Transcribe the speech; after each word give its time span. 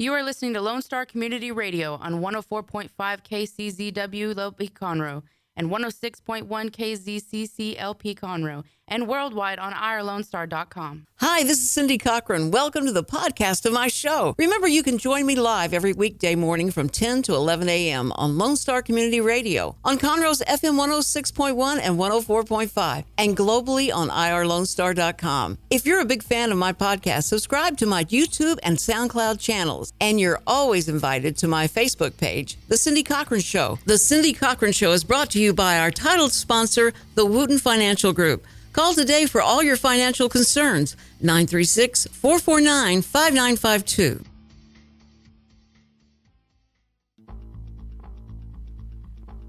You 0.00 0.14
are 0.14 0.22
listening 0.22 0.54
to 0.54 0.62
Lone 0.62 0.80
Star 0.80 1.04
Community 1.04 1.52
Radio 1.52 1.96
on 1.96 2.22
104.5 2.22 2.88
KCZW 2.96 4.38
LP 4.38 4.68
Conroe 4.68 5.22
and 5.60 5.70
106.1 5.70 6.46
KZCC 6.70 7.74
LP 7.78 8.14
Conroe 8.14 8.64
and 8.90 9.06
worldwide 9.06 9.58
on 9.58 9.72
irlonestar.com. 9.72 11.06
Hi, 11.16 11.42
this 11.42 11.58
is 11.58 11.70
Cindy 11.70 11.96
Cochran. 11.96 12.50
Welcome 12.50 12.86
to 12.86 12.92
the 12.92 13.04
podcast 13.04 13.64
of 13.66 13.72
my 13.72 13.88
show. 13.88 14.34
Remember, 14.38 14.66
you 14.66 14.82
can 14.82 14.98
join 14.98 15.26
me 15.26 15.36
live 15.36 15.72
every 15.72 15.92
weekday 15.92 16.34
morning 16.34 16.70
from 16.70 16.88
10 16.88 17.22
to 17.22 17.34
11 17.34 17.68
a.m. 17.68 18.10
on 18.12 18.36
Lone 18.36 18.56
Star 18.56 18.82
Community 18.82 19.20
Radio, 19.20 19.76
on 19.84 19.98
Conroe's 19.98 20.40
FM 20.40 20.76
106.1 20.76 21.78
and 21.82 21.98
104.5, 21.98 23.04
and 23.18 23.36
globally 23.36 23.94
on 23.94 24.08
irlonestar.com. 24.08 25.58
If 25.68 25.86
you're 25.86 26.00
a 26.00 26.06
big 26.06 26.22
fan 26.22 26.50
of 26.50 26.58
my 26.58 26.72
podcast, 26.72 27.24
subscribe 27.24 27.76
to 27.76 27.86
my 27.86 28.04
YouTube 28.04 28.58
and 28.62 28.78
SoundCloud 28.78 29.38
channels, 29.38 29.92
and 30.00 30.18
you're 30.18 30.40
always 30.46 30.88
invited 30.88 31.36
to 31.38 31.48
my 31.48 31.68
Facebook 31.68 32.16
page, 32.16 32.56
The 32.68 32.78
Cindy 32.78 33.02
Cochran 33.02 33.42
Show. 33.42 33.78
The 33.84 33.98
Cindy 33.98 34.32
Cochran 34.32 34.72
Show 34.72 34.92
is 34.92 35.04
brought 35.04 35.30
to 35.30 35.40
you 35.40 35.49
by 35.52 35.78
our 35.78 35.90
titled 35.90 36.32
sponsor, 36.32 36.92
the 37.14 37.26
Wooten 37.26 37.58
Financial 37.58 38.12
Group. 38.12 38.44
Call 38.72 38.94
today 38.94 39.26
for 39.26 39.40
all 39.40 39.62
your 39.62 39.76
financial 39.76 40.28
concerns. 40.28 40.96
936 41.20 42.06
449 42.06 43.02
5952. 43.02 44.24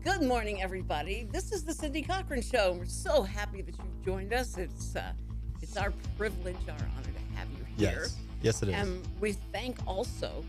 Good 0.04 0.23
morning, 0.23 0.62
everybody. 0.62 1.28
This 1.32 1.52
is 1.52 1.64
the 1.64 1.73
Cindy 1.73 2.02
Cochran 2.02 2.42
Show. 2.42 2.76
We're 2.78 2.86
so 2.86 3.22
happy 3.22 3.62
that 3.62 3.76
you've 3.78 4.06
joined 4.06 4.34
us. 4.34 4.58
It's 4.58 4.95
uh, 4.95 5.14
it's 5.62 5.78
our 5.78 5.94
privilege, 6.18 6.58
our 6.68 6.76
honor 6.98 7.04
to 7.06 7.38
have 7.38 7.48
you 7.52 7.64
here. 7.78 8.00
Yes. 8.02 8.18
Yes, 8.42 8.64
it 8.64 8.70
is. 8.70 8.76
And 8.76 9.08
we 9.20 9.34
thank 9.34 9.78
also. 9.86 10.44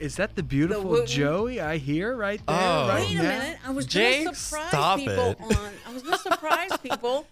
Is 0.00 0.16
that 0.16 0.34
the 0.34 0.42
beautiful 0.42 0.84
wooden- 0.90 1.06
Joey 1.06 1.60
I 1.60 1.76
hear 1.76 2.16
right 2.16 2.40
there? 2.46 2.56
Oh. 2.56 2.88
right 2.88 3.00
Wait 3.06 3.10
a 3.16 3.22
now? 3.22 3.28
minute. 3.28 3.58
I 3.66 3.70
was 3.70 3.86
Jake, 3.86 4.24
going 4.24 4.34
to 4.34 4.40
surprise 4.40 4.68
stop 4.68 4.98
people 4.98 5.30
it. 5.30 5.40
on. 5.40 5.72
I 5.88 5.92
was 5.92 6.02
going 6.02 6.14
to 6.16 6.22
surprise 6.22 6.70
people. 6.82 7.26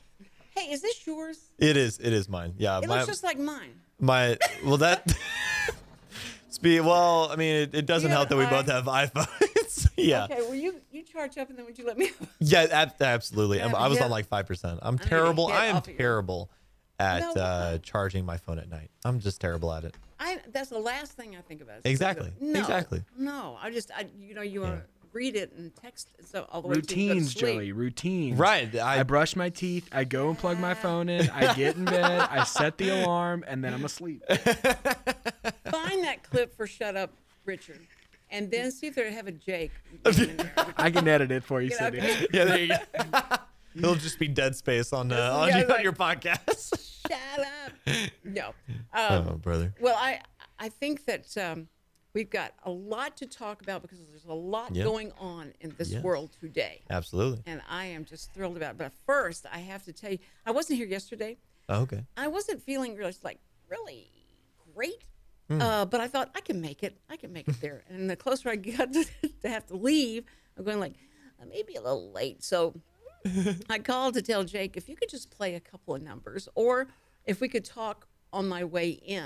Hey, 0.57 0.71
is 0.73 0.83
this 0.83 1.07
yours? 1.07 1.39
it 1.59 1.77
is. 1.77 1.99
It 1.99 2.13
is 2.13 2.29
mine. 2.29 2.55
Yeah. 2.59 2.79
It 2.79 2.89
my, 2.89 2.97
looks 2.97 3.07
just 3.07 3.25
like 3.25 3.39
mine. 3.39 3.81
my. 4.01 4.37
Well, 4.65 4.77
that. 4.79 5.11
Speed. 6.51 6.81
Well, 6.81 7.31
I 7.31 7.37
mean, 7.37 7.55
it, 7.57 7.75
it 7.75 7.87
doesn't 7.87 8.11
help 8.11 8.29
that 8.31 8.37
we 8.37 8.45
an 8.45 8.51
both 8.51 8.67
have 8.67 8.85
iPhones. 8.87 9.89
yeah. 9.97 10.25
Okay, 10.25 10.41
well, 10.43 10.55
you 10.55 10.81
you 10.91 11.03
charge 11.05 11.39
up 11.39 11.49
and 11.51 11.59
then 11.59 11.65
would 11.67 11.79
you 11.79 11.87
let 11.87 11.97
me? 11.97 12.11
Yeah. 12.41 12.67
ab- 12.71 13.01
absolutely. 13.01 13.61
I'm- 13.61 13.71
Yeah, 13.71 13.77
I 13.77 13.89
was 13.89 13.99
yeah. 13.99 14.05
on 14.05 14.11
like 14.11 14.27
five 14.27 14.47
percent. 14.47 14.81
I'm 14.83 14.99
terrible. 14.99 15.49
get 15.49 15.57
I 15.57 15.67
am 15.67 15.77
off 15.77 15.87
of 15.87 15.93
you. 15.93 15.99
terrible 15.99 16.51
at 16.99 17.21
No, 17.21 17.41
uh, 17.43 17.79
charging 17.79 18.27
my 18.27 18.39
phone 18.39 18.59
at 18.59 18.69
night. 18.69 18.91
I'm 19.05 19.21
just 19.21 19.41
terrible 19.41 19.73
at 19.73 19.85
it. 19.85 19.95
I 20.21 20.39
that's 20.53 20.71
the 20.71 20.79
last 20.79 21.13
thing 21.13 21.37
I 21.37 21.41
think 21.43 21.61
about. 21.61 21.81
Exactly, 21.85 22.33
No, 22.41 22.61
exactly. 22.61 23.03
No, 23.17 23.57
I 23.61 23.71
just 23.71 23.91
I 23.95 24.07
you 24.19 24.35
know 24.35 24.43
you 24.43 24.65
Yeah. 24.65 24.81
read 25.13 25.37
it 25.37 25.53
and 25.57 25.75
text 25.75 26.09
it 26.19 26.27
so 26.29 26.47
all 26.51 26.61
the 26.63 26.69
way 26.69 26.75
till 26.75 26.81
you 26.99 27.09
to 27.09 27.15
Routines, 27.15 27.33
sleep. 27.33 27.55
Joey. 27.55 27.73
Routines. 27.73 28.39
Right. 28.39 28.75
I, 28.77 29.01
I. 29.01 29.03
brush 29.05 29.37
my 29.37 29.49
teeth. 29.49 29.89
I 29.93 30.05
go 30.05 30.29
and 30.29 30.39
plug 30.39 30.59
my 30.59 30.75
phone 30.75 31.09
in. 31.09 31.31
I 31.31 31.55
get 31.55 31.77
in 31.77 31.85
bed. 31.85 32.21
I 32.31 32.45
set 32.45 32.77
the 32.79 32.91
alarm, 32.91 33.45
and 33.47 33.63
then 33.63 33.73
I'm 33.75 33.85
asleep. 33.85 34.23
Find 34.29 36.05
that 36.05 36.23
clip 36.23 36.55
for 36.57 36.67
"Shut 36.67 36.97
Up, 36.97 37.13
Richard," 37.45 37.81
and 38.31 38.51
then 38.51 38.71
see 38.71 38.87
if 38.89 38.95
they 38.95 39.13
have 39.13 39.27
a 39.27 39.33
Jake. 39.33 39.73
I 40.77 40.91
can 40.91 41.07
edit 41.09 41.31
it 41.31 41.45
for 41.45 41.61
you, 41.61 41.71
Cindy. 41.71 41.99
yeah. 42.33 42.45
There 42.45 42.59
you 42.59 42.69
go. 42.69 43.21
It'll 43.77 43.95
just 43.95 44.19
be 44.19 44.27
dead 44.29 44.57
space 44.57 44.93
on 44.93 45.13
uh, 45.13 45.17
on, 45.33 45.49
Yeah, 45.49 45.59
your- 45.59 45.69
like- 45.69 45.79
on 45.79 45.83
your 45.85 45.93
podcast. 45.93 46.88
Shut 47.09 47.47
up. 47.47 48.11
No. 48.25 48.55
Um, 48.93 49.29
oh, 49.29 49.33
brother. 49.37 49.75
Well, 49.81 49.97
I 49.99 50.21
I 50.59 50.69
think 50.71 51.05
that 51.05 51.37
um, 51.37 51.69
we've 52.15 52.31
got 52.31 52.55
a 52.65 52.71
lot 52.71 53.17
to 53.19 53.27
talk 53.27 53.61
about 53.63 53.83
because 53.83 53.99
there's 54.09 54.25
a 54.25 54.33
lot 54.33 54.75
Yeah. 54.75 54.85
going 54.85 55.13
on 55.19 55.53
in 55.61 55.75
this 55.77 55.91
Yes. 55.91 56.03
world 56.03 56.31
today. 56.41 56.81
Absolutely. 56.91 57.43
and 57.47 57.61
I 57.69 57.87
am 57.87 58.05
just 58.07 58.33
thrilled 58.33 58.57
about 58.57 58.73
it. 58.73 58.79
But 58.79 58.93
first, 59.07 59.47
I 59.53 59.59
have 59.59 59.85
to 59.85 59.93
tell 59.93 60.11
you, 60.13 60.19
I 60.47 60.51
wasn't 60.53 60.79
here 60.79 60.87
yesterday. 60.89 61.37
Oh, 61.69 61.83
okay. 61.83 62.05
I 62.17 62.29
wasn't 62.29 62.63
feeling 62.63 62.97
really 62.97 63.15
like 63.23 63.39
really 63.69 64.11
great, 64.75 65.05
Hmm. 65.49 65.61
uh, 65.61 65.85
but 65.85 66.01
I 66.01 66.09
thought 66.09 66.31
I 66.35 66.41
can 66.41 66.61
make 66.63 66.83
it. 66.83 66.99
I 67.11 67.17
can 67.17 67.33
make 67.33 67.47
it 67.47 67.61
there. 67.61 67.85
and 67.89 68.09
the 68.09 68.17
closer 68.17 68.49
I 68.49 68.57
got 68.57 68.93
to, 68.95 69.05
to 69.43 69.49
have 69.49 69.67
to 69.67 69.77
leave, 69.77 70.25
I'm 70.57 70.65
going 70.65 70.81
like 70.81 70.95
I 71.41 71.45
may 71.45 71.63
be 71.63 71.75
a 71.77 71.81
little 71.83 72.11
late. 72.11 72.43
So 72.43 72.75
I 73.71 73.79
called 73.79 74.15
to 74.15 74.23
tell 74.23 74.45
Jake 74.45 74.77
if 74.77 74.89
you 74.89 74.97
could 74.97 75.09
just 75.09 75.31
play 75.31 75.55
a 75.55 75.61
couple 75.61 75.95
of 75.95 76.03
numbers, 76.03 76.49
or 76.55 76.89
if 77.25 77.41
we 77.41 77.49
could 77.49 77.65
talk 77.65 78.07
on 78.33 78.49
my 78.49 78.65
way 78.65 78.91
in 78.91 79.25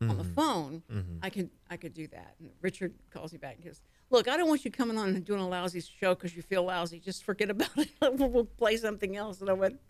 on 0.00 0.08
Mm-hmm. 0.08 0.18
the 0.18 0.24
phone, 0.24 0.82
I 1.22 1.30
could 1.30 1.50
I 1.70 1.76
could 1.76 1.94
do 1.94 2.06
that. 2.08 2.34
And 2.40 2.50
Richard 2.60 2.92
calls 3.10 3.32
me 3.32 3.38
back 3.38 3.54
and 3.56 3.64
goes, 3.64 3.80
"Look, 4.10 4.28
I 4.28 4.36
don't 4.36 4.48
want 4.48 4.64
you 4.64 4.70
coming 4.70 4.98
on 4.98 5.10
and 5.10 5.24
doing 5.24 5.40
a 5.40 5.48
lousy 5.48 5.80
show 5.80 6.14
because 6.14 6.34
you 6.36 6.42
feel 6.42 6.64
lousy. 6.64 6.98
Just 6.98 7.22
forget 7.24 7.48
about 7.48 7.70
it. 7.76 7.90
we'll 8.02 8.44
play 8.44 8.76
something 8.76 9.16
else." 9.16 9.40
And 9.40 9.48
I 9.48 9.54
went, 9.54 9.80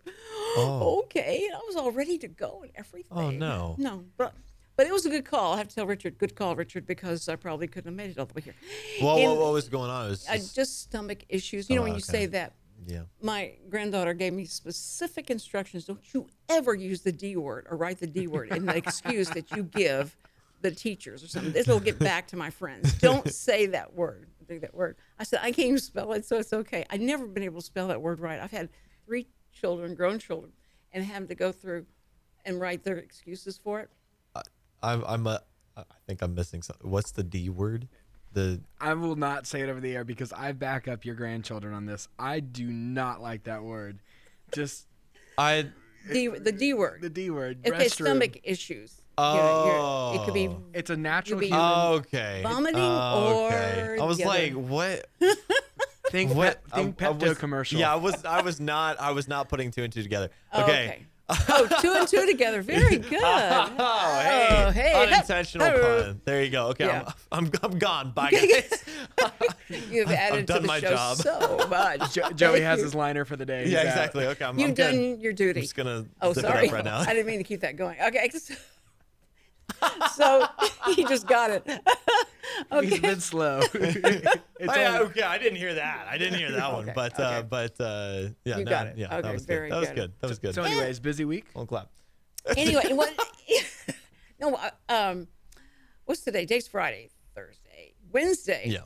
Oh. 0.57 1.01
"Okay." 1.05 1.43
And 1.47 1.55
I 1.55 1.59
was 1.67 1.75
all 1.75 1.91
ready 1.91 2.17
to 2.19 2.27
go 2.27 2.61
and 2.63 2.71
everything. 2.75 3.17
Oh, 3.17 3.29
no. 3.31 3.75
no, 3.77 4.05
but. 4.17 4.33
But 4.77 4.87
it 4.87 4.91
was 4.91 5.05
a 5.05 5.09
good 5.09 5.23
call. 5.23 5.53
I 5.53 5.57
have 5.59 5.69
to 5.69 5.75
tell 5.75 5.87
Richard, 5.87 6.17
good 6.17 6.35
call, 6.35 6.53
Richard, 6.53 6.85
because 6.85 7.29
I 7.29 7.37
probably 7.37 7.65
couldn't 7.65 7.87
have 7.91 7.95
made 7.95 8.11
it 8.11 8.19
all 8.19 8.25
the 8.25 8.33
way 8.33 8.41
here. 8.41 8.55
Well, 9.01 9.15
And 9.17 9.29
what, 9.31 9.39
what 9.39 9.53
was 9.53 9.69
going 9.69 9.89
on? 9.89 10.07
It 10.07 10.09
was 10.09 10.25
just, 10.25 10.53
just 10.53 10.81
stomach 10.81 11.23
issues. 11.29 11.69
You 11.69 11.77
know, 11.77 11.83
Oh, 11.83 11.85
when 11.85 11.95
you 11.95 12.01
say 12.01 12.25
that, 12.25 12.51
yeah. 12.85 13.01
my 13.21 13.53
granddaughter 13.69 14.13
gave 14.13 14.33
me 14.33 14.45
specific 14.45 15.29
instructions. 15.29 15.85
Don't 15.85 16.13
you 16.13 16.27
ever 16.49 16.73
use 16.73 17.01
the 17.01 17.11
D 17.11 17.35
word 17.35 17.67
or 17.69 17.77
write 17.77 17.99
the 17.99 18.07
D 18.07 18.27
word 18.27 18.49
in 18.49 18.65
the 18.65 18.75
excuse 18.77 19.29
that 19.31 19.51
you 19.51 19.63
give 19.63 20.15
the 20.61 20.71
teachers 20.71 21.23
or 21.23 21.27
something. 21.27 21.51
This 21.51 21.67
will 21.67 21.79
get 21.79 21.99
back 21.99 22.27
to 22.27 22.37
my 22.37 22.49
friends. 22.49 22.93
Don't 22.99 23.31
say 23.31 23.67
that 23.67 23.93
word. 23.93 24.29
Do 24.47 24.59
that 24.59 24.73
word. 24.73 24.95
I 25.19 25.23
said 25.23 25.39
I 25.41 25.51
can't 25.51 25.67
even 25.67 25.79
spell 25.79 26.13
it, 26.13 26.25
so 26.25 26.37
it's 26.37 26.53
okay. 26.53 26.85
I've 26.89 27.01
never 27.01 27.25
been 27.25 27.43
able 27.43 27.61
to 27.61 27.65
spell 27.65 27.87
that 27.89 28.01
word 28.01 28.19
right. 28.19 28.39
I've 28.39 28.51
had 28.51 28.69
three 29.05 29.27
children, 29.51 29.95
grown 29.95 30.19
children, 30.19 30.51
and 30.93 31.03
have 31.03 31.15
them 31.15 31.27
to 31.27 31.35
go 31.35 31.51
through 31.51 31.85
and 32.45 32.59
write 32.59 32.83
their 32.83 32.97
excuses 32.97 33.57
for 33.57 33.79
it. 33.79 33.89
I'm 34.83 35.03
I'm 35.05 35.27
a, 35.27 35.41
I 35.75 35.83
think 36.05 36.21
I'm 36.21 36.35
missing 36.35 36.61
something. 36.61 36.89
What's 36.89 37.11
the 37.11 37.23
D 37.23 37.49
word? 37.49 37.87
The 38.35 38.61
I 38.79 38.93
will 38.93 39.15
not 39.15 39.47
say 39.47 39.61
it 39.61 39.69
over 39.69 39.79
the 39.79 39.95
air 39.95 40.03
because 40.03 40.31
I 40.33 40.51
back 40.51 40.87
up 40.87 41.03
your 41.05 41.15
grandchildren 41.15 41.73
on 41.73 41.85
this. 41.85 42.07
I 42.19 42.41
do 42.41 42.67
not 42.67 43.21
like 43.21 43.45
that 43.45 43.63
word. 43.63 43.99
Just 44.53 44.85
I 45.37 45.69
D, 46.11 46.27
the 46.27 46.51
D 46.51 46.73
word. 46.73 47.01
the 47.01 47.09
D 47.09 47.29
word. 47.31 47.59
okay, 47.65 47.85
restroom. 47.85 47.91
stomach 48.05 48.37
issues. 48.43 49.01
You 49.17 49.23
know, 49.23 50.11
you're- 50.11 50.21
it 50.21 50.25
could 50.25 50.33
be 50.33 50.47
Oh. 50.49 50.61
It's 50.73 50.89
a 50.89 50.97
natural 50.97 51.39
be- 51.39 51.45
human. 51.47 51.61
Oh, 51.63 51.93
okay. 51.95 52.41
Vomiting 52.43 52.81
oh, 52.81 53.45
okay. 53.47 53.81
or 53.97 54.01
I 54.01 54.05
was 54.05 54.17
the 54.17 54.25
other. 54.25 54.37
like, 54.37 54.53
what? 54.53 55.07
think 56.11 56.35
what? 56.35 56.61
Pep, 56.65 56.75
think 56.75 57.01
I- 57.01 57.07
I 57.07 57.13
Pepto 57.13 57.29
was- 57.29 57.37
commercial. 57.37 57.79
Yeah, 57.79 57.93
I 57.93 57.95
was 57.95 58.23
I 58.25 58.41
was 58.41 58.59
not 58.59 58.99
I 58.99 59.11
was 59.11 59.27
not 59.29 59.47
putting 59.49 59.71
two 59.71 59.83
and 59.83 59.91
two 59.93 60.03
together. 60.03 60.29
Oh, 60.51 60.63
Okay. 60.63 61.05
Oh, 61.27 61.67
two 61.81 61.91
and 61.93 62.07
two 62.07 62.25
together. 62.27 62.61
Very 62.61 62.97
good. 63.11 63.19
Oh, 63.23 64.19
hey. 64.23 64.63
Oh, 64.67 64.71
hey. 64.71 65.07
Unintentional 65.07 65.67
Hello. 65.67 66.03
pun. 66.03 66.21
There 66.23 66.43
you 66.43 66.51
go. 66.51 66.67
Okay, 66.67 66.85
Yeah. 66.85 67.11
I'm, 67.31 67.45
I'm 67.45 67.51
I'm 67.63 67.79
gone. 67.79 68.11
Bye 68.11 68.29
guys. 68.31 68.83
You've 69.89 70.11
added 70.11 70.45
done 70.45 70.57
to 70.57 70.61
the 70.61 70.67
my 70.67 70.79
show 70.79 70.91
job. 70.91 71.17
so 71.17 71.67
much. 71.69 72.13
Jo- 72.13 72.29
Joey 72.31 72.61
has 72.61 72.79
his 72.79 72.93
liner 72.93 73.25
for 73.25 73.35
the 73.35 73.45
day. 73.45 73.61
yeah, 73.63 73.65
He's 73.65 73.75
out. 73.77 73.85
exactly. 73.87 74.25
Okay, 74.27 74.45
I'm, 74.45 74.59
You've 74.59 74.69
I'm 74.69 74.75
done 74.75 74.91
good. 75.15 75.21
your 75.21 75.33
duty. 75.33 75.59
I'm 75.61 75.63
just 75.63 75.75
gonna 75.75 76.05
oh, 76.21 76.33
sorry. 76.33 76.65
it 76.65 76.67
up 76.67 76.73
right 76.73 76.85
now. 76.85 76.99
I 76.99 77.05
didn't 77.13 77.25
mean 77.25 77.39
to 77.39 77.43
keep 77.43 77.61
that 77.61 77.75
going. 77.75 77.97
Okay. 77.99 78.29
So 80.15 80.45
he 80.95 81.03
just 81.05 81.27
got 81.27 81.51
it. 81.51 81.63
He's 82.81 82.93
okay. 82.93 82.99
been 82.99 83.19
slow. 83.19 83.61
It's 83.73 84.37
Oh, 84.61 84.75
yeah, 84.75 84.93
only- 84.93 85.05
okay, 85.07 85.21
I 85.23 85.37
didn't 85.37 85.57
hear 85.57 85.73
that. 85.73 86.07
I 86.09 86.17
didn't 86.17 86.39
hear 86.39 86.51
that 86.51 86.71
one, 86.71 86.83
Okay, 86.83 86.93
but 86.95 87.19
uh, 87.19 87.41
but 87.43 87.79
uh, 87.81 88.29
yeah, 88.45 88.57
You 88.57 88.63
no, 88.65 88.69
got 88.71 88.87
it. 88.87 88.97
Yeah, 88.97 89.07
Okay, 89.07 89.21
that 89.21 89.33
was 89.33 89.45
very 89.45 89.69
good. 89.69 89.75
That 89.75 89.79
was 89.79 89.89
good. 89.89 89.95
good. 89.95 90.11
That 90.21 90.29
was 90.29 90.39
good. 90.39 90.55
So, 90.55 90.63
anyways, 90.63 90.99
busy 90.99 91.25
week. 91.25 91.45
Well, 91.53 91.65
clap. 91.65 91.89
Anyway, 92.55 92.93
what? 92.93 93.13
no. 94.39 94.53
uh, 94.55 94.69
Um, 94.87 95.27
what's 96.05 96.21
today? 96.21 96.41
Today's 96.41 96.67
Friday. 96.67 97.09
Thursday. 97.35 97.93
Wednesday. 98.11 98.63
Yeah. 98.67 98.79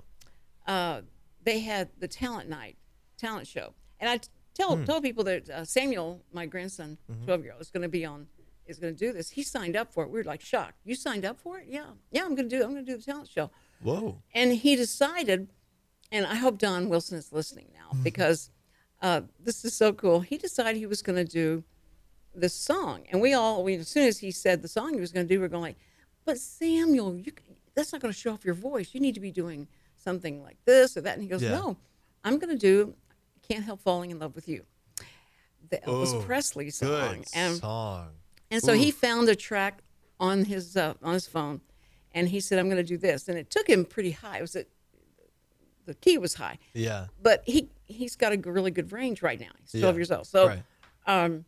uh, 0.73 1.01
they 1.43 1.59
had 1.59 1.89
the 1.99 2.07
talent 2.07 2.49
night, 2.49 2.77
talent 3.17 3.45
show, 3.47 3.73
and 3.99 4.09
I 4.09 4.17
t- 4.17 4.29
tell 4.55 4.75
Hmm. 4.77 4.83
told 4.85 5.03
people 5.03 5.23
that 5.25 5.49
uh, 5.49 5.65
Samuel, 5.65 6.21
my 6.33 6.45
grandson, 6.47 6.97
Mm-hmm. 7.11 7.25
12 7.25 7.43
year 7.43 7.53
old, 7.53 7.61
is 7.61 7.69
going 7.71 7.83
to 7.83 7.89
be 7.89 8.05
on, 8.05 8.27
is 8.69 8.79
going 8.79 8.95
to 8.95 8.99
do 9.05 9.11
this. 9.11 9.29
He 9.31 9.43
signed 9.43 9.75
up 9.75 9.91
for 9.93 10.03
it. 10.03 10.09
We 10.09 10.19
were 10.19 10.23
like 10.23 10.41
shocked. 10.41 10.75
You 10.85 10.95
signed 10.95 11.25
up 11.25 11.39
for 11.39 11.59
it? 11.59 11.65
Yeah, 11.67 11.85
yeah. 12.11 12.23
I'm 12.23 12.35
going 12.35 12.47
to 12.49 12.57
do. 12.57 12.63
I'm 12.63 12.71
going 12.73 12.85
to 12.85 12.91
do 12.91 12.97
the 12.97 13.03
talent 13.03 13.29
show. 13.29 13.49
Whoa. 13.81 14.21
And 14.33 14.53
he 14.53 14.75
decided, 14.75 15.49
and 16.11 16.25
I 16.25 16.35
hope 16.35 16.57
Don 16.57 16.89
Wilson 16.89 17.17
is 17.17 17.31
listening 17.31 17.69
now 17.73 17.79
Mm-hmm. 17.93 18.03
because 18.03 18.51
uh, 19.01 19.21
this 19.39 19.65
is 19.65 19.73
so 19.73 19.91
cool. 19.93 20.19
He 20.19 20.37
decided 20.37 20.77
he 20.77 20.85
was 20.85 21.01
going 21.01 21.15
to 21.25 21.29
do 21.31 21.63
this 22.35 22.53
song, 22.53 23.03
and 23.11 23.19
we 23.21 23.33
all, 23.33 23.63
we, 23.63 23.75
as 23.75 23.87
soon 23.87 24.07
as 24.07 24.19
he 24.19 24.29
said 24.31 24.61
the 24.61 24.67
song 24.67 24.93
he 24.93 24.99
was 24.99 25.11
going 25.11 25.27
to 25.27 25.33
do, 25.33 25.39
we 25.39 25.45
are 25.45 25.49
going 25.49 25.63
like, 25.63 25.77
but 26.25 26.37
Samuel, 26.37 27.15
you, 27.17 27.31
that's 27.73 27.91
not 27.91 28.01
going 28.01 28.13
to 28.13 28.19
show 28.19 28.31
off 28.33 28.45
your 28.45 28.53
voice. 28.53 28.89
You 28.93 28.99
need 28.99 29.15
to 29.15 29.19
be 29.21 29.31
doing 29.31 29.67
something 29.95 30.43
like 30.43 30.57
this 30.65 30.95
or 30.95 31.01
that. 31.01 31.13
And 31.15 31.23
he 31.23 31.27
goes, 31.29 31.41
Yeah. 31.41 31.51
no, 31.51 31.77
I'm 32.23 32.37
going 32.37 32.53
to 32.55 32.59
do 32.59 32.93
Can't 33.49 33.63
Help 33.65 33.81
Falling 33.81 34.11
in 34.11 34.19
Love 34.19 34.35
with 34.35 34.47
You, 34.47 34.63
the 35.71 35.77
Elvis 35.77 36.13
Oh, 36.13 36.21
Presley 36.21 36.69
song. 36.69 36.89
Good 36.89 37.25
and 37.33 37.55
song. 37.57 38.09
And 38.51 38.61
so 38.61 38.73
he 38.73 38.91
found 38.91 39.29
a 39.29 39.35
track 39.35 39.81
on 40.19 40.45
his 40.45 40.75
uh, 40.77 40.93
on 41.03 41.13
his 41.13 41.27
phone, 41.27 41.61
and 42.13 42.29
he 42.29 42.39
said, 42.39 42.59
"I'm 42.59 42.65
going 42.67 42.77
to 42.77 42.83
do 42.83 42.97
this," 42.97 43.27
and 43.27 43.37
it 43.37 43.49
took 43.49 43.67
him 43.67 43.85
pretty 43.85 44.11
high. 44.11 44.37
It 44.39 44.41
was 44.41 44.57
the 45.85 45.93
key 45.95 46.17
was 46.17 46.35
high, 46.35 46.59
Yeah. 46.73 47.07
but 47.21 47.43
he 47.45 47.69
he's 47.85 48.15
got 48.15 48.31
a 48.33 48.37
really 48.37 48.71
good 48.71 48.91
range 48.91 49.21
right 49.23 49.39
now. 49.39 49.49
He's 49.61 49.79
12 49.81 49.95
Yeah, 49.95 49.97
years 49.99 50.11
old, 50.11 50.27
so 50.27 50.47
right. 50.47 50.63
um, 51.07 51.45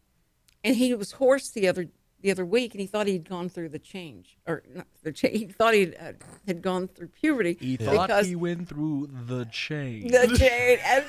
and 0.64 0.76
he 0.76 0.94
was 0.96 1.14
hoarse 1.14 1.50
the 1.50 1.68
other 1.68 1.88
the 2.22 2.32
other 2.32 2.46
week, 2.46 2.74
and 2.74 2.82
he 2.82 2.88
thought 2.88 3.08
he'd 3.08 3.28
gone 3.28 3.50
through 3.50 3.70
the 3.70 3.80
change 3.80 4.38
or 4.48 4.64
not 4.74 4.88
the 5.04 5.12
change. 5.12 5.38
He 5.38 5.46
thought 5.48 5.74
he 5.74 5.96
uh, 5.96 6.14
had 6.48 6.62
gone 6.62 6.88
through 6.88 7.08
puberty 7.08 7.58
He 7.60 7.78
thought 7.78 8.26
he 8.26 8.36
went 8.36 8.68
through 8.70 9.10
the 9.26 9.46
chain. 9.46 10.08
the 10.08 10.36
chain 10.38 10.78
and 10.86 11.06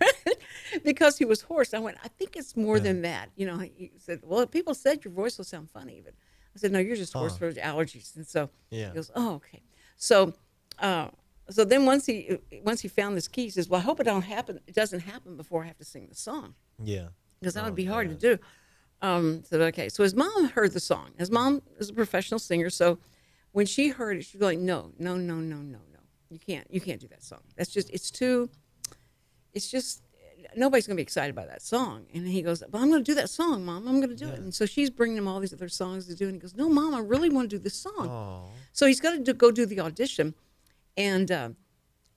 because 0.84 1.18
he 1.18 1.24
was 1.24 1.42
hoarse. 1.42 1.74
I 1.74 1.78
went, 1.78 1.98
I 2.04 2.08
think 2.08 2.36
it's 2.36 2.56
more 2.56 2.78
than 2.80 3.02
that. 3.02 3.30
You 3.36 3.46
know, 3.46 3.58
he 3.58 3.92
said, 3.98 4.20
Well, 4.22 4.46
people 4.46 4.74
said 4.74 5.04
your 5.04 5.12
voice 5.12 5.38
will 5.38 5.44
sound 5.44 5.70
funny, 5.70 6.00
but 6.04 6.14
I 6.54 6.58
said, 6.58 6.72
No, 6.72 6.78
you're 6.78 6.96
just 6.96 7.12
hoarse 7.12 7.36
for 7.36 7.52
allergies. 7.52 8.16
And 8.16 8.26
so 8.26 8.50
Yeah. 8.70 8.88
he 8.90 8.94
goes, 8.94 9.10
Oh, 9.14 9.34
okay. 9.34 9.62
So 9.96 10.34
uh 10.78 11.08
so 11.50 11.64
then 11.64 11.86
once 11.86 12.06
he 12.06 12.38
once 12.62 12.80
he 12.82 12.88
found 12.88 13.16
this 13.16 13.28
key, 13.28 13.44
he 13.44 13.50
says, 13.50 13.68
Well, 13.68 13.80
I 13.80 13.84
hope 13.84 14.00
it 14.00 14.04
don't 14.04 14.22
happen 14.22 14.60
it 14.66 14.74
doesn't 14.74 15.00
happen 15.00 15.36
before 15.36 15.64
I 15.64 15.66
have 15.66 15.78
to 15.78 15.84
sing 15.84 16.06
the 16.08 16.14
song. 16.14 16.54
Yeah. 16.82 17.08
Because 17.40 17.54
that 17.54 17.64
would 17.64 17.72
Oh, 17.72 17.76
be 17.76 17.84
hard 17.84 18.08
man. 18.08 18.18
to 18.18 18.36
do. 18.36 18.42
Um, 19.00 19.42
so 19.44 19.60
okay. 19.62 19.88
So 19.88 20.02
his 20.02 20.14
mom 20.14 20.48
heard 20.48 20.72
the 20.72 20.80
song. 20.80 21.10
His 21.18 21.30
mom 21.30 21.62
is 21.78 21.88
a 21.90 21.94
professional 21.94 22.38
singer, 22.40 22.68
so 22.70 22.98
when 23.52 23.64
she 23.66 23.88
heard 23.88 24.16
it, 24.18 24.24
she's 24.24 24.40
going, 24.40 24.64
No, 24.66 24.92
no, 24.98 25.16
no, 25.16 25.36
no, 25.36 25.56
no, 25.56 25.78
no. 25.92 26.00
You 26.30 26.38
can't 26.38 26.66
you 26.70 26.80
can't 26.80 27.00
do 27.00 27.08
that 27.08 27.22
song. 27.22 27.40
That's 27.56 27.70
just 27.70 27.90
it's 27.90 28.10
too 28.10 28.50
it's 29.54 29.70
just 29.70 30.02
nobody's 30.56 30.86
going 30.86 30.96
to 30.96 30.98
be 30.98 31.02
excited 31.02 31.34
by 31.34 31.46
that 31.46 31.62
song. 31.62 32.06
And 32.14 32.26
he 32.26 32.42
goes, 32.42 32.62
"Well, 32.70 32.82
I'm 32.82 32.90
going 32.90 33.02
to 33.02 33.10
do 33.10 33.14
that 33.14 33.30
song, 33.30 33.64
Mom. 33.64 33.86
I'm 33.86 34.00
going 34.00 34.10
to 34.10 34.16
do 34.16 34.28
it." 34.28 34.38
And 34.38 34.54
so 34.54 34.66
she's 34.66 34.90
bringing 34.90 35.16
him 35.16 35.28
all 35.28 35.40
these 35.40 35.52
other 35.52 35.68
songs 35.68 36.06
to 36.06 36.14
do, 36.14 36.26
and 36.26 36.34
he 36.34 36.40
goes, 36.40 36.54
"No, 36.54 36.68
Mom, 36.68 36.94
I 36.94 37.00
really 37.00 37.30
want 37.30 37.50
to 37.50 37.56
do 37.56 37.62
this 37.62 37.74
song." 37.74 38.08
Oh. 38.08 38.50
So 38.72 38.86
he's 38.86 39.00
got 39.00 39.12
to 39.12 39.18
do, 39.18 39.32
go 39.32 39.50
do 39.50 39.66
the 39.66 39.80
audition, 39.80 40.34
and 40.96 41.30
uh, 41.30 41.50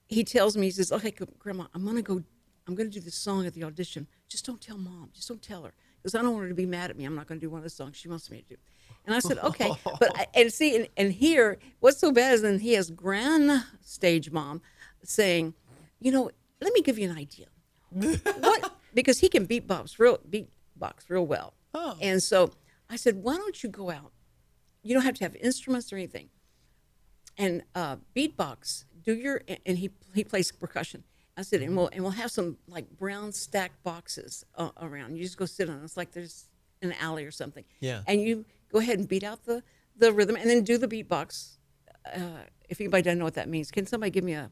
he 0.08 0.24
tells 0.24 0.56
me, 0.56 0.66
he 0.66 0.70
says, 0.70 0.92
"Okay, 0.92 1.12
Grandma, 1.38 1.66
I'm 1.74 1.84
going 1.84 1.96
to 1.96 2.02
go. 2.02 2.22
I'm 2.66 2.74
going 2.74 2.88
to 2.90 2.94
do 2.94 3.04
this 3.04 3.16
song 3.16 3.46
at 3.46 3.54
the 3.54 3.64
audition. 3.64 4.06
Just 4.28 4.46
don't 4.46 4.60
tell 4.60 4.78
Mom. 4.78 5.10
Just 5.12 5.28
don't 5.28 5.42
tell 5.42 5.64
her, 5.64 5.72
because 6.00 6.14
I 6.14 6.22
don't 6.22 6.32
want 6.32 6.44
her 6.44 6.48
to 6.48 6.54
be 6.54 6.66
mad 6.66 6.90
at 6.90 6.96
me. 6.96 7.04
I'm 7.04 7.14
not 7.14 7.26
going 7.26 7.40
to 7.40 7.46
do 7.46 7.50
one 7.50 7.58
of 7.58 7.64
the 7.64 7.70
songs 7.70 7.96
she 7.96 8.08
wants 8.08 8.30
me 8.30 8.42
to 8.42 8.54
do." 8.54 8.56
And 9.04 9.14
I 9.14 9.18
said, 9.18 9.38
"Okay," 9.42 9.72
but 9.84 10.10
I, 10.18 10.26
and 10.34 10.52
see, 10.52 10.76
and, 10.76 10.88
and 10.96 11.12
here, 11.12 11.58
what's 11.80 11.98
so 11.98 12.12
bad 12.12 12.34
is 12.34 12.42
then 12.42 12.58
he 12.60 12.72
has 12.74 12.90
grand 12.90 13.64
stage 13.80 14.30
mom 14.30 14.62
saying, 15.02 15.54
"You 16.00 16.12
know, 16.12 16.30
let 16.60 16.72
me 16.72 16.82
give 16.82 16.98
you 16.98 17.10
an 17.10 17.16
idea." 17.16 17.46
what 18.40 18.72
because 18.94 19.18
he 19.20 19.28
can 19.28 19.46
beatbox 19.46 19.98
real 19.98 20.18
beatbox 20.28 21.08
real 21.08 21.26
well. 21.26 21.54
Oh. 21.74 21.96
And 22.00 22.22
so 22.22 22.50
I 22.90 22.96
said, 22.96 23.22
why 23.22 23.36
don't 23.36 23.62
you 23.62 23.68
go 23.68 23.90
out? 23.90 24.12
You 24.82 24.94
don't 24.94 25.04
have 25.04 25.14
to 25.14 25.24
have 25.24 25.34
instruments 25.36 25.92
or 25.92 25.96
anything. 25.96 26.28
And 27.38 27.62
uh, 27.74 27.96
beatbox, 28.14 28.84
do 29.02 29.14
your 29.14 29.42
and 29.64 29.78
he 29.78 29.90
he 30.14 30.24
plays 30.24 30.52
percussion. 30.52 31.04
I 31.36 31.42
said, 31.42 31.62
and 31.62 31.76
we'll 31.76 31.88
and 31.88 32.02
we'll 32.02 32.12
have 32.12 32.30
some 32.30 32.58
like 32.68 32.90
brown 32.90 33.32
stacked 33.32 33.82
boxes 33.82 34.44
uh, 34.56 34.70
around. 34.80 35.16
You 35.16 35.24
just 35.24 35.38
go 35.38 35.46
sit 35.46 35.70
on. 35.70 35.80
it. 35.80 35.84
It's 35.84 35.96
like 35.96 36.12
there's 36.12 36.48
an 36.82 36.92
alley 37.00 37.24
or 37.24 37.30
something. 37.30 37.64
Yeah. 37.80 38.02
And 38.06 38.20
you 38.20 38.44
go 38.70 38.80
ahead 38.80 38.98
and 38.98 39.08
beat 39.08 39.24
out 39.24 39.44
the 39.44 39.62
the 39.96 40.12
rhythm, 40.12 40.36
and 40.36 40.48
then 40.48 40.62
do 40.62 40.76
the 40.76 40.88
beatbox. 40.88 41.56
Uh, 42.14 42.44
if 42.68 42.80
anybody 42.80 43.02
doesn't 43.02 43.18
know 43.18 43.24
what 43.24 43.34
that 43.34 43.48
means, 43.48 43.70
can 43.70 43.86
somebody 43.86 44.10
give 44.10 44.24
me 44.24 44.32
a? 44.32 44.50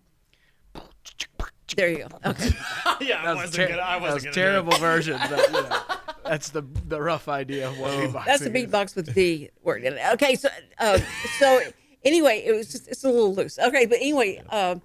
There 1.77 1.89
you 1.89 1.99
go. 1.99 2.09
Okay. 2.31 2.51
yeah, 3.01 3.23
That 3.25 3.37
was, 3.37 3.51
ter- 3.53 3.69
that 3.69 4.01
was 4.01 4.27
terrible 4.33 4.77
version. 4.79 5.19
But, 5.31 5.47
you 5.47 5.53
know, 5.53 5.81
that's 6.25 6.51
the 6.51 6.63
the 6.89 7.01
rough 7.01 7.29
idea 7.29 7.69
of 7.69 7.79
what 7.79 7.91
beatboxing 7.93 8.25
That's 8.25 8.41
the 8.43 8.57
is. 8.57 8.67
beatbox 8.67 8.97
with 8.97 9.15
the 9.15 9.51
word 9.63 9.83
in 9.85 9.95
it. 9.95 10.03
Okay, 10.15 10.35
so 10.35 10.49
uh, 10.79 10.99
so 11.39 11.61
anyway, 12.05 12.43
it 12.45 12.53
was 12.53 12.71
just 12.73 12.89
it's 12.89 13.05
a 13.05 13.09
little 13.11 13.35
loose. 13.35 13.59
Okay, 13.59 13.87
but 13.87 13.97
anyway, 13.99 14.43
uh, 14.51 14.77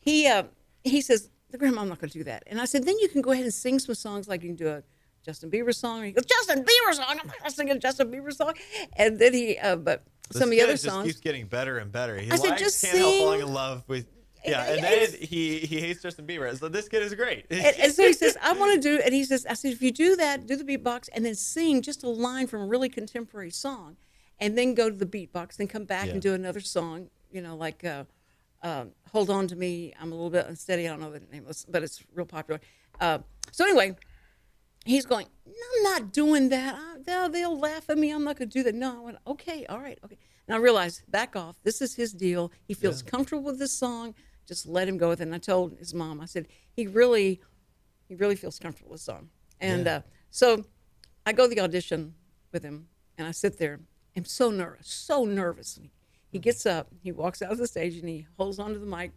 he 0.00 0.26
uh, 0.26 0.44
he 0.84 1.00
says, 1.00 1.28
"Grandma, 1.56 1.82
I'm 1.82 1.88
not 1.88 2.00
going 2.00 2.10
to 2.10 2.18
do 2.18 2.24
that." 2.24 2.44
And 2.46 2.60
I 2.60 2.64
said, 2.64 2.84
"Then 2.84 2.98
you 2.98 3.08
can 3.08 3.22
go 3.22 3.30
ahead 3.32 3.44
and 3.44 3.54
sing 3.54 3.78
some 3.78 3.94
songs, 3.94 4.28
like 4.28 4.42
you 4.42 4.48
can 4.48 4.56
do 4.56 4.68
a 4.68 4.82
Justin 5.24 5.50
Bieber 5.50 5.74
song." 5.74 5.98
And 5.98 6.06
he 6.06 6.12
goes, 6.12 6.24
"Justin 6.24 6.64
Bieber 6.64 6.94
song? 6.94 7.04
I'm 7.08 7.16
not 7.18 7.26
going 7.28 7.42
to 7.44 7.50
sing 7.50 7.70
a 7.70 7.78
Justin 7.78 8.10
Bieber 8.10 8.32
song." 8.32 8.54
And 8.96 9.18
then 9.18 9.32
he, 9.32 9.58
uh, 9.58 9.76
but 9.76 10.02
some 10.30 10.44
of 10.44 10.50
the 10.50 10.62
other 10.62 10.72
just 10.72 10.84
songs. 10.84 11.06
keeps 11.06 11.20
getting 11.20 11.46
better 11.46 11.78
and 11.78 11.92
better. 11.92 12.18
He 12.18 12.30
I 12.30 12.36
said, 12.36 12.50
likes 12.50 12.62
just 12.62 12.82
can't 12.84 12.96
help 12.98 13.14
falling 13.18 13.40
sing. 13.40 13.48
in 13.48 13.54
love 13.54 13.84
with. 13.86 14.06
Yeah, 14.44 14.64
It- 14.64 14.74
and 14.76 14.84
then 14.84 15.08
he 15.20 15.58
he 15.60 15.80
hates 15.80 16.02
Justin 16.02 16.26
Bieber. 16.26 16.58
So 16.58 16.68
this 16.68 16.88
kid 16.88 17.02
is 17.02 17.14
great. 17.14 17.46
and, 17.50 17.60
and 17.78 17.92
so 17.92 18.06
he 18.06 18.12
says, 18.12 18.36
I 18.42 18.52
want 18.54 18.74
to 18.74 18.80
do, 18.80 19.00
and 19.04 19.14
he 19.14 19.24
says, 19.24 19.46
I 19.48 19.54
said, 19.54 19.72
if 19.72 19.82
you 19.82 19.92
do 19.92 20.16
that, 20.16 20.46
do 20.46 20.56
the 20.56 20.64
beatbox, 20.64 21.08
and 21.14 21.24
then 21.24 21.34
sing 21.34 21.82
just 21.82 22.02
a 22.02 22.08
line 22.08 22.46
from 22.46 22.62
a 22.62 22.66
really 22.66 22.88
contemporary 22.88 23.50
song, 23.50 23.96
and 24.40 24.56
then 24.58 24.74
go 24.74 24.90
to 24.90 24.96
the 24.96 25.06
beatbox, 25.06 25.56
then 25.56 25.68
come 25.68 25.84
back 25.84 26.06
Yeah. 26.06 26.12
and 26.14 26.22
do 26.22 26.34
another 26.34 26.60
song, 26.60 27.08
you 27.30 27.40
know, 27.40 27.54
like 27.56 27.84
uh, 27.84 28.04
uh, 28.62 28.86
"Hold 29.12 29.30
On 29.30 29.46
to 29.48 29.56
Me." 29.56 29.92
I'm 30.00 30.10
a 30.10 30.14
little 30.14 30.30
bit 30.30 30.46
unsteady. 30.46 30.86
I 30.88 30.90
don't 30.90 31.00
know 31.00 31.12
the 31.12 31.20
name, 31.32 31.44
of 31.44 31.50
it, 31.50 31.64
but 31.68 31.82
it's 31.82 32.02
real 32.14 32.26
popular. 32.26 32.60
Uh, 33.00 33.18
so 33.52 33.64
anyway, 33.64 33.96
he's 34.84 35.06
going, 35.06 35.26
no, 35.46 35.52
I'm 35.76 35.82
not 35.84 36.12
doing 36.12 36.48
that. 36.50 36.74
I, 36.74 36.96
they'll, 37.04 37.28
they'll 37.28 37.58
laugh 37.58 37.88
at 37.90 37.98
me. 37.98 38.10
I'm 38.10 38.24
not 38.24 38.36
going 38.38 38.48
to 38.50 38.52
do 38.58 38.62
that. 38.64 38.74
No, 38.74 38.96
I 38.98 39.00
went, 39.00 39.18
okay, 39.26 39.66
all 39.66 39.78
right, 39.80 39.98
okay. 40.04 40.18
And 40.46 40.54
I 40.56 40.58
realized, 40.58 41.02
back 41.08 41.36
off. 41.36 41.56
This 41.62 41.80
is 41.80 41.94
his 41.94 42.12
deal. 42.12 42.50
He 42.64 42.74
feels 42.74 43.02
comfortable 43.02 43.44
with 43.44 43.58
this 43.60 43.72
song. 43.72 44.14
Just 44.46 44.66
let 44.66 44.88
him 44.88 44.98
go 44.98 45.08
with 45.08 45.20
it. 45.20 45.24
And 45.24 45.34
I 45.34 45.38
told 45.38 45.78
his 45.78 45.94
mom, 45.94 46.20
I 46.20 46.26
said, 46.26 46.48
he 46.72 46.86
really, 46.86 47.40
he 48.08 48.14
really 48.14 48.36
feels 48.36 48.58
comfortable 48.58 48.90
with 48.92 49.00
the 49.00 49.04
song. 49.12 49.30
And 49.60 49.86
Yeah. 49.86 49.96
uh, 49.96 50.00
so 50.30 50.64
I 51.24 51.32
go 51.32 51.48
to 51.48 51.54
the 51.54 51.60
audition 51.60 52.14
with 52.52 52.62
him, 52.62 52.88
and 53.16 53.26
I 53.26 53.30
sit 53.30 53.58
there. 53.58 53.80
I'm 54.16 54.24
so 54.24 54.50
nervous, 54.50 54.88
so 54.88 55.24
nervous. 55.24 55.78
He 56.30 56.38
gets 56.38 56.66
up, 56.66 56.88
he 57.02 57.12
walks 57.12 57.40
out 57.42 57.52
of 57.52 57.58
the 57.58 57.66
stage, 57.66 57.96
and 57.96 58.08
he 58.08 58.26
holds 58.36 58.58
onto 58.58 58.78
the 58.80 58.86
mic, 58.86 59.12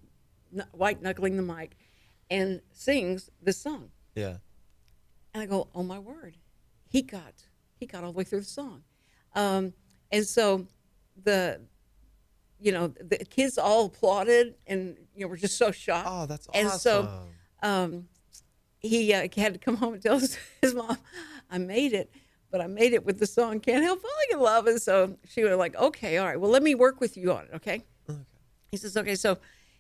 kn- 0.54 0.68
white 0.72 1.02
knuckling 1.02 1.36
the 1.38 1.44
mic, 1.44 1.76
and 2.30 2.62
sings 2.72 3.30
this 3.42 3.58
song. 3.58 3.90
yeah. 4.16 4.38
And 5.34 5.44
I 5.44 5.48
go, 5.48 5.68
oh 5.76 5.84
my 5.84 6.00
word, 6.00 6.38
he 6.88 7.02
got 7.02 7.34
he 7.78 7.86
got 7.86 8.06
all 8.06 8.14
the 8.14 8.18
way 8.18 8.24
through 8.24 8.40
the 8.40 8.46
song, 8.46 8.84
um, 9.34 9.74
and 10.14 10.26
so 10.26 10.66
the 11.22 11.60
you 12.66 12.72
know 12.72 12.88
the 12.88 13.18
kids 13.18 13.60
all 13.60 13.86
applauded 13.86 14.56
and 14.66 14.98
you 15.16 15.22
know 15.22 15.28
were 15.28 15.38
just 15.38 15.58
so 15.58 15.70
shocked. 15.72 16.08
Oh, 16.12 16.26
that's 16.26 16.48
awesome. 16.50 16.62
and 16.68 16.72
so 16.72 17.20
um, 17.62 18.08
he 18.80 19.14
uh, 19.14 19.28
had 19.38 19.54
to 19.54 19.60
come 19.60 19.76
home 19.78 19.94
and 19.94 20.02
tell 20.02 20.18
his, 20.26 20.38
his 20.62 20.74
mom, 20.74 20.98
I 21.50 21.60
made 21.60 21.94
it, 21.94 22.12
but 22.52 22.62
I 22.62 22.68
made 22.68 22.94
it 22.94 23.06
with 23.06 23.20
the 23.20 23.28
song 23.28 23.60
"Can't 23.60 23.84
Help 23.84 24.02
Falling 24.02 24.28
in 24.34 24.40
Love," 24.40 24.66
and 24.66 24.82
so 24.82 25.16
she 25.30 25.44
was 25.44 25.56
like, 25.58 25.76
okay, 25.76 26.18
all 26.18 26.26
right, 26.26 26.40
well 26.40 26.50
let 26.50 26.64
me 26.64 26.74
work 26.74 27.00
with 27.00 27.16
you 27.16 27.32
on 27.34 27.44
it, 27.44 27.52
okay. 27.54 27.84
okay. 28.10 28.20
He 28.72 28.78
says, 28.78 28.98
okay, 28.98 29.16
so 29.16 29.38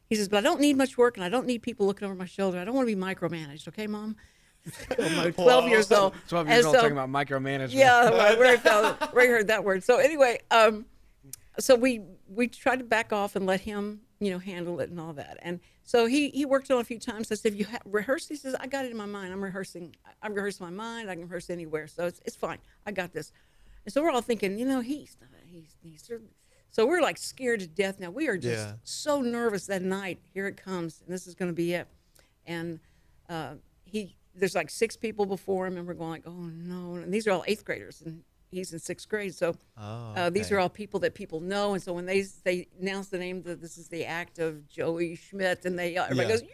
he 0.08 0.16
says, 0.16 0.30
but 0.30 0.38
I 0.38 0.42
don't 0.42 0.62
need 0.62 0.78
much 0.78 0.96
work 0.98 1.18
and 1.18 1.24
I 1.26 1.30
don't 1.30 1.48
need 1.48 1.64
people 1.64 1.88
looking 1.88 2.06
over 2.06 2.14
my 2.14 2.26
shoulder. 2.28 2.60
I 2.60 2.66
don't 2.66 2.76
want 2.76 2.88
to 2.88 2.96
be 2.96 3.02
micromanaged, 3.02 3.68
okay, 3.70 3.88
mom? 3.88 4.16
I'm 5.00 5.34
12 5.34 5.68
years 5.70 5.92
old. 5.92 6.14
12 6.28 6.48
And 6.48 6.54
years 6.56 6.66
old 6.66 6.76
so- 6.76 6.82
talking 6.82 6.98
about 6.98 7.10
micromanagement. 7.10 7.74
yeah, 7.74 8.12
well, 8.12 8.38
where 8.38 8.54
I 8.54 8.58
felt, 8.58 9.02
where 9.14 9.24
I 9.26 9.28
heard 9.28 9.48
that 9.48 9.64
word. 9.64 9.84
So 9.84 9.98
anyway, 9.98 10.40
um, 10.52 10.86
so 11.60 11.76
we 11.76 12.02
we 12.28 12.48
tried 12.48 12.80
to 12.80 12.86
back 12.86 13.12
off 13.14 13.36
and 13.36 13.46
let 13.46 13.62
him, 13.62 14.02
you 14.20 14.32
know, 14.32 14.40
handle 14.40 14.80
it 14.80 14.90
and 14.90 15.00
all 15.00 15.14
that. 15.14 15.38
And 15.42 15.60
so 15.84 16.06
he 16.06 16.30
he 16.30 16.46
worked 16.46 16.70
on 16.72 16.78
it 16.78 16.82
a 16.82 16.86
few 16.86 17.00
times. 17.00 17.32
I 17.32 17.36
said, 17.36 17.54
"You 17.56 17.66
ha- 17.66 17.80
rehearsed?" 17.86 18.30
He 18.30 18.36
says, 18.36 18.56
"I 18.60 18.68
got 18.68 18.86
it 18.86 18.92
in 18.92 18.98
my 18.98 19.06
mind. 19.06 19.32
I'm 19.34 19.44
rehearsing. 19.44 19.96
I 20.22 20.28
rehearsing 20.28 20.66
my 20.66 20.72
mind. 20.72 21.10
I 21.10 21.16
can 21.16 21.24
rehearse 21.24 21.50
anywhere, 21.50 21.88
so 21.88 22.06
it's 22.08 22.22
it's 22.26 22.36
fine. 22.36 22.58
I 22.86 22.92
got 22.92 23.14
this." 23.14 23.32
And 23.86 23.94
so 23.94 24.02
we're 24.02 24.10
all 24.12 24.22
thinking, 24.22 24.58
you 24.58 24.66
know, 24.66 24.82
he's 24.82 25.16
not, 25.22 25.30
he's 25.46 25.76
he's. 25.82 26.10
So 26.72 26.86
we're 26.88 27.02
like 27.02 27.18
scared 27.18 27.60
to 27.62 27.68
death 27.68 28.00
now. 28.00 28.10
We 28.10 28.28
are 28.28 28.36
just 28.38 28.66
Yeah. 28.68 28.74
so 28.84 29.22
nervous 29.22 29.68
that 29.68 29.82
night. 29.84 30.20
Here 30.34 30.48
it 30.48 30.58
comes, 30.58 31.02
and 31.06 31.14
this 31.14 31.26
is 31.28 31.36
going 31.36 31.50
to 31.52 31.56
be 31.56 31.74
it. 31.74 31.88
And 32.48 32.80
uh, 33.30 33.54
he 33.86 34.18
there's 34.36 34.56
like 34.56 34.70
six 34.70 34.98
people 34.98 35.26
before 35.26 35.68
him, 35.68 35.78
and 35.78 35.88
we're 35.88 35.94
going 35.94 36.10
like, 36.10 36.24
oh 36.26 36.32
no! 36.32 36.96
And 36.96 37.14
these 37.14 37.28
are 37.28 37.32
all 37.32 37.44
eighth 37.48 37.64
graders, 37.64 38.02
and 38.06 38.24
he's 38.56 38.74
in 38.74 38.80
sixth 38.80 39.08
grade. 39.10 39.36
So 39.36 39.56
Oh, 39.78 40.14
uh, 40.16 40.30
these 40.30 40.52
are 40.52 40.60
all 40.60 40.70
people 40.70 41.00
that 41.02 41.14
people 41.14 41.40
know, 41.42 41.74
and 41.74 41.84
so 41.84 41.94
when 41.94 42.06
they 42.06 42.24
they 42.44 42.68
announce 42.82 43.10
the 43.10 43.18
name, 43.20 43.44
that 43.44 43.62
this 43.62 43.78
is 43.78 43.88
the 43.90 44.06
act 44.06 44.40
of 44.40 44.68
Joey 44.68 45.16
Schmidt, 45.16 45.66
and 45.66 45.78
they 45.78 45.96
everybody 45.98 46.28
Yeah. 46.28 46.34
goes, 46.34 46.42
yay, 46.42 46.50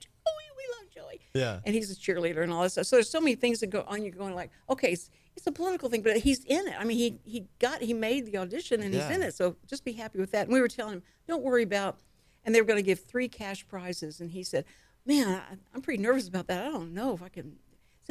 Joey, 0.00 0.48
we 0.56 0.64
love 0.78 0.90
Joey. 0.94 1.20
Yeah. 1.34 1.60
And 1.64 1.74
he's 1.74 1.90
a 1.90 1.94
cheerleader 1.96 2.42
and 2.42 2.52
all 2.52 2.62
that 2.62 2.70
stuff. 2.70 2.86
So 2.86 2.96
there's 2.96 3.10
so 3.10 3.20
many 3.20 3.34
things 3.34 3.60
that 3.60 3.68
go 3.68 3.84
on. 3.86 4.02
You're 4.02 4.12
going 4.14 4.34
like, 4.34 4.50
okay, 4.70 4.92
it's, 4.92 5.10
it's 5.36 5.46
a 5.46 5.52
political 5.52 5.88
thing, 5.88 6.02
but 6.02 6.16
he's 6.18 6.44
in 6.44 6.68
it. 6.68 6.74
I 6.78 6.84
mean, 6.84 6.98
he 6.98 7.18
he 7.24 7.46
got 7.58 7.82
he 7.82 7.94
made 7.94 8.26
the 8.26 8.36
audition 8.38 8.82
and 8.82 8.92
he's 8.94 9.08
in 9.10 9.22
it. 9.22 9.34
So 9.34 9.56
just 9.66 9.84
be 9.84 9.92
happy 9.92 10.18
with 10.20 10.30
that. 10.32 10.44
And 10.46 10.52
we 10.52 10.60
were 10.60 10.68
telling 10.68 10.94
him, 10.94 11.02
don't 11.26 11.42
worry 11.42 11.62
about. 11.62 11.98
And 12.44 12.54
they 12.54 12.60
were 12.60 12.66
going 12.66 12.78
to 12.78 12.82
give 12.82 12.98
three 13.00 13.28
cash 13.28 13.66
prizes, 13.68 14.20
and 14.20 14.32
he 14.32 14.42
said, 14.42 14.64
"Man, 15.06 15.28
I, 15.28 15.42
I'm 15.72 15.80
pretty 15.80 16.02
nervous 16.02 16.26
about 16.26 16.48
that. 16.48 16.66
I 16.66 16.70
don't 16.70 16.92
know 16.92 17.14
if 17.14 17.22
I 17.22 17.28
can." 17.28 17.56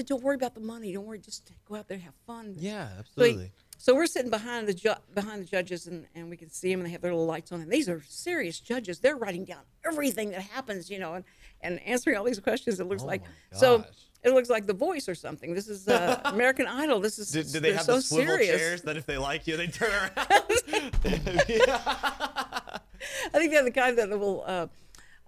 Said, 0.01 0.07
"Don't 0.07 0.23
worry 0.23 0.35
about 0.35 0.53
the 0.55 0.61
money. 0.61 0.91
Don't 0.93 1.05
worry. 1.05 1.19
Just 1.19 1.51
go 1.67 1.75
out 1.75 1.87
there 1.87 1.95
and 1.95 2.03
have 2.03 2.15
fun." 2.27 2.55
Yeah, 2.57 2.87
So, 2.89 2.93
he- 2.93 2.99
absolutely. 3.29 3.51
so 3.77 3.95
we're 3.95 4.05
sitting 4.07 4.31
behind 4.31 4.67
the 4.67 4.73
ju- 4.73 4.93
behind 5.13 5.41
the 5.41 5.45
judges, 5.45 5.87
and, 5.87 6.07
and 6.15 6.29
we 6.29 6.37
can 6.37 6.49
see 6.49 6.69
them, 6.71 6.79
and 6.79 6.87
they 6.87 6.91
have 6.91 7.01
their 7.01 7.11
little 7.13 7.27
lights 7.27 7.51
on. 7.51 7.61
And 7.61 7.71
these 7.71 7.87
are 7.87 8.01
serious 8.07 8.59
judges. 8.59 8.99
They're 8.99 9.15
writing 9.17 9.45
down 9.45 9.61
everything 9.85 10.31
that 10.31 10.41
happens, 10.41 10.89
you 10.89 10.97
know, 10.99 11.13
and, 11.13 11.23
and 11.61 11.79
answering 11.81 12.17
all 12.17 12.23
these 12.23 12.39
questions. 12.39 12.79
It 12.79 12.85
looks 12.87 13.03
Oh 13.03 13.07
like 13.07 13.21
so. 13.53 13.85
It 14.23 14.33
looks 14.35 14.51
like 14.51 14.67
The 14.67 14.73
Voice 14.75 15.09
or 15.09 15.15
something. 15.15 15.55
This 15.55 15.67
is 15.67 15.87
uh, 15.87 16.21
American 16.25 16.67
Idol. 16.67 16.99
This 16.99 17.17
is 17.17 17.31
Do, 17.31 17.41
do 17.43 17.59
they 17.59 17.73
have 17.73 17.81
so 17.81 17.95
the 17.95 18.01
swivel 18.03 18.35
serious. 18.37 18.55
chairs 18.59 18.81
that 18.83 18.95
if 18.95 19.07
they 19.07 19.17
like 19.17 19.47
you, 19.47 19.57
they 19.57 19.65
turn 19.65 19.89
around? 19.91 20.11
I 22.15 22.79
think 23.33 23.51
they're 23.51 23.63
the 23.63 23.71
kind 23.71 23.97
that 23.97 24.09
will 24.19 24.43
uh, 24.45 24.67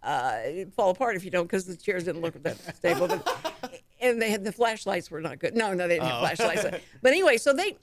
uh, 0.03 0.39
fall 0.75 0.91
apart 0.91 1.15
if 1.15 1.25
you 1.25 1.31
don't, 1.31 1.45
because 1.45 1.65
the 1.65 1.75
chairs 1.75 2.03
didn't 2.03 2.21
look 2.21 2.41
that 2.43 2.57
stable. 2.75 3.07
But, 3.07 3.81
and 4.03 4.21
they 4.21 4.29
had 4.29 4.43
the 4.43 4.51
flashlights 4.51 5.09
were 5.09 5.21
not 5.21 5.39
good. 5.39 5.55
No, 5.55 5.73
no, 5.73 5.87
they 5.87 5.95
didn't 5.95 6.09
have 6.09 6.19
flashlights. 6.19 6.65
But 7.01 7.11
anyway, 7.11 7.37
so 7.37 7.53
they, 7.53 7.75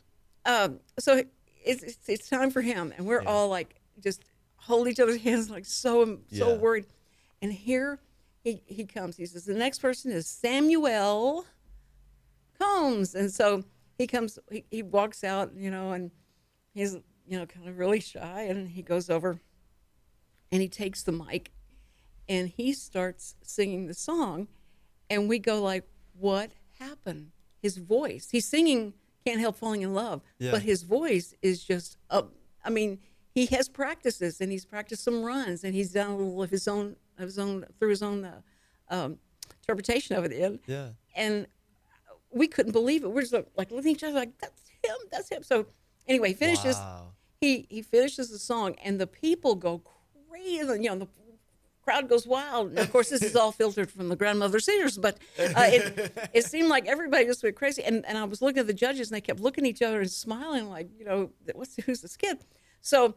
um, 0.46 0.80
so 0.98 1.22
it's, 1.64 1.82
it's 1.82 2.08
it's 2.08 2.28
time 2.28 2.50
for 2.50 2.60
him, 2.60 2.92
and 2.96 3.06
we're 3.06 3.22
all 3.22 3.48
like 3.48 3.76
just 4.02 4.22
hold 4.56 4.88
each 4.88 5.00
other's 5.00 5.20
hands, 5.22 5.50
like 5.50 5.64
so 5.64 6.20
so 6.30 6.50
Yeah. 6.50 6.56
worried. 6.56 6.86
And 7.42 7.52
here 7.52 7.98
he 8.44 8.62
he 8.66 8.84
comes. 8.84 9.16
He 9.16 9.26
says 9.26 9.44
the 9.44 9.54
next 9.54 9.78
person 9.80 10.12
is 10.12 10.26
Samuel 10.26 11.44
Combs, 12.58 13.14
and 13.14 13.32
so 13.32 13.64
he 13.98 14.06
comes. 14.06 14.38
He, 14.50 14.64
he 14.70 14.82
walks 14.82 15.24
out, 15.24 15.52
you 15.54 15.70
know, 15.70 15.92
and 15.92 16.10
he's 16.74 16.94
you 17.26 17.38
know 17.38 17.46
kind 17.46 17.68
of 17.68 17.78
really 17.78 18.00
shy, 18.00 18.42
and 18.42 18.68
he 18.68 18.82
goes 18.82 19.08
over 19.10 19.40
and 20.52 20.60
he 20.60 20.68
takes 20.68 21.02
the 21.04 21.12
mic 21.12 21.52
and 22.28 22.48
he 22.48 22.72
starts 22.72 23.36
singing 23.42 23.86
the 23.86 23.94
song 23.94 24.48
and 25.08 25.28
we 25.28 25.38
go 25.38 25.62
like 25.62 25.84
what 26.18 26.50
happened 26.78 27.30
his 27.62 27.76
voice 27.76 28.28
he's 28.30 28.46
singing 28.46 28.94
can't 29.24 29.40
help 29.40 29.56
falling 29.56 29.82
in 29.82 29.92
love 29.94 30.22
Yeah. 30.38 30.50
but 30.52 30.62
his 30.62 30.82
voice 30.82 31.34
is 31.42 31.62
just 31.64 31.98
uh, 32.10 32.22
i 32.64 32.70
mean 32.70 32.98
he 33.34 33.46
has 33.46 33.68
practices 33.68 34.40
and 34.40 34.50
he's 34.50 34.64
practiced 34.64 35.04
some 35.04 35.22
runs 35.22 35.62
and 35.64 35.74
he's 35.74 35.92
done 35.92 36.10
a 36.10 36.16
little 36.16 36.42
of 36.42 36.50
his 36.50 36.66
own 36.66 36.96
of 37.18 37.24
his 37.24 37.38
own 37.38 37.64
through 37.78 37.90
his 37.90 38.02
own 38.02 38.24
uh, 38.24 38.40
um, 38.88 39.18
interpretation 39.62 40.16
of 40.16 40.24
it 40.24 40.32
in 40.32 40.58
Yeah. 40.66 40.88
and 41.14 41.46
we 42.32 42.46
couldn't 42.48 42.72
believe 42.72 43.04
it 43.04 43.08
we're 43.08 43.20
just 43.22 43.34
like 43.56 43.70
looking 43.70 43.90
at 43.90 43.96
each 43.96 44.04
other 44.04 44.14
like 44.14 44.36
that's 44.38 44.62
him 44.82 44.96
that's 45.12 45.28
him 45.28 45.42
so 45.42 45.66
anyway 46.08 46.28
he 46.28 46.34
finishes 46.34 46.76
Wow. 46.76 47.12
he 47.40 47.66
he 47.68 47.82
finishes 47.82 48.30
the 48.30 48.38
song 48.38 48.74
and 48.82 49.00
the 49.00 49.06
people 49.06 49.54
go 49.54 49.82
crazy 50.30 50.56
you 50.82 50.88
know 50.88 50.96
the 50.96 51.08
crowd 51.82 52.08
goes 52.08 52.26
wild. 52.26 52.68
And 52.70 52.78
of 52.78 52.90
course 52.92 53.08
this 53.10 53.22
is 53.22 53.34
all 53.36 53.52
filtered 53.52 53.90
from 53.90 54.08
the 54.08 54.16
grandmother's 54.16 54.68
ears, 54.68 54.98
but 54.98 55.16
uh, 55.38 55.52
it, 55.56 56.30
it 56.34 56.44
seemed 56.44 56.68
like 56.68 56.86
everybody 56.86 57.24
just 57.24 57.42
went 57.42 57.56
crazy. 57.56 57.82
And, 57.82 58.04
and 58.06 58.16
i 58.18 58.24
was 58.24 58.42
looking 58.42 58.60
at 58.60 58.66
the 58.66 58.74
judges 58.74 59.08
and 59.10 59.16
they 59.16 59.20
kept 59.20 59.40
looking 59.40 59.64
at 59.64 59.70
each 59.70 59.82
other 59.82 60.00
and 60.00 60.10
smiling 60.10 60.68
like 60.68 60.88
you 60.98 61.04
know 61.04 61.30
what's 61.54 61.76
who's 61.84 62.00
this 62.02 62.16
kid? 62.16 62.38
So 62.80 63.14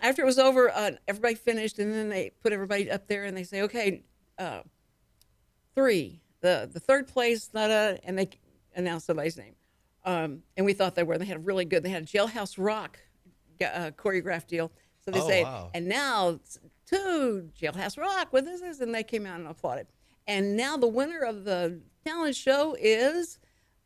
after 0.00 0.22
it 0.22 0.26
was 0.26 0.38
over 0.38 0.70
uh, 0.70 0.92
everybody 1.08 1.34
finished 1.34 1.78
and 1.78 1.92
then 1.92 2.08
they 2.08 2.30
put 2.42 2.52
everybody 2.52 2.90
up 2.90 3.06
there 3.06 3.24
and 3.24 3.36
they 3.36 3.44
say 3.44 3.62
okay 3.62 4.02
uh, 4.38 4.60
three 5.74 6.20
the 6.40 6.68
the 6.72 6.80
third 6.80 7.08
place 7.08 7.48
da, 7.48 7.68
da, 7.68 7.96
and 8.04 8.18
they 8.18 8.28
announced 8.74 9.06
somebody's 9.06 9.36
name. 9.36 9.54
Um, 10.04 10.42
and 10.56 10.64
we 10.64 10.72
thought 10.72 10.94
they 10.94 11.02
were 11.02 11.18
they 11.18 11.24
had 11.24 11.38
a 11.38 11.40
really 11.40 11.64
good 11.64 11.82
they 11.82 11.88
had 11.90 12.02
a 12.04 12.06
jailhouse 12.06 12.54
rock 12.58 12.98
uh, 13.60 13.90
choreographed 13.96 14.46
deal. 14.48 14.70
So 15.04 15.10
they 15.10 15.20
Oh, 15.20 15.28
say 15.28 15.42
wow. 15.44 15.70
and 15.74 15.86
now 15.88 16.38
to 16.86 17.50
jailhouse 17.60 17.98
rock 17.98 18.32
with 18.32 18.44
this 18.44 18.80
and 18.80 18.94
they 18.94 19.02
came 19.02 19.26
out 19.26 19.38
and 19.38 19.48
applauded 19.48 19.86
and 20.26 20.56
now 20.56 20.76
the 20.76 20.86
winner 20.86 21.20
of 21.20 21.44
the 21.44 21.80
talent 22.04 22.36
show 22.36 22.76
is 22.80 23.38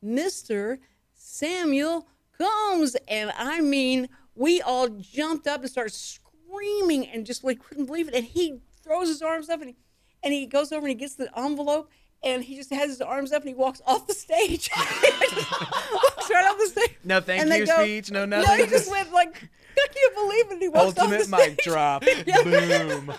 mr 0.04 0.78
samuel 1.14 2.07
combs 2.38 2.97
and 3.09 3.33
i 3.38 3.61
mean 3.61 4.09
we 4.35 4.61
all 4.62 4.88
jumped 4.88 5.47
up 5.47 5.61
and 5.61 5.71
started 5.71 5.92
screaming 5.92 7.07
and 7.09 7.26
just 7.26 7.42
we 7.45 7.54
couldn't 7.54 7.87
believe 7.87 8.09
it 8.09 8.14
and 8.14 8.25
he 8.25 8.61
throws 8.83 9.09
his 9.09 9.23
arms 9.23 9.49
up 9.49 9.61
and 9.61 9.71
he, 9.71 9.76
and 10.23 10.33
he 10.33 10.47
goes 10.47 10.73
over 10.73 10.80
and 10.87 10.88
he 10.88 10.95
gets 10.95 11.14
the 11.14 11.30
envelope 11.38 11.90
and 12.23 12.45
he 12.45 12.57
just 12.57 12.71
has 12.71 12.90
his 12.90 13.00
arms 13.00 13.33
up 13.33 13.42
and 13.42 13.49
he 13.49 13.54
walks 13.54 13.80
off 13.87 14.07
the 14.07 14.12
stage. 14.12 14.69
walks 14.76 16.30
right 16.30 16.45
off 16.47 16.59
the 16.59 16.66
stage. 16.66 16.97
No 17.04 17.21
thank 17.21 17.50
you 17.50 17.66
go- 17.66 17.83
speech, 17.83 18.11
no 18.11 18.25
No, 18.26 18.40
nothing. 18.40 18.64
he 18.66 18.71
just 18.71 18.90
went 18.90 19.11
like, 19.12 19.49
I 19.82 19.87
can't 19.94 20.14
believe 20.14 20.50
it. 20.52 20.62
He 20.62 20.68
walked 20.68 20.99
Ultimate 20.99 21.28
mic 21.28 21.58
drop. 21.58 22.04
Yeah. 22.26 22.42
Boom. 22.42 23.12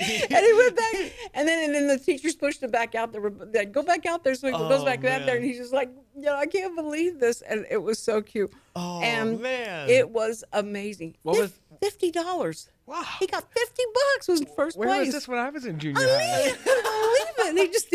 and 0.00 0.46
he 0.46 0.52
went 0.54 0.76
back, 0.76 0.94
and 1.34 1.46
then 1.46 1.62
and 1.66 1.74
then 1.74 1.86
the 1.86 1.98
teachers 1.98 2.34
pushed 2.34 2.62
him 2.62 2.70
back 2.70 2.94
out 2.94 3.12
there. 3.12 3.28
They 3.28 3.66
go 3.66 3.82
back 3.82 4.06
out 4.06 4.24
there, 4.24 4.34
so 4.34 4.46
he 4.46 4.52
goes 4.54 4.80
Oh, 4.80 4.84
back 4.84 5.04
out 5.04 5.26
there, 5.26 5.36
and 5.36 5.44
he's 5.44 5.58
just 5.58 5.74
like, 5.74 5.90
you 6.16 6.22
know, 6.22 6.34
I 6.36 6.46
can't 6.46 6.74
believe 6.74 7.20
this, 7.20 7.42
and 7.42 7.66
it 7.70 7.76
was 7.76 7.98
so 7.98 8.22
cute. 8.22 8.50
Oh, 8.74 9.02
and 9.02 9.40
man. 9.42 9.90
it 9.90 10.08
was 10.08 10.42
amazing. 10.54 11.16
What 11.22 11.38
was- 11.38 11.52
fifty 11.82 12.10
dollars? 12.10 12.70
Wow. 12.90 13.04
He 13.20 13.26
got 13.28 13.44
fifty 13.52 13.84
bucks. 13.94 14.26
Was 14.26 14.40
in 14.40 14.46
first 14.48 14.76
Where 14.76 14.88
place. 14.88 14.96
Where 14.96 15.04
was 15.06 15.14
this 15.14 15.28
when 15.28 15.38
I 15.38 15.48
was 15.50 15.64
in 15.64 15.78
junior 15.78 16.02
I 16.02 16.08
high? 16.08 16.18
mean, 16.18 16.48
I 16.48 16.56
couldn't 16.56 16.82
believe 16.84 17.28
it. 17.38 17.48
And 17.48 17.58
he 17.58 17.68
just 17.68 17.94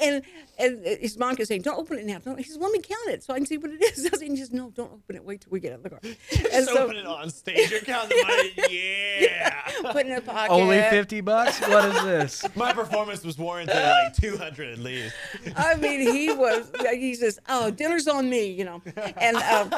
and 0.00 0.22
and 0.58 1.00
his 1.00 1.16
mom 1.16 1.36
kept 1.36 1.46
saying, 1.46 1.62
"Don't 1.62 1.78
open 1.78 1.98
it 1.98 2.06
now." 2.06 2.18
Don't. 2.18 2.36
He 2.38 2.42
says, 2.42 2.56
"Let 2.56 2.72
me 2.72 2.80
count 2.80 3.08
it 3.08 3.22
so 3.22 3.34
I 3.34 3.36
can 3.36 3.46
see 3.46 3.56
what 3.58 3.70
it 3.70 3.80
is." 3.80 4.10
And 4.22 4.30
he 4.32 4.36
just, 4.36 4.52
"No, 4.52 4.70
don't 4.70 4.92
open 4.92 5.14
it. 5.14 5.24
Wait 5.24 5.42
till 5.42 5.50
we 5.50 5.60
get 5.60 5.72
out 5.72 5.76
of 5.78 5.82
the 5.84 5.90
car." 5.90 6.00
And 6.04 6.16
Just 6.50 6.70
so 6.70 6.78
open 6.84 6.96
it 6.96 7.06
on 7.06 7.30
stage. 7.30 7.70
You're 7.70 7.80
counting 7.82 8.18
the 8.18 8.24
money. 8.26 8.52
Yeah. 9.22 9.60
put 9.92 10.06
it 10.06 10.06
in 10.06 10.12
a 10.12 10.20
pocket. 10.20 10.52
Only 10.52 10.80
fifty 10.82 11.20
bucks? 11.20 11.60
What 11.60 11.84
is 11.84 12.02
this? 12.02 12.56
My 12.56 12.72
performance 12.72 13.24
was 13.24 13.38
warranted 13.38 13.76
like 13.76 14.16
200 14.16 14.72
at 14.72 14.78
least. 14.78 15.14
I 15.56 15.76
mean, 15.76 16.00
he 16.00 16.32
was. 16.32 16.70
He 16.90 17.14
says, 17.14 17.38
"Oh, 17.48 17.70
dinner's 17.70 18.08
on 18.08 18.28
me," 18.28 18.46
you 18.50 18.64
know. 18.64 18.82
And 19.16 19.36
um, 19.36 19.72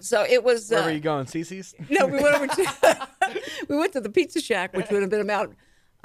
so 0.00 0.24
it 0.28 0.42
was. 0.42 0.68
Where 0.70 0.80
uh, 0.80 0.84
were 0.86 0.90
you 0.90 1.00
going? 1.00 1.26
CiCi's? 1.26 1.76
No, 1.88 2.06
we 2.06 2.20
went 2.20 2.34
over 2.34 2.46
to 2.48 3.08
we 3.68 3.76
went 3.76 3.92
to 3.94 4.00
the 4.00 4.10
Pizza 4.10 4.40
Shack, 4.40 4.74
which 4.76 4.88
would 4.90 5.02
have 5.02 5.10
been 5.10 5.20
about 5.20 5.48
one 5.48 5.56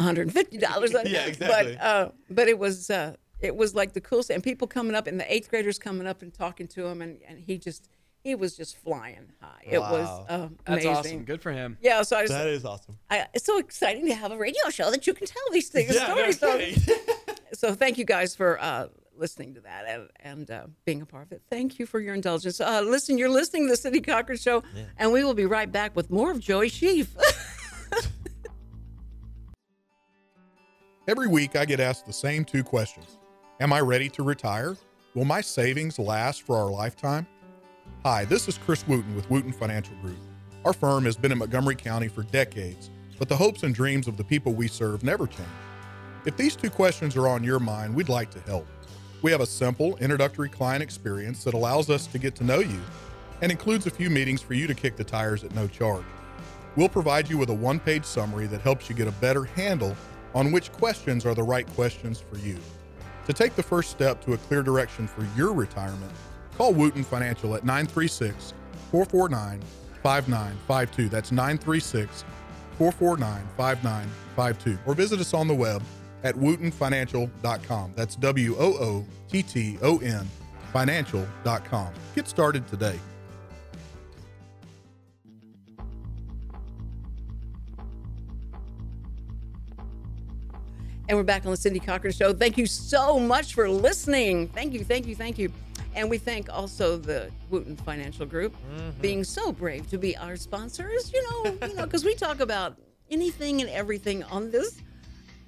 hundred 0.06 0.24
and 0.24 0.34
fifty 0.34 0.58
dollars. 0.58 0.92
Yeah, 1.06 1.26
exactly. 1.26 1.76
But 1.76 1.84
uh, 1.84 2.10
but 2.30 2.48
it 2.48 2.58
was 2.58 2.90
uh, 2.90 3.16
it 3.40 3.56
was 3.56 3.76
like 3.76 3.94
the 3.94 4.02
coolest, 4.02 4.30
and 4.30 4.44
people 4.44 4.68
coming 4.68 4.96
up, 4.96 5.08
and 5.08 5.20
the 5.20 5.34
eighth 5.34 5.50
graders 5.50 5.78
coming 5.80 6.08
up 6.08 6.22
and 6.22 6.34
talking 6.34 6.68
to 6.70 6.86
him, 6.88 7.02
and, 7.02 7.20
and 7.28 7.40
he 7.40 7.58
just 7.58 7.90
he 8.24 8.36
was 8.36 8.56
just 8.56 8.78
flying 8.78 9.34
high. 9.42 9.62
It 9.70 9.80
was 9.80 10.08
Wow. 10.08 10.26
uh, 10.30 10.38
That's 10.66 10.86
amazing. 10.86 10.90
awesome. 10.96 11.24
Good 11.26 11.42
for 11.42 11.52
him. 11.52 11.78
Yeah, 11.82 12.04
so 12.04 12.16
I 12.18 12.22
just 12.22 12.32
That 12.34 12.48
is 12.48 12.64
awesome. 12.64 12.98
I, 13.10 13.28
it's 13.34 13.46
so 13.46 13.58
exciting 13.58 14.06
to 14.08 14.14
have 14.16 14.32
a 14.32 14.38
radio 14.38 14.70
show 14.70 14.90
that 14.92 15.06
you 15.06 15.14
can 15.14 15.28
tell 15.28 15.44
these 15.52 15.68
things 15.68 15.94
Yeah, 15.94 16.08
no 16.14 16.32
stories. 16.32 16.86
So- 16.86 16.96
so 17.54 17.74
thank 17.76 17.98
you 17.98 18.06
guys 18.06 18.34
for 18.34 18.58
uh, 18.62 18.88
listening 19.18 19.54
to 19.56 19.62
that 19.62 19.86
and, 19.88 20.10
and 20.20 20.52
uh, 20.52 20.68
being 20.86 21.02
a 21.02 21.06
part 21.06 21.26
of 21.28 21.32
it. 21.32 21.42
Thank 21.50 21.80
you 21.80 21.86
for 21.86 22.00
your 22.00 22.16
indulgence. 22.16 22.60
Uh, 22.60 22.82
listen, 22.82 23.18
you're 23.18 23.30
listening 23.30 23.68
to 23.68 23.72
the 23.72 23.78
Cindy 23.78 24.02
Cochran 24.02 24.38
Show, 24.38 24.64
and 24.98 25.12
we 25.12 25.24
will 25.24 25.34
be 25.34 25.46
right 25.46 25.72
back 25.72 25.96
with 25.96 26.10
more 26.10 26.32
of 26.32 26.40
Joey 26.40 26.70
Sheaf. 26.70 27.16
Every 31.08 31.28
week, 31.28 31.56
I 31.56 31.66
get 31.66 31.80
asked 31.80 32.06
the 32.06 32.14
same 32.14 32.46
two 32.46 32.64
questions 32.64 33.18
Am 33.60 33.74
I 33.74 33.82
ready 33.82 34.10
to 34.10 34.24
retire? 34.24 34.78
Will 35.16 35.26
my 35.26 35.42
savings 35.42 36.00
last 36.00 36.42
for 36.42 36.58
our 36.58 36.72
lifetime? 36.72 37.28
Hi, 38.04 38.26
this 38.26 38.48
is 38.48 38.58
Chris 38.58 38.88
Wooten 38.88 39.16
with 39.16 39.30
Wooten 39.30 39.54
Financial 39.54 39.96
Group. 39.98 40.18
Our 40.66 40.74
firm 40.74 41.06
has 41.06 41.18
been 41.18 41.32
in 41.32 41.38
Montgomery 41.38 41.76
County 41.76 42.08
for 42.08 42.24
decades, 42.24 42.90
but 43.20 43.30
the 43.30 43.36
hopes 43.36 43.64
and 43.64 43.76
dreams 43.76 44.08
of 44.08 44.18
the 44.18 44.24
people 44.24 44.54
we 44.54 44.68
serve 44.68 45.04
never 45.04 45.28
change. 45.28 45.48
If 46.26 46.38
these 46.38 46.56
two 46.56 46.70
questions 46.70 47.18
are 47.18 47.28
on 47.28 47.44
your 47.44 47.60
mind, 47.60 47.94
we'd 47.94 48.10
like 48.10 48.32
to 48.32 48.40
help. 48.42 48.66
We 49.24 49.32
have 49.32 49.40
a 49.40 49.46
simple 49.46 49.96
introductory 49.98 50.50
client 50.50 50.84
experience 50.84 51.46
that 51.46 51.54
allows 51.54 51.90
us 51.90 52.08
to 52.08 52.20
get 52.20 52.36
to 52.36 52.44
know 52.44 52.60
you 52.60 52.82
and 53.42 53.54
includes 53.54 53.88
a 53.88 53.90
few 53.90 54.10
meetings 54.10 54.42
for 54.42 54.54
you 54.54 54.68
to 54.68 54.74
kick 54.74 54.98
the 54.98 55.04
tires 55.06 55.46
at 55.46 55.56
no 55.56 55.66
charge. 55.66 56.04
We'll 56.76 56.90
provide 56.90 57.30
you 57.30 57.38
with 57.38 57.50
a 57.50 57.54
one 57.54 57.80
page 57.80 58.04
summary 58.04 58.48
that 58.48 58.60
helps 58.60 58.90
you 58.90 58.96
get 58.96 59.08
a 59.08 59.14
better 59.14 59.46
handle 59.46 59.96
on 60.36 60.52
which 60.52 60.74
questions 60.74 61.26
are 61.26 61.34
the 61.34 61.42
right 61.42 61.66
questions 61.68 62.20
for 62.20 62.38
you. 62.38 62.58
To 63.28 63.32
take 63.32 63.56
the 63.56 63.64
first 63.64 63.92
step 63.92 64.22
to 64.26 64.34
a 64.34 64.38
clear 64.38 64.62
direction 64.62 65.08
for 65.08 65.26
your 65.38 65.54
retirement, 65.54 66.12
call 66.58 66.74
Wooten 66.74 67.06
Financial 67.06 67.56
at 67.56 67.64
936 67.64 68.54
449 68.92 69.62
5952. 70.04 71.08
That's 71.08 71.32
936 71.32 72.26
449 72.78 73.48
5952. 73.56 74.80
Or 74.86 74.94
visit 74.94 75.22
us 75.22 75.34
on 75.34 75.48
the 75.48 75.56
web 75.56 75.82
at 76.24 76.36
wootenfinancial.com. 76.36 77.94
That's 77.96 78.16
W 78.16 78.56
O 78.58 78.74
O 78.74 79.06
T 79.30 79.44
T 79.44 79.78
O 79.82 79.98
N 80.00 80.28
financial.com. 80.72 81.94
Get 82.16 82.28
started 82.28 82.68
today. 82.68 83.00
and 91.10 91.18
we're 91.18 91.24
back 91.24 91.46
on 91.46 91.52
the 91.52 91.58
Cindy 91.58 91.80
Cochran 91.80 92.12
Show. 92.14 92.34
Thank 92.34 92.58
you 92.58 92.66
so 92.66 93.20
much 93.20 93.54
for 93.54 93.70
listening. 93.70 94.48
Thank 94.48 94.74
you, 94.74 94.84
thank 94.84 95.06
you, 95.06 95.16
thank 95.16 95.38
you. 95.38 95.52
And 95.96 96.10
we 96.10 96.18
thank 96.18 96.52
also 96.52 96.98
the 96.98 97.30
Wooten 97.52 97.76
Financial 97.76 98.26
Group 98.26 98.56
mm-hmm. 98.56 99.00
being 99.00 99.24
so 99.24 99.52
brave 99.52 99.88
to 99.92 100.00
be 100.00 100.18
our 100.18 100.36
sponsors. 100.36 101.14
You 101.14 101.22
know, 101.30 101.68
you 101.68 101.76
know, 101.76 101.84
because 101.84 102.04
we 102.04 102.16
talk 102.16 102.40
about 102.40 102.78
anything 103.12 103.62
and 103.62 103.70
everything 103.70 104.24
on 104.24 104.50
this 104.50 104.82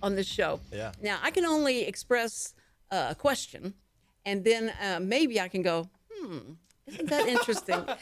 on 0.06 0.16
this 0.16 0.28
show. 0.28 0.60
Yeah. 0.72 0.92
Now 1.02 1.18
I 1.22 1.32
can 1.32 1.46
only 1.46 1.82
express 1.84 2.54
uh, 2.92 3.08
a 3.10 3.16
question, 3.16 3.74
and 4.26 4.44
then 4.44 4.72
uh, 4.82 5.00
maybe 5.02 5.42
I 5.42 5.48
can 5.48 5.64
go, 5.64 5.90
hmm, 6.14 6.38
isn't 6.88 7.10
that 7.10 7.28
interesting? 7.28 7.84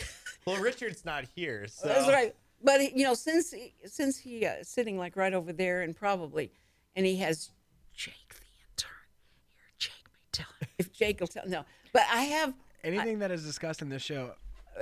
Well, 0.45 0.61
Richard's 0.61 1.05
not 1.05 1.23
here, 1.33 1.67
so 1.69 1.87
That's 1.87 2.05
right. 2.05 2.35
But 2.61 2.93
you 2.97 3.05
know, 3.05 3.13
since 3.13 3.51
he, 3.51 3.73
since 3.85 4.17
he 4.17 4.45
uh, 4.45 4.55
sitting 4.61 4.97
like 4.97 5.15
right 5.15 5.33
over 5.33 5.53
there, 5.53 5.83
and 5.83 5.95
probably, 5.95 6.51
and 6.97 7.05
he 7.05 7.15
has 7.19 7.49
Jake 7.93 8.27
the 8.27 8.45
intern. 8.69 8.91
Here, 9.55 9.71
Jake 9.77 10.03
may 10.05 10.19
tell 10.33 10.47
him 10.59 10.67
if 10.77 10.91
Jake 10.91 11.21
will 11.21 11.27
tell. 11.27 11.47
No, 11.47 11.63
but 11.93 12.03
I 12.11 12.23
have. 12.23 12.53
Anything 12.83 13.19
that 13.19 13.31
is 13.31 13.45
discussed 13.45 13.81
in 13.81 13.87
this 13.87 14.01
show, 14.01 14.33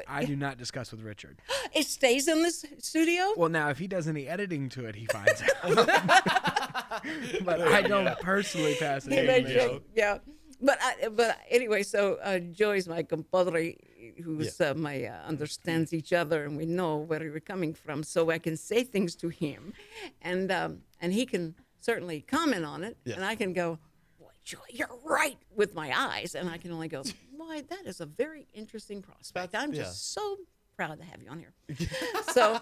I 0.08 0.26
do 0.26 0.36
not 0.36 0.58
discuss 0.58 0.92
with 0.92 1.02
Richard. 1.02 1.42
It 1.74 1.86
stays 1.86 2.28
in 2.28 2.42
this 2.42 2.66
studio. 2.80 3.34
Well, 3.38 3.48
now 3.48 3.70
if 3.70 3.78
he 3.78 3.88
does 3.88 4.06
any 4.06 4.28
editing 4.28 4.68
to 4.70 4.88
it, 4.88 4.96
he 4.96 5.06
finds 5.06 5.42
out. 5.64 5.88
but 7.44 7.62
I 7.62 7.82
don't 7.82 8.20
personally 8.20 8.76
pass 8.76 9.06
it. 9.08 9.14
Yeah, 9.14 9.22
to 9.22 9.28
but 9.44 9.50
yeah, 9.50 9.78
yeah. 9.96 10.18
But 10.64 10.78
I, 10.82 11.08
but 11.10 11.38
anyway, 11.50 11.82
so 11.84 12.20
uh, 12.22 12.38
Joey's 12.40 12.88
my 12.88 13.02
compadre, 13.02 13.76
who's 14.24 14.62
uh, 14.62 14.74
my 14.76 15.06
uh, 15.06 15.16
understands 15.28 15.92
each 15.92 16.14
other, 16.14 16.44
and 16.46 16.56
we 16.56 16.66
know 16.68 16.98
where 16.98 17.20
we're 17.20 17.40
coming 17.40 17.74
from, 17.74 18.04
so 18.04 18.30
I 18.30 18.38
can 18.38 18.56
say 18.58 18.84
things 18.84 19.16
to 19.18 19.30
him, 19.30 19.74
and 20.22 20.52
um, 20.52 20.82
and 21.02 21.14
he 21.14 21.26
can 21.26 21.56
certainly 21.80 22.22
comment 22.22 22.64
on 22.66 22.84
it, 22.84 22.96
Yes. 23.06 23.16
and 23.16 23.26
I 23.26 23.34
can 23.36 23.54
go, 23.54 23.80
"Boy, 24.20 24.28
Joy, 24.44 24.60
you're 24.70 25.00
right," 25.04 25.38
with 25.56 25.74
my 25.74 25.92
eyes, 25.98 26.36
and 26.36 26.48
I 26.48 26.58
can 26.60 26.72
only 26.72 26.88
go, 26.90 27.02
"Boy, 27.38 27.64
that 27.70 27.88
is 27.88 28.00
a 28.00 28.06
very 28.06 28.48
interesting 28.54 29.02
prospect. 29.02 29.54
That's- 29.54 29.68
I'm 29.68 29.74
yeah. 29.74 29.82
just 29.84 30.14
so 30.14 30.38
proud 30.76 31.00
to 31.00 31.06
have 31.06 31.24
you 31.24 31.30
on 31.32 31.40
here." 31.40 31.54
so, 32.34 32.60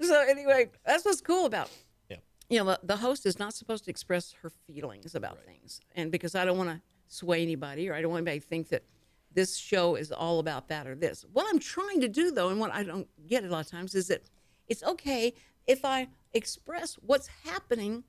so 0.00 0.20
anyway, 0.26 0.70
that's 0.86 1.04
what's 1.04 1.20
cool 1.20 1.44
about 1.44 1.68
Yeah. 1.68 1.74
You 2.48 2.62
know, 2.62 2.76
the, 2.82 2.96
host 2.96 3.26
is 3.26 3.38
not 3.38 3.54
supposed 3.54 3.84
to 3.84 3.90
express 3.90 4.34
her 4.42 4.50
feelings 4.66 5.14
about 5.14 5.38
things. 5.44 5.80
And 5.94 6.10
because 6.10 6.34
I 6.34 6.44
don't 6.44 6.56
want 6.56 6.70
to 6.70 6.80
sway 7.08 7.42
anybody 7.42 7.88
or 7.88 7.94
I 7.94 8.00
don't 8.00 8.10
want 8.10 8.22
anybody 8.22 8.40
to 8.40 8.46
think 8.46 8.68
that 8.70 8.84
this 9.34 9.56
show 9.56 9.94
is 9.96 10.10
all 10.10 10.38
about 10.38 10.68
that 10.68 10.86
or 10.86 10.94
this. 10.94 11.24
What 11.32 11.46
I'm 11.50 11.58
trying 11.58 12.00
to 12.00 12.08
do, 12.08 12.30
though, 12.30 12.48
and 12.48 12.58
what 12.58 12.72
I 12.72 12.82
don't 12.82 13.06
get 13.26 13.44
a 13.44 13.48
lot 13.48 13.60
of 13.60 13.70
times 13.70 13.94
is 13.94 14.08
that 14.08 14.22
it's 14.66 14.82
okay 14.82 15.34
if 15.66 15.84
I 15.84 16.08
express 16.32 16.94
what's 16.94 17.28
happening 17.44 18.04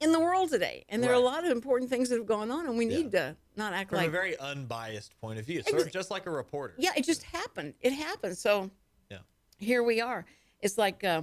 in 0.00 0.12
the 0.12 0.18
world 0.18 0.50
today. 0.50 0.84
And 0.88 1.02
there 1.02 1.10
are 1.10 1.14
a 1.14 1.20
lot 1.20 1.44
of 1.44 1.50
important 1.50 1.90
things 1.90 2.08
that 2.08 2.16
have 2.16 2.26
gone 2.26 2.50
on, 2.50 2.66
and 2.66 2.76
we 2.76 2.86
need 2.86 3.12
to 3.12 3.36
not 3.56 3.72
act 3.72 3.90
From 3.90 3.98
like, 3.98 4.08
a 4.08 4.10
very 4.10 4.36
unbiased 4.38 5.18
point 5.20 5.38
of 5.38 5.46
view, 5.46 5.62
sort 5.62 5.82
of 5.82 5.92
just 5.92 6.10
like 6.10 6.26
a 6.26 6.30
reporter. 6.30 6.74
yeah, 6.78 6.90
it 6.96 7.04
just 7.04 7.22
happened. 7.22 7.74
It 7.80 7.92
happened. 7.92 8.36
So, 8.36 8.70
Yeah. 9.10 9.18
here 9.58 9.82
we 9.82 10.00
are. 10.00 10.24
It's 10.60 10.78
like 10.78 11.04
uh, 11.04 11.22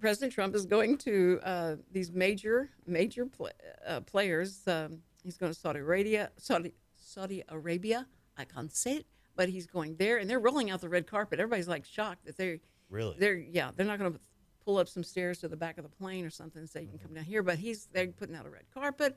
President 0.00 0.32
Trump 0.32 0.54
is 0.54 0.66
going 0.66 0.96
to 0.98 1.40
uh, 1.42 1.76
these 1.92 2.12
major 2.12 2.70
major 2.86 3.26
pl- 3.26 3.50
uh, 3.86 4.00
players. 4.00 4.62
Um, 4.66 4.98
he's 5.22 5.36
going 5.36 5.52
to 5.52 5.58
Saudi 5.58 5.80
Arabia, 5.80 6.30
Saudi 6.36 6.72
Saudi 6.96 7.42
Arabia. 7.48 8.06
I 8.36 8.44
can't 8.44 8.72
say 8.72 8.96
it, 8.96 9.06
but 9.36 9.48
he's 9.48 9.66
going 9.66 9.96
there, 9.96 10.18
and 10.18 10.28
they're 10.30 10.38
rolling 10.40 10.70
out 10.70 10.80
the 10.80 10.88
red 10.88 11.06
carpet. 11.06 11.40
Everybody's 11.40 11.68
like 11.68 11.84
shocked 11.84 12.24
that 12.26 12.36
they're 12.36 12.58
Really? 12.90 13.16
they're 13.18 13.36
yeah 13.36 13.70
they're 13.76 13.84
not 13.86 13.98
going 13.98 14.12
to 14.14 14.20
pull 14.64 14.78
up 14.78 14.88
some 14.88 15.04
stairs 15.04 15.38
to 15.40 15.48
the 15.48 15.56
back 15.56 15.76
of 15.78 15.84
the 15.84 15.90
plane 15.90 16.24
or 16.24 16.30
something 16.30 16.60
and 16.60 16.68
say 16.70 16.82
you 16.82 16.88
can 16.88 16.98
come 16.98 17.14
down 17.14 17.24
here. 17.24 17.42
But 17.42 17.58
he's 17.58 17.86
they're 17.92 18.06
putting 18.08 18.34
out 18.34 18.46
a 18.46 18.50
red 18.50 18.64
carpet 18.72 19.14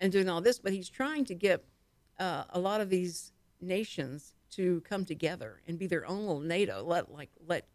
and 0.00 0.10
doing 0.10 0.28
all 0.28 0.40
this. 0.40 0.58
But 0.58 0.72
he's 0.72 0.88
trying 0.88 1.24
to 1.26 1.34
get 1.34 1.64
uh, 2.18 2.44
a 2.50 2.58
lot 2.58 2.80
of 2.80 2.88
these 2.90 3.32
nations 3.60 4.34
to 4.52 4.80
come 4.82 5.04
together 5.04 5.60
and 5.66 5.78
be 5.78 5.86
their 5.86 6.06
own 6.06 6.20
little 6.20 6.40
NATO. 6.40 6.82
Let 6.84 7.10
like 7.12 7.30
let 7.46 7.66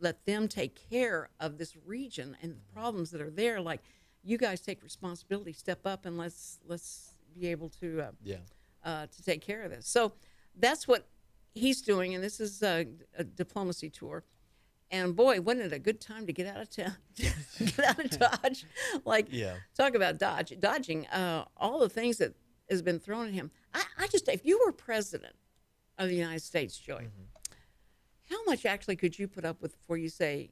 let 0.00 0.24
them 0.26 0.48
take 0.48 0.78
care 0.90 1.28
of 1.38 1.58
this 1.58 1.76
region 1.84 2.36
and 2.42 2.52
the 2.56 2.72
problems 2.72 3.10
that 3.10 3.20
are 3.20 3.30
there. 3.30 3.60
Like 3.60 3.80
you 4.22 4.38
guys 4.38 4.60
take 4.60 4.82
responsibility, 4.82 5.52
step 5.52 5.86
up, 5.86 6.06
and 6.06 6.18
let's 6.18 6.58
let's 6.66 7.14
be 7.34 7.48
able 7.48 7.68
to 7.80 8.00
uh, 8.02 8.10
Yeah. 8.24 8.36
uh, 8.84 9.06
to 9.06 9.22
take 9.22 9.40
care 9.42 9.62
of 9.62 9.70
this. 9.70 9.86
So 9.86 10.12
that's 10.56 10.88
what 10.88 11.06
he's 11.54 11.80
doing, 11.82 12.14
and 12.14 12.22
this 12.24 12.40
is 12.40 12.62
a, 12.62 12.86
a 13.16 13.24
diplomacy 13.24 13.90
tour. 13.90 14.24
And 14.92 15.14
boy, 15.14 15.40
wasn't 15.40 15.66
it 15.66 15.72
a 15.72 15.78
good 15.78 16.00
time 16.00 16.26
to 16.26 16.32
get 16.32 16.48
out 16.48 16.60
of 16.60 16.68
town, 16.70 16.96
get 17.16 17.78
out 17.78 18.04
of 18.04 18.10
Dodge? 18.18 18.66
Like, 19.04 19.28
Yeah. 19.30 19.54
talk 19.76 19.94
about 19.94 20.18
dodge, 20.18 20.52
dodging 20.58 21.06
uh, 21.08 21.44
all 21.56 21.78
the 21.78 21.88
things 21.88 22.16
that 22.18 22.34
has 22.68 22.82
been 22.82 22.98
thrown 22.98 23.28
at 23.28 23.32
him. 23.32 23.52
I, 23.72 23.84
I 23.98 24.06
just, 24.08 24.26
if 24.28 24.44
you 24.44 24.60
were 24.66 24.72
president 24.72 25.36
of 25.96 26.08
the 26.08 26.16
United 26.16 26.42
States, 26.42 26.76
Joey, 26.76 27.06
how 28.30 28.44
much 28.44 28.64
actually 28.64 28.96
could 28.96 29.18
you 29.18 29.28
put 29.28 29.44
up 29.44 29.60
with 29.60 29.76
before 29.78 29.98
you 29.98 30.08
say, 30.08 30.50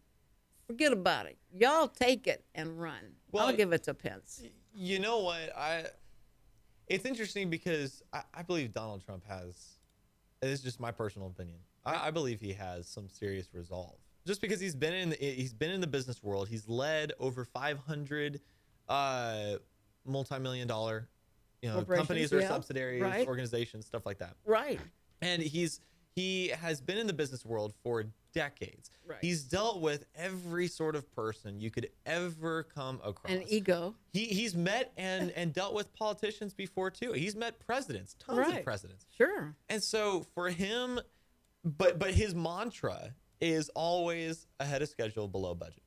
forget 0.67 0.93
about 0.93 1.27
it, 1.27 1.39
y'all 1.53 1.89
take 1.89 2.27
it 2.27 2.45
and 2.55 2.81
run? 2.81 3.15
Well, 3.31 3.47
I'll 3.47 3.57
give 3.57 3.73
it 3.73 3.85
to 3.85 3.95
Pence. 3.95 4.43
You 4.75 4.99
know 4.99 5.21
what? 5.21 5.57
I. 5.57 5.87
It's 6.89 7.05
interesting 7.05 7.51
because 7.51 8.03
I, 8.13 8.23
I 8.33 8.43
believe 8.43 8.73
Donald 8.73 9.05
Trump 9.05 9.25
has. 9.29 9.79
It's 10.41 10.63
just 10.63 10.81
my 10.81 10.91
personal 10.91 11.29
opinion. 11.29 11.59
I, 11.85 12.09
I 12.09 12.11
believe 12.11 12.41
he 12.41 12.53
has 12.55 12.87
some 12.87 13.09
serious 13.09 13.49
resolve. 13.53 13.97
Just 14.27 14.41
because 14.41 14.61
he's 14.61 14.75
been 14.75 14.95
in 14.95 15.11
the, 15.11 15.17
he's 15.17 15.53
been 15.53 15.71
in 15.71 15.81
the 15.81 15.87
business 15.87 16.23
world. 16.23 16.49
He's 16.49 16.69
led 16.69 17.13
over 17.19 17.45
500 17.45 18.41
uh, 18.89 19.57
multi-million 20.07 20.69
dollar, 20.69 21.09
you 21.63 21.71
know, 21.71 21.83
companies 21.83 22.33
or 22.33 22.41
yeah, 22.41 22.49
subsidiaries, 22.49 23.03
right. 23.03 23.27
organizations, 23.27 23.87
stuff 23.87 24.07
like 24.07 24.19
that. 24.19 24.35
Right. 24.45 24.81
and 25.23 25.43
he's 25.43 25.81
he 26.19 26.49
has 26.49 26.81
been 26.81 26.99
in 26.99 27.07
the 27.07 27.13
business 27.13 27.45
world 27.45 27.73
for 27.83 28.05
decades. 28.33 28.91
Right. 29.07 29.19
He's 29.21 29.43
dealt 29.45 29.81
with 29.81 30.05
every 30.17 30.67
sort 30.69 30.97
of 30.97 31.11
person 31.15 31.61
you 31.61 31.71
could 31.71 31.89
ever 32.07 32.65
come 32.65 33.01
across. 33.05 33.33
An 33.33 33.45
ego. 33.49 33.95
He 34.13 34.25
he's 34.27 34.55
met 34.55 34.93
and 34.97 35.31
and 35.37 35.53
dealt 35.53 35.75
with 35.75 35.93
politicians 35.95 36.55
before 36.55 36.91
too. 36.91 37.13
He's 37.13 37.37
met 37.37 37.59
presidents, 37.61 38.15
tons 38.19 38.39
Right. 38.39 38.59
of 38.59 38.65
presidents. 38.65 39.07
Sure. 39.17 39.55
And 39.69 39.83
so 39.83 40.27
for 40.35 40.49
him, 40.49 41.01
but 41.65 41.99
but 41.99 42.13
his 42.15 42.35
mantra 42.35 43.15
is 43.41 43.69
always 43.77 44.47
ahead 44.59 44.83
of 44.83 44.89
schedule, 44.89 45.29
below 45.29 45.55
budget. 45.55 45.83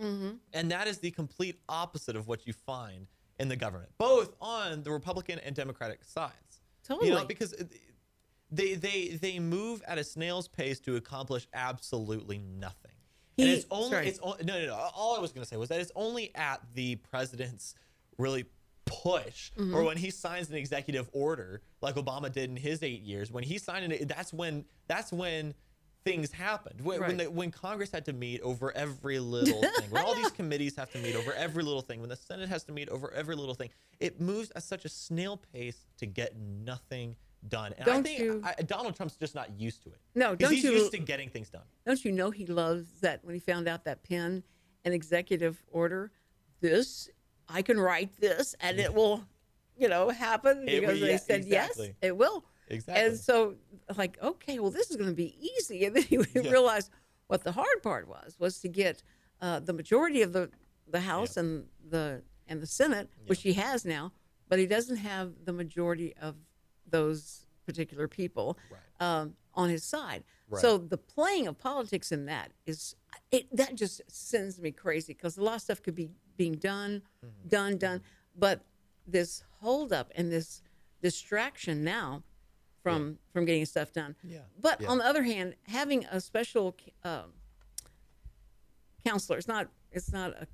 Mm-hmm. 0.00 0.30
And 0.52 0.70
that 0.70 0.86
is 0.86 0.98
the 0.98 1.10
complete 1.10 1.58
opposite 1.68 2.14
of 2.16 2.28
what 2.28 2.46
you 2.46 2.52
find 2.52 3.08
in 3.40 3.48
the 3.48 3.56
government, 3.56 3.90
both 3.98 4.34
on 4.40 4.82
the 4.84 4.90
Republican 4.92 5.38
and 5.40 5.54
Democratic 5.54 6.04
sides. 6.04 6.60
Totally. 6.84 7.08
You 7.08 7.14
know, 7.16 7.24
because 7.24 7.52
it- 7.54 7.72
they 8.52 8.74
they 8.74 9.08
they 9.20 9.38
move 9.40 9.82
at 9.88 9.98
a 9.98 10.04
snail's 10.04 10.46
pace 10.46 10.78
to 10.80 10.94
accomplish 10.96 11.48
absolutely 11.54 12.38
nothing. 12.38 12.92
and 13.38 13.48
He- 13.48 13.54
it's 13.54 13.66
only 13.70 13.90
sorry. 13.90 14.08
it's 14.08 14.20
no 14.20 14.36
no 14.42 14.66
no. 14.66 14.74
All 14.94 15.16
I 15.16 15.20
was 15.20 15.32
going 15.32 15.42
to 15.42 15.48
say 15.48 15.56
was 15.56 15.68
that 15.70 15.80
it's 15.80 15.92
only 15.96 16.34
at 16.36 16.60
the 16.74 16.96
president's 16.96 17.74
really 18.18 18.44
push 18.84 19.50
Mm-hmm. 19.56 19.74
or 19.74 19.84
when 19.84 19.96
he 19.96 20.10
signs 20.10 20.50
an 20.50 20.56
executive 20.56 21.08
order 21.12 21.62
like 21.80 21.94
Obama 21.94 22.30
did 22.30 22.50
in 22.50 22.56
his 22.56 22.82
8 22.82 23.00
years 23.00 23.30
when 23.32 23.42
he 23.44 23.56
signed 23.56 23.90
it 23.92 24.06
that's 24.08 24.32
when 24.34 24.64
that's 24.86 25.12
when 25.12 25.54
things 26.04 26.30
happened 26.32 26.80
when 26.82 27.00
when, 27.00 27.16
the, 27.16 27.30
when 27.30 27.50
Congress 27.52 27.90
had 27.92 28.04
to 28.06 28.12
meet 28.12 28.40
over 28.42 28.70
every 28.76 29.18
little 29.20 29.62
thing 29.78 29.88
when 29.90 30.04
all 30.04 30.14
these 30.14 30.30
committees 30.32 30.74
have 30.76 30.90
to 30.90 30.98
meet 30.98 31.14
over 31.14 31.32
every 31.34 31.62
little 31.62 31.80
thing 31.80 32.00
when 32.00 32.10
the 32.10 32.16
Senate 32.16 32.48
has 32.48 32.64
to 32.64 32.72
meet 32.72 32.88
over 32.90 33.10
every 33.12 33.34
little 33.36 33.54
thing 33.54 33.70
it 34.00 34.20
moves 34.20 34.50
at 34.56 34.62
such 34.64 34.84
a 34.84 34.88
snail 34.88 35.40
pace 35.54 35.86
to 35.96 36.04
get 36.04 36.36
nothing 36.36 37.14
done. 37.48 37.72
And 37.78 37.82
I 37.82 37.92
Don't 37.92 38.02
think 38.04 38.18
you- 38.20 38.42
I, 38.44 38.54
Donald 38.62 38.94
Trump's 38.96 39.16
just 39.16 39.34
not 39.34 39.58
used 39.58 39.82
to 39.84 39.90
it. 39.90 39.98
No, 40.14 40.34
don't 40.34 40.52
he's 40.52 40.64
you- 40.64 40.72
used 40.72 40.92
to 40.92 40.98
getting 40.98 41.28
things 41.28 41.50
done. 41.50 41.62
Don't 41.86 42.04
you 42.04 42.12
know 42.12 42.30
he 42.30 42.46
loves 42.46 42.86
that 43.00 43.24
when 43.24 43.34
he 43.34 43.40
found 43.40 43.68
out 43.68 43.84
that 43.84 44.02
pen, 44.04 44.42
an 44.84 44.92
executive 44.92 45.62
order, 45.70 46.12
this, 46.60 47.08
I 47.48 47.62
can 47.62 47.78
write 47.78 48.18
this 48.20 48.54
and 48.60 48.78
it 48.78 48.94
will, 48.94 49.24
you 49.76 49.88
know, 49.88 50.08
happen 50.10 50.68
It 50.68 50.74
will- 50.74 50.80
because 50.80 51.00
they 51.00 51.10
yeah, 51.10 51.16
said 51.16 51.44
yes, 51.44 51.80
it 52.00 52.16
will. 52.16 52.44
Exactly. 52.68 53.04
And 53.04 53.18
so, 53.18 53.56
like, 53.96 54.22
okay, 54.22 54.58
well, 54.58 54.70
this 54.70 54.90
is 54.90 54.96
going 54.96 55.10
to 55.10 55.14
be 55.16 55.36
easy. 55.58 55.84
And 55.84 55.96
then 55.96 56.04
he 56.04 56.16
realized 56.36 56.90
what 57.26 57.44
the 57.44 57.52
hard 57.52 57.82
part 57.82 58.08
was, 58.08 58.36
was 58.38 58.60
to 58.60 58.68
get 58.68 59.02
uh, 59.40 59.58
the 59.60 59.72
majority 59.72 60.22
of 60.22 60.32
the, 60.32 60.50
the 60.88 61.00
House 61.00 61.36
and 61.36 61.66
the 61.86 62.22
and 62.48 62.60
the 62.60 62.66
Senate, 62.66 63.08
which 63.26 63.42
he 63.42 63.52
has 63.54 63.84
now, 63.84 64.12
but 64.48 64.58
he 64.58 64.66
doesn't 64.66 64.96
have 64.96 65.32
the 65.44 65.52
majority 65.52 66.14
of 66.20 66.34
those 66.92 67.46
particular 67.66 68.06
people 68.06 68.56
um, 69.00 69.34
on 69.54 69.68
his 69.68 69.82
side. 69.82 70.22
So 70.60 70.76
the 70.76 70.98
playing 70.98 71.46
of 71.46 71.56
politics 71.58 72.12
in 72.12 72.26
that 72.26 72.52
is 72.66 72.94
it 73.30 73.44
that 73.56 73.74
just 73.74 74.02
sends 74.06 74.60
me 74.60 74.70
crazy 74.70 75.14
because 75.14 75.38
a 75.38 75.42
lot 75.42 75.54
of 75.56 75.62
stuff 75.62 75.82
could 75.82 75.94
be 75.94 76.10
being 76.36 76.54
done, 76.56 77.02
Mm-hmm. 77.24 77.48
done, 77.48 77.78
done, 77.78 78.02
but 78.38 78.60
this 79.06 79.44
holdup 79.60 80.12
and 80.14 80.30
this 80.30 80.62
distraction 81.00 81.82
now 81.82 82.22
from 82.82 83.18
from 83.32 83.46
getting 83.46 83.64
stuff 83.64 83.92
done. 83.92 84.14
Yeah. 84.22 84.40
But 84.60 84.80
Yeah. 84.82 84.88
on 84.90 84.98
the 84.98 85.06
other 85.06 85.22
hand, 85.22 85.54
having 85.68 86.04
a 86.06 86.20
special 86.20 86.76
um, 87.02 87.32
counselor, 89.06 89.38
it's 89.38 89.48
not 89.48 89.68
it's 89.90 90.12
not 90.12 90.30
a 90.42 90.46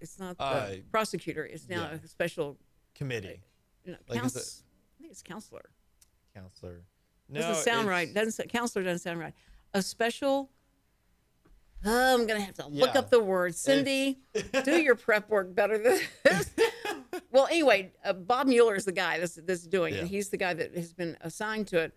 it's 0.00 0.18
not 0.18 0.38
the 0.38 0.44
Uh, 0.44 0.76
prosecutor. 0.90 1.44
It's 1.44 1.68
now 1.68 1.82
yeah. 1.90 1.98
a 2.02 2.08
special 2.08 2.56
committee 2.94 3.42
you 3.84 3.92
know, 3.92 3.98
Like, 4.08 4.16
is 4.16 4.20
couns- 4.22 4.36
it- 4.36 4.62
I 4.62 4.63
think 5.04 5.12
it's 5.12 5.22
counselor 5.22 5.70
counselor 6.34 6.82
no 7.28 7.40
doesn't 7.40 7.62
sound 7.64 7.88
right. 7.88 8.12
Doesn't 8.12 8.48
counselor 8.50 8.84
doesn't 8.84 8.98
sound 9.00 9.18
right. 9.18 9.32
A 9.72 9.80
special. 9.82 10.50
Oh, 11.84 12.14
I'm 12.14 12.26
gonna 12.26 12.40
have 12.40 12.54
to 12.56 12.66
look 12.66 12.92
Yeah. 12.94 13.00
up 13.00 13.10
the 13.10 13.20
word. 13.20 13.54
Cindy, 13.54 14.18
do 14.64 14.80
your 14.80 14.94
prep 14.94 15.28
work 15.30 15.54
better 15.54 15.78
than 15.78 16.00
this. 16.24 16.50
well, 17.30 17.46
anyway, 17.46 17.92
uh, 18.04 18.12
Bob 18.12 18.46
Mueller 18.46 18.74
is 18.74 18.84
the 18.84 18.92
guy 18.92 19.18
that's, 19.18 19.36
that's 19.36 19.66
doing 19.66 19.94
it. 19.94 20.06
He's 20.06 20.28
the 20.28 20.36
guy 20.36 20.54
that 20.54 20.74
has 20.74 20.92
been 20.92 21.16
assigned 21.22 21.66
to 21.68 21.78
it. 21.78 21.92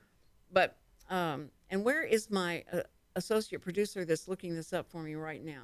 But 0.51 0.77
um, 1.09 1.49
and 1.69 1.83
where 1.83 2.03
is 2.03 2.29
my 2.29 2.63
uh, 2.71 2.81
associate 3.15 3.61
producer 3.61 4.05
that's 4.05 4.27
looking 4.27 4.55
this 4.55 4.71
up 4.73 4.89
for 4.89 5.01
me 5.03 5.15
right 5.15 5.43
now? 5.43 5.63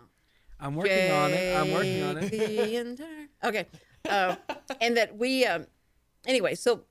I'm 0.60 0.76
working 0.76 1.12
on 1.12 1.32
it. 1.32 1.56
I'm 1.56 1.72
working 1.72 2.04
on 2.04 2.18
it. 2.18 2.32
the 2.32 2.76
entire- 2.78 3.28
okay, 3.44 3.66
uh, 4.10 4.36
and 4.82 4.98
that 4.98 5.18
we 5.18 5.46
um, 5.46 5.68
anyway. 6.26 6.56
So, 6.56 6.84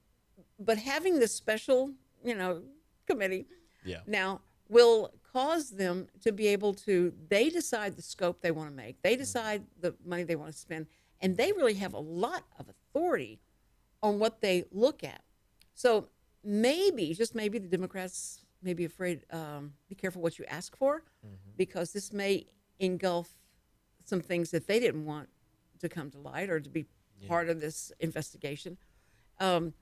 but 0.64 0.78
having 0.78 1.18
this 1.18 1.34
special, 1.34 1.92
you 2.24 2.34
know, 2.34 2.62
committee 3.06 3.46
yeah. 3.84 4.00
now 4.06 4.40
will 4.68 5.12
cause 5.32 5.70
them 5.70 6.06
to 6.20 6.32
be 6.32 6.46
able 6.46 6.74
to 6.74 7.12
they 7.28 7.48
decide 7.48 7.96
the 7.96 8.02
scope 8.02 8.42
they 8.42 8.50
want 8.50 8.68
to 8.68 8.76
make 8.76 9.00
they 9.02 9.16
decide 9.16 9.64
the 9.80 9.94
money 10.04 10.22
they 10.22 10.36
want 10.36 10.52
to 10.52 10.58
spend 10.58 10.86
and 11.22 11.36
they 11.36 11.52
really 11.52 11.74
have 11.74 11.94
a 11.94 11.98
lot 11.98 12.44
of 12.58 12.66
authority 12.68 13.40
on 14.02 14.18
what 14.18 14.40
they 14.40 14.64
look 14.72 15.04
at. 15.04 15.22
So 15.74 16.08
maybe 16.44 17.14
just 17.14 17.34
maybe 17.34 17.58
the 17.58 17.68
democrats 17.68 18.44
may 18.62 18.74
be 18.74 18.84
afraid 18.84 19.24
um, 19.30 19.72
be 19.88 19.94
careful 19.94 20.20
what 20.20 20.38
you 20.38 20.44
ask 20.46 20.76
for 20.76 21.04
because 21.56 21.92
this 21.92 22.12
may 22.12 22.46
engulf 22.80 23.30
some 24.04 24.20
things 24.20 24.50
that 24.50 24.66
they 24.66 24.80
didn't 24.80 25.04
want 25.04 25.28
to 25.78 25.88
come 25.88 26.10
to 26.10 26.18
light 26.18 26.50
or 26.50 26.60
to 26.60 26.68
be 26.68 26.86
part 27.28 27.48
of 27.48 27.60
this 27.60 27.92
investigation. 28.00 28.76
Um, 29.38 29.74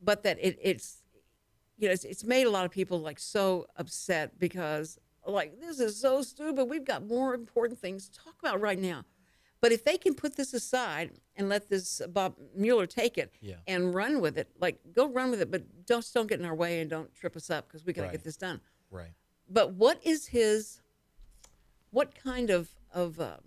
but 0.00 0.22
that 0.24 0.38
it, 0.40 0.58
it's 0.62 1.02
you 1.78 1.88
know, 1.88 1.92
it's, 1.92 2.04
it's 2.04 2.24
made 2.24 2.46
a 2.46 2.50
lot 2.50 2.64
of 2.64 2.70
people 2.70 3.00
like 3.00 3.18
so 3.18 3.66
upset 3.76 4.38
because 4.38 4.98
like 5.26 5.60
this 5.60 5.80
is 5.80 5.98
so 6.00 6.22
stupid. 6.22 6.64
We've 6.66 6.84
got 6.84 7.06
more 7.06 7.34
important 7.34 7.78
things 7.80 8.08
to 8.08 8.18
talk 8.18 8.34
about 8.40 8.60
right 8.60 8.78
now. 8.78 9.04
But 9.60 9.72
if 9.72 9.84
they 9.84 9.96
can 9.96 10.14
put 10.14 10.36
this 10.36 10.52
aside 10.54 11.12
and 11.34 11.48
let 11.48 11.68
this 11.68 12.00
Bob 12.10 12.34
Mueller 12.54 12.86
take 12.86 13.18
it 13.18 13.32
Yeah. 13.40 13.56
and 13.66 13.92
run 13.94 14.20
with 14.20 14.38
it, 14.38 14.48
like 14.60 14.78
go 14.94 15.08
run 15.08 15.30
with 15.30 15.40
it, 15.40 15.50
but 15.50 15.86
don't 15.86 16.06
don't 16.14 16.28
get 16.28 16.38
in 16.40 16.46
our 16.46 16.54
way 16.54 16.80
and 16.80 16.88
don't 16.90 17.12
trip 17.14 17.34
us 17.36 17.50
up 17.50 17.66
because 17.66 17.84
we 17.84 17.92
got 17.92 18.02
to 18.02 18.08
Right. 18.08 18.12
get 18.12 18.24
this 18.24 18.36
done. 18.36 18.60
Right. 18.90 19.12
But 19.48 19.72
what 19.72 19.98
is 20.04 20.26
his? 20.28 20.80
What 21.90 22.14
kind 22.14 22.50
of 22.50 22.68
of 22.92 23.18
um, 23.20 23.40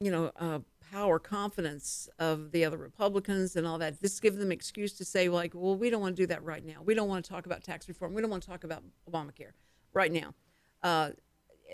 you 0.00 0.10
know 0.10 0.30
uh, 0.36 0.60
power 0.90 1.18
confidence 1.18 2.08
of 2.18 2.52
the 2.52 2.64
other 2.64 2.76
Republicans 2.76 3.56
and 3.56 3.66
all 3.66 3.78
that? 3.78 4.00
This 4.00 4.18
gives 4.20 4.36
them 4.38 4.50
excuse 4.52 4.92
to 4.94 5.04
say 5.04 5.28
like, 5.28 5.52
well, 5.54 5.76
we 5.76 5.90
don't 5.90 6.00
want 6.00 6.16
to 6.16 6.22
do 6.22 6.26
that 6.26 6.42
right 6.42 6.64
now. 6.64 6.82
We 6.84 6.94
don't 6.94 7.08
want 7.08 7.24
to 7.24 7.30
talk 7.30 7.46
about 7.46 7.62
tax 7.62 7.88
reform. 7.88 8.14
We 8.14 8.20
don't 8.22 8.30
want 8.30 8.42
to 8.42 8.48
talk 8.48 8.64
about 8.64 8.82
Obamacare 9.10 9.52
right 9.92 10.12
now. 10.12 10.34
Uh, 10.82 11.10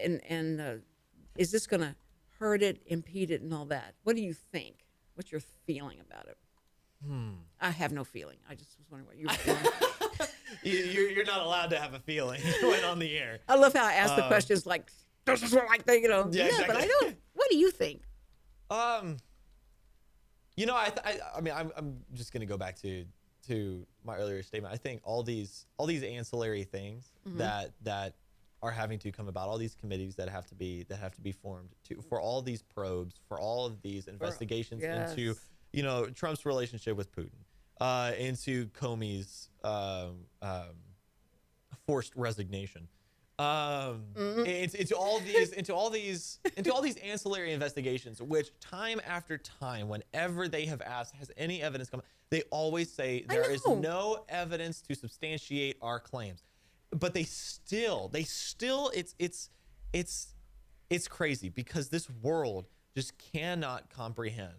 and 0.02 0.20
and 0.29 0.61
uh, 0.61 0.74
is 1.37 1.50
this 1.52 1.66
going 1.66 1.81
to 1.81 1.94
hurt 2.38 2.62
it, 2.62 2.83
impede 2.87 3.31
it, 3.31 3.40
and 3.40 3.52
all 3.55 3.64
that? 3.66 3.94
What 4.02 4.16
do 4.16 4.22
you 4.22 4.35
think? 4.35 4.85
What's 5.14 5.33
your 5.33 5.40
feeling 5.66 5.98
about 6.00 6.26
it? 6.29 6.37
I 7.61 7.70
have 7.70 7.92
no 7.92 8.02
feeling. 8.02 8.38
I 8.50 8.55
just 8.57 8.76
was 8.79 8.90
wondering 8.90 9.07
what 9.07 9.16
you 9.16 9.26
were 9.26 9.33
feeling. 9.35 10.31
You, 10.64 10.72
you're, 10.92 11.11
you're 11.11 11.24
not 11.24 11.40
allowed 11.40 11.70
to 11.70 11.79
have 11.79 11.94
a 11.94 12.00
feeling 12.00 12.40
when 12.62 12.83
on 12.85 12.98
the 12.98 13.16
air. 13.16 13.38
I 13.48 13.55
love 13.55 13.74
how 13.74 13.85
I 13.85 13.92
ask 13.92 14.16
the 14.16 14.26
questions 14.26 14.66
like, 14.66 14.90
this 15.24 15.42
is 15.42 15.52
what 15.52 15.66
I 15.70 15.76
think, 15.79 16.02
you 16.02 16.09
know. 16.09 16.22
Um, 16.22 16.31
Yeah, 16.33 16.48
but 16.66 16.76
I 16.76 16.81
exactly. 16.81 16.88
don't. 17.00 17.16
What 17.35 17.48
do 17.50 17.57
you 17.59 17.70
think? 17.70 18.02
Um, 18.70 19.16
you 20.57 20.66
know, 20.66 20.76
I, 20.76 20.88
th- 20.88 21.00
I, 21.05 21.18
I 21.37 21.40
mean, 21.40 21.55
I'm, 21.55 21.70
I'm 21.76 21.98
just 22.14 22.33
gonna 22.33 22.46
go 22.46 22.57
back 22.57 22.76
to 22.81 23.05
to 23.48 23.87
my 24.05 24.16
earlier 24.16 24.42
statement. 24.42 24.72
I 24.72 24.76
think 24.76 25.00
all 25.05 25.22
these 25.22 25.66
all 25.76 25.87
these 25.87 26.02
ancillary 26.02 26.64
things 26.64 27.12
Mm-hmm. 27.29 27.38
that 27.38 27.72
that 27.83 28.14
are 28.62 28.70
having 28.70 28.98
to 29.00 29.12
come 29.12 29.29
about, 29.29 29.48
all 29.48 29.59
these 29.59 29.74
committees 29.74 30.14
that 30.16 30.29
have 30.29 30.46
to 30.46 30.55
be 30.55 30.85
that 30.85 30.98
have 30.98 31.14
to 31.14 31.20
be 31.20 31.33
formed 31.33 31.68
to 31.88 32.00
for 32.09 32.20
all 32.20 32.40
these 32.40 32.62
probes, 32.62 33.16
for 33.29 33.38
all 33.38 33.66
of 33.66 33.83
these 33.83 34.07
investigations 34.09 34.83
into 34.83 35.20
yes. 35.22 35.37
you 35.72 35.83
know 35.83 36.07
Trump's 36.07 36.46
relationship 36.46 36.96
with 36.96 37.14
Putin, 37.14 37.31
uh, 37.81 38.12
into 38.18 38.66
Comey's 38.68 39.50
um, 39.62 40.24
um, 40.40 40.70
forced 41.87 42.14
resignation. 42.16 42.88
Um, 43.38 44.05
into, 44.16 44.81
into 44.81 44.96
all 44.96 45.20
these, 45.20 45.53
into 45.53 45.75
all 45.75 45.90
these, 45.90 46.38
into 46.57 46.72
all 46.72 46.81
these 46.81 46.96
ancillary 46.96 47.53
investigations, 47.53 48.22
which 48.22 48.51
time 48.61 48.99
after 49.07 49.37
time, 49.37 49.88
whenever 49.88 50.49
they 50.49 50.64
have 50.66 50.81
asked, 50.81 51.14
has 51.16 51.31
any 51.37 51.62
evidence 51.62 51.90
come? 51.90 52.01
They 52.31 52.42
always 52.51 52.90
say 52.90 53.27
there 53.29 53.51
is 53.51 53.66
no 53.66 54.25
evidence 54.31 54.81
to 54.83 54.94
substantiate 54.94 55.77
our 55.83 56.01
claims, 56.01 56.44
but 56.90 57.12
they 57.12 57.25
still, 57.25 58.09
they 58.09 58.22
still, 58.22 58.90
it's, 58.94 59.14
it's, 59.18 59.51
it's, 59.92 60.35
it's 60.88 61.07
crazy 61.07 61.51
because 61.51 61.90
this 61.90 62.09
world 62.22 62.68
just 62.94 63.18
cannot 63.18 63.90
comprehend 63.90 64.55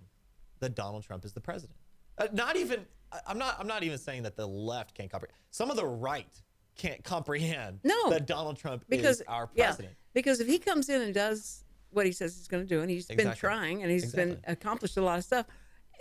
that 0.60 0.76
Donald 0.76 1.04
Trump 1.04 1.26
is 1.26 1.34
the 1.34 1.42
president. 1.42 1.78
Uh, 2.20 2.28
not 2.32 2.56
even 2.56 2.86
I'm 3.26 3.38
not 3.38 3.58
I'm 3.60 3.68
not 3.68 3.84
even 3.84 3.98
saying 3.98 4.24
that 4.24 4.36
the 4.36 4.48
left 4.48 4.96
can't 4.96 5.10
comprehend. 5.10 5.36
Some 5.52 5.70
of 5.72 5.78
the 5.78 5.86
right 5.86 6.42
can't 6.78 7.04
comprehend 7.04 7.80
No. 7.84 8.10
that 8.12 8.26
Donald 8.26 8.58
Trump 8.58 8.86
Because 8.88 9.18
is 9.22 9.28
our 9.28 9.50
yeah, 9.56 9.66
president. 9.68 9.96
because 10.14 10.40
if 10.40 10.48
he 10.48 10.60
comes 10.60 10.90
in 10.90 11.02
and 11.02 11.14
does 11.14 11.64
what 11.92 12.06
he 12.06 12.12
says 12.12 12.36
he's 12.38 12.48
going 12.48 12.64
to 12.64 12.70
do, 12.70 12.82
and 12.82 12.90
he's 12.90 13.08
been 13.08 13.34
trying, 13.34 13.82
and 13.82 13.92
he's 13.92 14.14
been 14.14 14.40
accomplished 14.46 14.98
a 14.98 15.02
lot 15.02 15.18
of 15.18 15.24
stuff, 15.24 15.46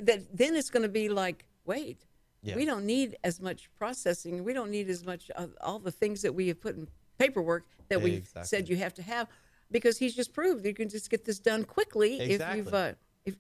that 0.01 0.21
then 0.37 0.55
it's 0.55 0.69
going 0.71 0.83
to 0.83 0.89
be 0.89 1.09
like, 1.09 1.45
wait, 1.65 2.05
Yeah. 2.43 2.57
we 2.57 2.65
don't 2.65 2.85
need 2.85 3.17
as 3.25 3.41
much 3.41 3.71
processing. 3.79 4.45
We 4.45 4.53
don't 4.53 4.71
need 4.71 4.91
as 4.91 5.05
much 5.05 5.31
of 5.31 5.55
all 5.61 5.79
the 5.79 5.93
things 5.93 6.23
that 6.23 6.35
we 6.35 6.49
have 6.49 6.61
put 6.61 6.77
in 6.77 6.89
paperwork 7.19 7.65
that 7.89 8.03
we've 8.03 8.29
said 8.43 8.69
you 8.69 8.77
have 8.77 8.93
to 8.95 9.03
have, 9.03 9.29
because 9.71 9.97
he's 9.99 10.15
just 10.15 10.33
proved 10.35 10.67
you 10.67 10.75
can 10.75 10.89
just 10.89 11.09
get 11.09 11.25
this 11.25 11.39
done 11.39 11.65
quickly 11.65 12.15
if 12.21 12.23
you've 12.31 12.41
Exactly. 12.43 12.73
uh, 12.73 12.93
if 13.25 13.35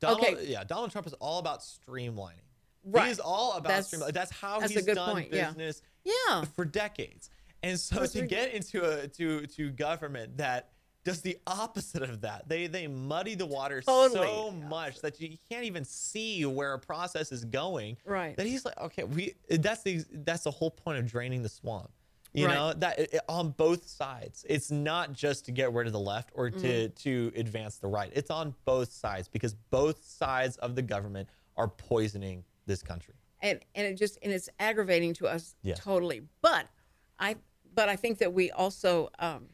Donald, 0.00 0.20
okay. 0.26 0.46
yeah, 0.46 0.64
Donald 0.64 0.90
Trump 0.90 1.06
is 1.06 1.12
all 1.14 1.38
about 1.38 1.60
streamlining. 1.60 2.40
Right. 2.84 3.06
He 3.06 3.10
is 3.12 3.20
all 3.20 3.52
about 3.52 3.68
That's- 3.68 3.90
streamlining. 3.90 4.12
That's 4.12 4.30
how 4.32 4.60
that's 4.60 4.72
he's 4.72 4.84
done 4.84 5.12
point, 5.14 5.30
business 5.30 5.82
Yeah. 6.04 6.44
for 6.56 6.64
decades. 6.64 7.30
And 7.62 7.78
so 7.78 8.00
That's 8.00 8.12
to 8.14 8.26
get 8.26 8.52
into 8.54 8.82
a 8.84 9.06
to 9.08 9.46
to 9.46 9.70
government 9.70 10.38
that 10.38 10.70
does 11.04 11.20
the 11.20 11.38
opposite 11.46 12.02
of 12.02 12.20
that. 12.22 12.48
They 12.48 12.66
they 12.66 12.86
muddy 12.88 13.34
the 13.36 13.46
water 13.46 13.80
Totally 13.82 14.26
so 14.26 14.50
much 14.50 15.00
that 15.00 15.20
you 15.20 15.36
can't 15.48 15.64
even 15.64 15.84
see 15.84 16.44
where 16.44 16.74
a 16.74 16.78
process 16.78 17.30
is 17.32 17.44
going. 17.44 17.98
Right. 18.04 18.36
That 18.36 18.46
he's 18.46 18.64
like, 18.64 18.78
okay, 18.80 19.04
we 19.04 19.34
that's 19.48 19.82
the 19.82 20.04
that's 20.10 20.42
the 20.44 20.50
whole 20.50 20.70
point 20.72 20.98
of 20.98 21.06
draining 21.06 21.42
the 21.42 21.48
swamp. 21.48 21.90
You 22.34 22.46
Right. 22.46 22.54
know 22.54 22.72
that 22.72 22.98
it, 22.98 23.20
on 23.28 23.50
both 23.50 23.86
sides. 23.86 24.44
It's 24.48 24.70
not 24.72 25.12
just 25.12 25.44
to 25.44 25.52
get 25.52 25.72
rid 25.72 25.86
of 25.86 25.92
the 25.92 26.00
left 26.00 26.30
or 26.34 26.50
to 26.50 26.56
Mm-hmm. 26.56 26.94
to 27.02 27.32
advance 27.36 27.76
the 27.76 27.86
right. 27.88 28.10
It's 28.14 28.30
on 28.30 28.54
both 28.64 28.90
sides 28.92 29.28
because 29.28 29.54
both 29.54 30.04
sides 30.04 30.56
of 30.56 30.74
the 30.74 30.82
government 30.82 31.28
are 31.56 31.68
poisoning 31.68 32.42
this 32.66 32.82
country. 32.82 33.14
and 33.40 33.60
and 33.74 33.86
it 33.86 33.94
just 33.94 34.18
and 34.22 34.32
it's 34.32 34.48
aggravating 34.58 35.14
to 35.14 35.26
us 35.26 35.54
Yes. 35.62 35.78
totally. 35.80 36.22
But 36.40 36.66
I 37.18 37.36
but 37.74 37.88
I 37.88 37.96
think 37.96 38.18
that 38.18 38.32
we 38.32 38.50
also 38.50 39.10
um, 39.18 39.48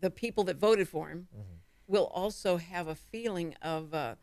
the 0.00 0.10
people 0.10 0.44
that 0.44 0.56
voted 0.56 0.88
for 0.88 1.08
him 1.08 1.28
Mm-hmm. 1.36 1.56
will 1.86 2.06
also 2.14 2.56
have 2.56 2.88
a 2.88 2.94
feeling 2.94 3.54
of 3.62 3.92
uh, 3.94 4.14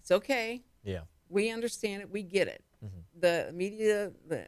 it's 0.00 0.10
okay. 0.10 0.62
Yeah. 0.84 1.00
We 1.28 1.50
understand 1.50 2.02
it. 2.02 2.10
We 2.10 2.22
get 2.22 2.46
it. 2.48 2.62
Mm-hmm. 2.84 3.20
The 3.20 3.50
media, 3.52 4.12
the 4.28 4.46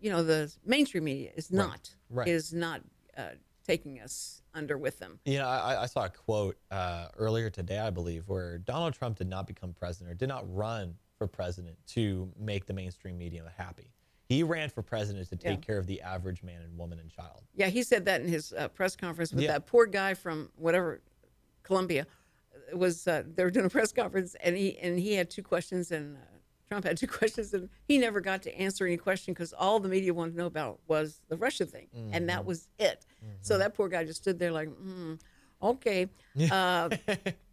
you 0.00 0.10
know, 0.10 0.22
the 0.22 0.52
mainstream 0.64 1.04
media 1.04 1.30
is 1.36 1.50
not 1.50 1.94
Right. 2.10 2.28
is 2.28 2.52
not 2.52 2.82
uh, 3.16 3.30
taking 3.66 4.00
us 4.00 4.42
under 4.54 4.76
with 4.76 4.98
them. 4.98 5.18
You 5.24 5.38
know, 5.38 5.46
I, 5.48 5.82
I 5.82 5.86
saw 5.86 6.04
a 6.04 6.08
quote 6.10 6.56
uh, 6.70 7.08
earlier 7.16 7.50
today, 7.50 7.78
I 7.78 7.90
believe, 7.90 8.28
where 8.28 8.58
Donald 8.58 8.94
Trump 8.94 9.18
did 9.18 9.28
not 9.28 9.46
become 9.46 9.72
president 9.72 10.10
or 10.10 10.14
did 10.14 10.28
not 10.28 10.44
run 10.54 10.96
for 11.16 11.26
president 11.26 11.76
to 11.88 12.30
make 12.38 12.66
the 12.66 12.72
mainstream 12.72 13.18
media 13.18 13.42
happy. 13.56 13.90
He 14.28 14.42
ran 14.42 14.68
for 14.70 14.82
president 14.82 15.28
to 15.28 15.36
take 15.36 15.44
Yeah. 15.60 15.66
care 15.66 15.78
of 15.78 15.86
the 15.86 16.02
average 16.02 16.42
man 16.42 16.60
and 16.62 16.76
woman 16.76 16.98
and 16.98 17.10
child. 17.10 17.44
Yeah, 17.54 17.68
he 17.68 17.82
said 17.82 18.04
that 18.06 18.20
in 18.20 18.28
his 18.28 18.52
uh, 18.52 18.68
press 18.68 18.96
conference 18.96 19.32
with 19.32 19.44
Yeah. 19.44 19.52
that 19.52 19.66
poor 19.66 19.86
guy 19.86 20.14
from 20.14 20.50
whatever 20.56 21.00
Colombia 21.62 22.06
was 22.72 23.06
uh, 23.06 23.22
they 23.34 23.44
were 23.44 23.50
doing 23.50 23.66
a 23.66 23.70
press 23.70 23.92
conference 23.92 24.34
and 24.42 24.56
he 24.56 24.76
and 24.78 24.98
he 24.98 25.14
had 25.14 25.30
two 25.30 25.42
questions 25.42 25.92
and 25.92 26.16
uh, 26.16 26.20
Trump 26.66 26.84
had 26.84 26.96
two 26.96 27.06
questions 27.20 27.54
and 27.54 27.68
he 27.84 27.98
never 27.98 28.20
got 28.20 28.42
to 28.42 28.54
answer 28.58 28.84
any 28.84 28.96
question 28.96 29.32
because 29.32 29.52
all 29.52 29.78
the 29.78 29.88
media 29.88 30.12
wanted 30.12 30.32
to 30.32 30.38
know 30.38 30.46
about 30.46 30.80
was 30.88 31.20
the 31.28 31.36
Russia 31.36 31.64
thing 31.64 31.86
and 32.12 32.28
that 32.28 32.44
was 32.44 32.68
it. 32.78 33.06
So 33.42 33.58
that 33.58 33.74
poor 33.74 33.88
guy 33.88 34.04
just 34.04 34.22
stood 34.22 34.38
there 34.40 34.50
like, 34.52 34.68
mm, 34.68 35.20
okay, 35.62 36.08
uh, 36.50 36.88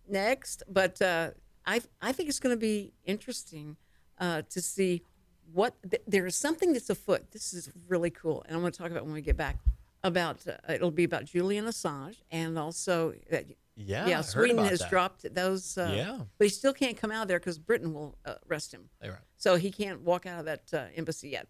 next. 0.07 0.63
But 0.67 0.99
uh, 1.01 1.31
I 1.65 1.81
I 2.01 2.11
think 2.11 2.29
it's 2.29 2.39
going 2.39 2.55
to 2.55 2.59
be 2.59 2.93
interesting 3.05 3.77
uh, 4.19 4.41
to 4.49 4.61
see 4.61 5.03
what 5.51 5.75
th- 5.89 6.01
there 6.07 6.25
is 6.25 6.35
something 6.35 6.73
that's 6.73 6.89
afoot. 6.89 7.31
This 7.31 7.53
is 7.53 7.69
really 7.87 8.09
cool, 8.09 8.43
and 8.47 8.55
I'm 8.55 8.61
going 8.61 8.71
to 8.71 8.77
talk 8.77 8.91
about 8.91 9.03
when 9.05 9.13
we 9.13 9.21
get 9.21 9.37
back. 9.37 9.57
About 10.05 10.45
uh, 10.47 10.73
it'll 10.73 10.91
be 10.91 11.05
about 11.05 11.23
Julian 11.25 11.65
Assange 11.65 12.17
and 12.29 12.59
also 12.59 13.13
uh, 13.31 13.37
Yeah, 13.75 14.05
yeah, 14.07 14.21
Sweden 14.21 14.57
has 14.57 14.79
that. 14.79 14.89
dropped 14.89 15.33
those. 15.33 15.77
Uh, 15.77 15.93
Yeah. 15.95 16.19
but 16.37 16.45
he 16.45 16.49
still 16.49 16.73
can't 16.73 16.97
come 16.97 17.09
out 17.09 17.21
of 17.23 17.27
there 17.29 17.39
because 17.39 17.57
Britain 17.57 17.93
will 17.93 18.17
uh, 18.25 18.35
arrest 18.49 18.73
him. 18.73 18.89
Right. 19.01 19.13
So 19.37 19.55
he 19.55 19.71
can't 19.71 20.01
walk 20.01 20.25
out 20.25 20.39
of 20.39 20.45
that 20.45 20.73
uh, 20.73 20.87
embassy 20.97 21.29
yet. 21.29 21.47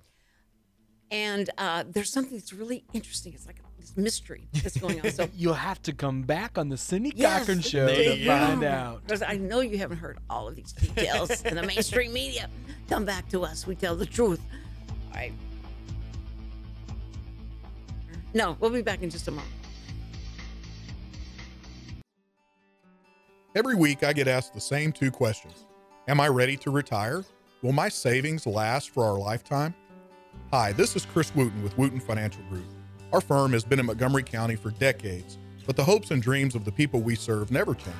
And 1.09 1.49
uh, 1.57 1.83
there's 1.87 2.11
something 2.11 2.37
that's 2.37 2.53
really 2.53 2.85
interesting. 2.93 3.33
It's 3.33 3.45
like 3.47 3.59
this 3.83 3.97
mystery 3.97 4.47
that's 4.53 4.77
going 4.77 4.99
on. 5.01 5.11
So 5.11 5.27
You'll 5.35 5.53
have 5.53 5.81
to 5.83 5.93
come 5.93 6.23
back 6.23 6.57
on 6.57 6.69
the 6.69 6.77
Cindy 6.77 7.11
Yes, 7.15 7.39
Cochran 7.39 7.61
show 7.61 7.87
to 7.87 8.17
you 8.17 8.25
find 8.25 8.63
out. 8.63 9.03
Because 9.03 9.21
I 9.21 9.35
know 9.35 9.59
you 9.59 9.77
haven't 9.77 9.97
heard 9.97 10.19
all 10.29 10.47
of 10.47 10.55
these 10.55 10.71
details 10.71 11.41
in 11.45 11.55
the 11.55 11.63
mainstream 11.63 12.13
media. 12.13 12.49
Come 12.89 13.05
back 13.05 13.29
to 13.29 13.43
us. 13.43 13.67
We 13.67 13.75
tell 13.75 13.95
the 13.95 14.05
truth. 14.05 14.41
All 14.89 14.95
right. 15.15 15.33
No, 18.33 18.57
we'll 18.59 18.71
be 18.71 18.81
back 18.81 19.03
in 19.03 19.09
just 19.09 19.27
a 19.27 19.31
moment. 19.31 19.51
Every 23.55 23.75
week, 23.75 24.03
I 24.03 24.13
get 24.13 24.27
asked 24.27 24.53
the 24.55 24.61
same 24.61 24.91
two 24.91 25.11
questions 25.11 25.65
Am 26.07 26.19
I 26.19 26.27
ready 26.27 26.57
to 26.57 26.71
retire? 26.71 27.23
Will 27.61 27.73
my 27.73 27.89
savings 27.89 28.47
last 28.47 28.89
for 28.89 29.05
our 29.05 29.17
lifetime? 29.17 29.75
Hi, 30.51 30.71
this 30.71 30.95
is 30.95 31.05
Chris 31.05 31.33
Wooten 31.35 31.63
with 31.63 31.77
Wooten 31.77 31.99
Financial 31.99 32.43
Group. 32.49 32.65
Our 33.13 33.21
firm 33.21 33.53
has 33.53 33.63
been 33.63 33.79
in 33.79 33.85
Montgomery 33.85 34.23
County 34.23 34.55
for 34.55 34.71
decades, 34.71 35.37
but 35.67 35.75
the 35.75 35.83
hopes 35.83 36.09
and 36.09 36.19
dreams 36.19 36.55
of 36.55 36.65
the 36.65 36.71
people 36.71 36.99
we 36.99 37.13
serve 37.13 37.51
never 37.51 37.75
change. 37.75 37.95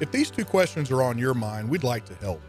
If 0.00 0.10
these 0.12 0.30
two 0.30 0.46
questions 0.46 0.90
are 0.90 1.02
on 1.02 1.18
your 1.18 1.34
mind, 1.34 1.68
we'd 1.68 1.84
like 1.84 2.06
to 2.06 2.14
help. 2.14 2.40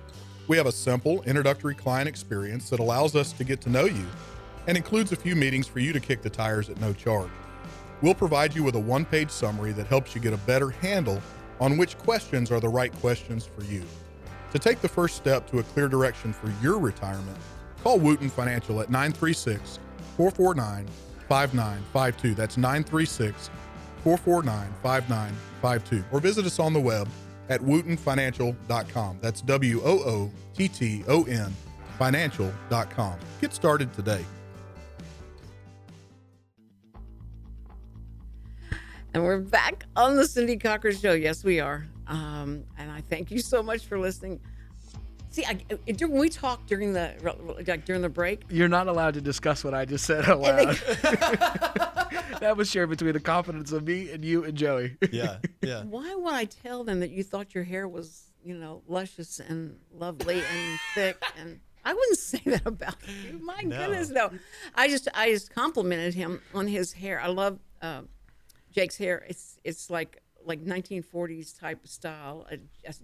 We 0.48 0.56
have 0.56 0.68
a 0.68 0.72
simple 0.72 1.22
introductory 1.24 1.76
client 1.76 2.08
experience 2.08 2.70
that 2.70 2.80
allows 2.80 3.14
us 3.18 3.34
to 3.34 3.44
get 3.44 3.60
to 3.62 3.70
know 3.70 3.84
you 3.84 4.06
and 4.68 4.78
includes 4.78 5.12
a 5.12 5.18
few 5.18 5.36
meetings 5.36 5.68
for 5.68 5.80
you 5.80 5.92
to 5.92 6.00
kick 6.00 6.22
the 6.22 6.30
tires 6.30 6.70
at 6.70 6.80
no 6.80 6.94
charge. 6.94 7.30
We'll 8.02 8.14
provide 8.14 8.56
you 8.56 8.64
with 8.64 8.76
a 8.76 8.80
one 8.80 9.04
page 9.04 9.30
summary 9.30 9.74
that 9.74 9.88
helps 9.88 10.16
you 10.16 10.22
get 10.22 10.32
a 10.32 10.38
better 10.38 10.70
handle 10.70 11.22
on 11.60 11.78
which 11.78 11.98
questions 11.98 12.52
are 12.52 12.62
the 12.62 12.70
right 12.70 12.94
questions 13.02 13.46
for 13.46 13.66
you. 13.66 13.84
To 14.54 14.60
take 14.60 14.80
the 14.80 14.88
first 14.88 15.18
step 15.18 15.46
to 15.52 15.60
a 15.60 15.64
clear 15.64 15.90
direction 15.90 16.32
for 16.32 16.54
your 16.64 16.80
retirement, 16.80 17.38
call 17.84 18.00
Wooten 18.00 18.30
Financial 18.30 18.80
at 18.80 18.90
936 18.90 19.80
449 20.16 20.88
5952. 21.32 22.36
That's 22.36 22.58
936 22.58 23.50
449 24.04 24.74
5952. 24.84 26.04
Or 26.12 26.20
visit 26.20 26.46
us 26.46 26.60
on 26.60 26.74
the 26.74 26.80
web 26.80 27.08
at 27.48 27.62
wootenfinancial.com. 27.62 29.20
That's 29.22 29.40
W 29.40 29.82
O 29.82 30.00
O 30.00 30.32
T 30.54 30.68
T 30.68 31.06
O 31.08 31.24
N 31.24 31.56
financial.com. 31.98 33.18
Get 33.40 33.54
started 33.54 33.94
today. 33.94 34.26
And 39.14 39.24
we're 39.24 39.40
back 39.40 39.86
on 39.96 40.18
the 40.18 40.28
Cindy 40.28 40.58
Cochran 40.58 40.98
Show. 40.98 41.14
Yes, 41.14 41.46
we 41.46 41.62
are. 41.62 41.86
Um, 42.08 42.66
and 42.78 42.92
I 42.92 43.00
thank 43.10 43.32
you 43.32 43.40
so 43.40 43.64
much 43.64 43.86
for 43.86 43.98
listening. 43.98 44.42
See, 45.32 45.46
I, 45.46 45.62
when 45.88 46.20
we 46.20 46.28
talked 46.30 46.68
during 46.68 46.92
the 46.94 47.14
like 47.68 47.86
during 47.86 48.02
the 48.02 48.10
break, 48.10 48.44
You're 48.50 48.68
not 48.68 48.88
allowed 48.88 49.14
to 49.16 49.22
discuss 49.22 49.64
what 49.64 49.74
I 49.74 49.86
just 49.86 50.06
said 50.06 50.26
out 50.26 50.42
loud. 50.42 50.76
that 52.40 52.56
was 52.58 52.70
shared 52.70 52.90
between 52.90 53.14
the 53.14 53.20
confidence 53.20 53.72
of 53.72 53.86
me 53.86 54.12
and 54.12 54.24
you 54.26 54.44
and 54.44 54.58
Joey. 54.58 54.98
Yeah, 55.12 55.38
yeah. 55.62 55.84
why 55.84 56.14
would 56.16 56.34
I 56.34 56.46
tell 56.46 56.84
them 56.84 57.00
that 57.00 57.12
you 57.12 57.24
thought 57.24 57.56
your 57.56 57.64
hair 57.64 57.88
was, 57.88 58.24
you 58.44 58.58
know, 58.58 58.82
luscious 58.88 59.40
and 59.40 59.78
lovely 59.94 60.36
and 60.42 60.80
thick? 60.96 61.22
And 61.40 61.60
I 61.86 61.94
wouldn't 61.94 62.18
say 62.18 62.42
that 62.46 62.66
about 62.66 62.96
you. 63.08 63.40
My 63.40 63.62
No. 63.64 63.78
goodness, 63.78 64.10
no. 64.10 64.32
I 64.76 64.88
just, 64.88 65.08
I 65.14 65.30
just 65.32 65.54
complimented 65.54 66.14
him 66.14 66.42
on 66.54 66.68
his 66.68 66.94
hair. 66.94 67.20
I 67.20 67.28
love 67.28 67.58
uh, 67.82 68.02
Jake's 68.72 68.98
hair. 68.98 69.26
It's, 69.28 69.58
it's 69.64 69.90
like, 69.90 70.22
like 70.46 70.64
1940s 70.64 71.58
type 71.60 71.84
of 71.84 71.90
style. 71.90 72.46
Just 72.86 73.02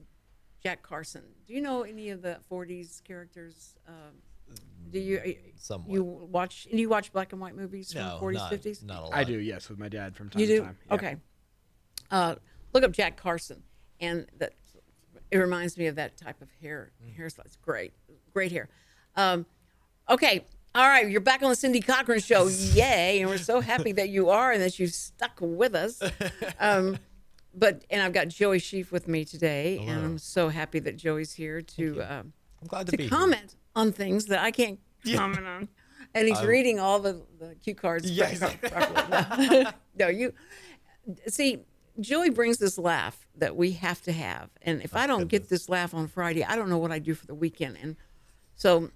Jack 0.63 0.82
Carson. 0.84 1.24
Do 1.48 1.54
you 1.54 1.62
know 1.62 1.84
any 1.84 2.10
of 2.10 2.22
the 2.22 2.39
40s 2.52 3.04
characters? 3.04 3.76
Um, 3.88 4.56
do 4.91 5.00
you? 5.00 5.20
uh, 5.20 5.30
Somewhat. 5.58 5.91
You 5.93 6.04
watch? 6.04 6.67
Do 6.72 6.78
you 6.78 6.89
watch 6.89 7.12
black 7.12 7.32
and 7.34 7.41
white 7.41 7.56
movies 7.56 7.91
from 7.93 8.02
No, 8.02 8.20
40s, 8.22 8.34
not, 8.34 8.52
50s? 8.52 8.84
not 8.84 9.00
a 9.00 9.06
lot. 9.06 9.13
I 9.13 9.24
do, 9.24 9.38
yes, 9.39 9.70
with 9.70 9.78
my 9.80 9.89
dad 9.89 10.15
from 10.15 10.30
time 10.30 10.39
You 10.39 10.48
to 10.48 10.56
do? 10.56 10.62
time. 10.63 10.78
Yeah. 10.88 10.93
Okay. 10.96 11.15
Uh, 12.10 12.36
look 12.74 12.84
up 12.84 12.91
Jack 12.91 13.17
Carson, 13.17 13.63
and 14.00 14.26
that 14.38 14.54
it 15.30 15.38
reminds 15.38 15.78
me 15.78 15.88
of 15.88 15.96
that 15.96 16.15
type 16.17 16.41
of 16.41 16.48
hair. 16.62 16.91
Hairstyle. 17.17 17.46
It's 17.46 17.58
great, 17.58 17.93
great 18.34 18.52
hair. 18.52 18.70
Um, 19.15 19.46
okay. 20.10 20.46
All 20.76 20.88
right, 20.88 21.10
you're 21.10 21.22
back 21.22 21.41
on 21.41 21.50
the 21.50 21.56
Cindy 21.56 21.80
Cochran 21.82 22.20
show. 22.20 22.48
Yay! 22.74 23.20
And 23.22 23.30
we're 23.30 23.39
so 23.39 23.62
happy 23.62 23.91
that 23.93 24.10
you 24.10 24.30
are 24.30 24.52
and 24.52 24.62
that 24.62 24.78
you've 24.80 24.93
stuck 24.93 25.38
with 25.41 25.74
us. 25.76 26.02
Um, 26.60 26.98
but 27.58 27.84
and 27.89 28.02
I've 28.02 28.13
got 28.13 28.28
Joey 28.28 28.60
Sheaf 28.60 28.91
with 28.91 29.08
me 29.08 29.26
today, 29.26 29.80
and 29.80 30.06
I'm 30.06 30.17
so 30.17 30.50
happy 30.50 30.80
that 30.80 30.96
Joey's 30.96 31.34
here 31.34 31.62
to 31.62 32.02
um, 32.02 32.34
I'm 32.62 32.67
glad 32.67 32.86
to, 32.86 32.91
to 32.91 32.98
be 32.98 33.10
comment 33.10 33.56
on 33.76 33.91
things 33.91 34.28
that 34.28 34.39
I 34.39 34.52
can't 34.52 34.80
comment 35.13 35.46
on. 35.46 35.67
And 36.13 36.28
he's 36.28 36.41
reading 36.43 36.80
all 36.80 37.00
the, 37.00 37.22
the 37.39 37.56
cue 37.56 37.76
cards. 37.76 38.10
Yeah. 38.10 38.34
No. 39.38 39.72
no, 40.00 40.08
you 40.08 40.34
see, 41.28 41.60
Joey 42.00 42.30
brings 42.30 42.58
this 42.58 42.78
laugh 42.78 43.28
that 43.36 43.56
we 43.56 43.72
have 43.74 44.02
to 44.04 44.12
have. 44.12 44.50
And 44.62 44.82
if 44.84 44.96
I 44.96 45.08
don't 45.08 45.28
get 45.28 45.50
this 45.50 45.70
laugh 45.70 45.93
on 45.93 46.08
Friday, 46.08 46.43
I 46.43 46.56
don't 46.56 46.70
know 46.70 46.78
what 46.78 46.91
I 46.91 47.00
do 47.00 47.13
for 47.13 47.26
the 47.26 47.36
weekend. 47.36 47.78
And 47.82 47.96
so 48.56 48.91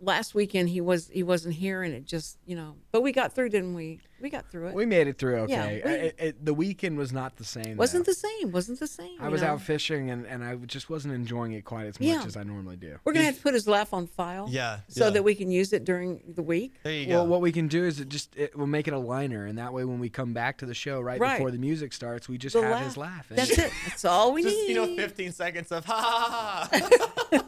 last 0.00 0.34
weekend 0.34 0.68
he 0.68 0.80
was 0.80 1.08
he 1.08 1.22
wasn't 1.22 1.54
here 1.54 1.82
and 1.82 1.94
it 1.94 2.04
just 2.04 2.36
you 2.44 2.54
know 2.54 2.76
but 2.92 3.00
we 3.00 3.12
got 3.12 3.32
through 3.32 3.48
didn't 3.48 3.72
we 3.74 3.98
we 4.20 4.30
got 4.30 4.50
through 4.50 4.68
it 4.68 4.74
We 4.74 4.86
made 4.86 5.06
it 5.08 5.18
through 5.18 5.46
Yeah, 5.48 5.64
okay. 5.64 5.82
we- 5.84 5.90
It- 5.90 6.14
it- 6.18 6.44
the 6.44 6.54
weekend 6.54 6.96
was 6.98 7.12
not 7.12 7.36
the 7.36 7.44
same. 7.44 7.76
wasn't 7.76 8.06
though. 8.06 8.12
the 8.12 8.16
same 8.16 8.52
wasn't 8.52 8.80
the 8.80 8.86
same 8.86 9.16
I 9.20 9.28
was 9.28 9.42
know? 9.42 9.48
out 9.48 9.62
fishing 9.62 10.10
and, 10.10 10.26
and 10.26 10.42
I 10.44 10.54
just 10.56 10.88
wasn't 10.88 11.14
enjoying 11.14 11.52
it 11.52 11.64
quite 11.64 11.86
as 11.86 12.00
much 12.00 12.08
Yeah. 12.08 12.24
as 12.24 12.36
I 12.36 12.42
normally 12.42 12.76
do. 12.76 12.98
we're 13.04 13.12
gonna 13.12 13.26
have 13.26 13.36
to 13.36 13.42
put 13.42 13.54
his 13.54 13.66
laugh 13.68 13.92
on 13.92 14.06
file 14.06 14.46
Yeah, 14.50 14.78
so 14.88 15.04
yeah. 15.04 15.10
that 15.10 15.22
we 15.24 15.34
can 15.34 15.50
use 15.50 15.72
it 15.72 15.84
during 15.84 16.20
the 16.34 16.42
week 16.42 16.74
There 16.82 16.92
you 16.92 17.08
Well, 17.08 17.24
go. 17.24 17.30
what 17.30 17.40
we 17.40 17.52
can 17.52 17.68
do 17.68 17.84
is 17.84 18.00
it 18.00 18.08
just 18.08 18.34
it, 18.36 18.56
we'll 18.56 18.66
make 18.66 18.88
it 18.88 18.94
a 18.94 18.98
liner, 18.98 19.44
and 19.46 19.58
that 19.58 19.72
way 19.72 19.84
when 19.84 19.98
we 19.98 20.08
come 20.08 20.32
back 20.32 20.58
to 20.58 20.66
the 20.66 20.74
show 20.74 21.00
right, 21.00 21.20
Right. 21.20 21.36
before 21.38 21.50
the 21.50 21.58
music 21.58 21.92
starts, 21.92 22.28
we 22.28 22.38
just 22.38 22.54
The 22.54 22.62
have 22.62 22.84
his 22.84 22.96
laugh. 22.96 23.26
that's 23.28 23.50
it 23.50 23.72
that's 23.86 24.04
all 24.04 24.32
we 24.32 24.42
Just 24.42 24.54
need 24.56 24.68
you 24.70 24.74
know, 24.74 24.96
15 24.96 25.32
seconds 25.32 25.70
of 25.72 25.84
ha 25.84 26.00
ha 26.00 26.68
ha. 26.70 26.80
ha. 27.32 27.42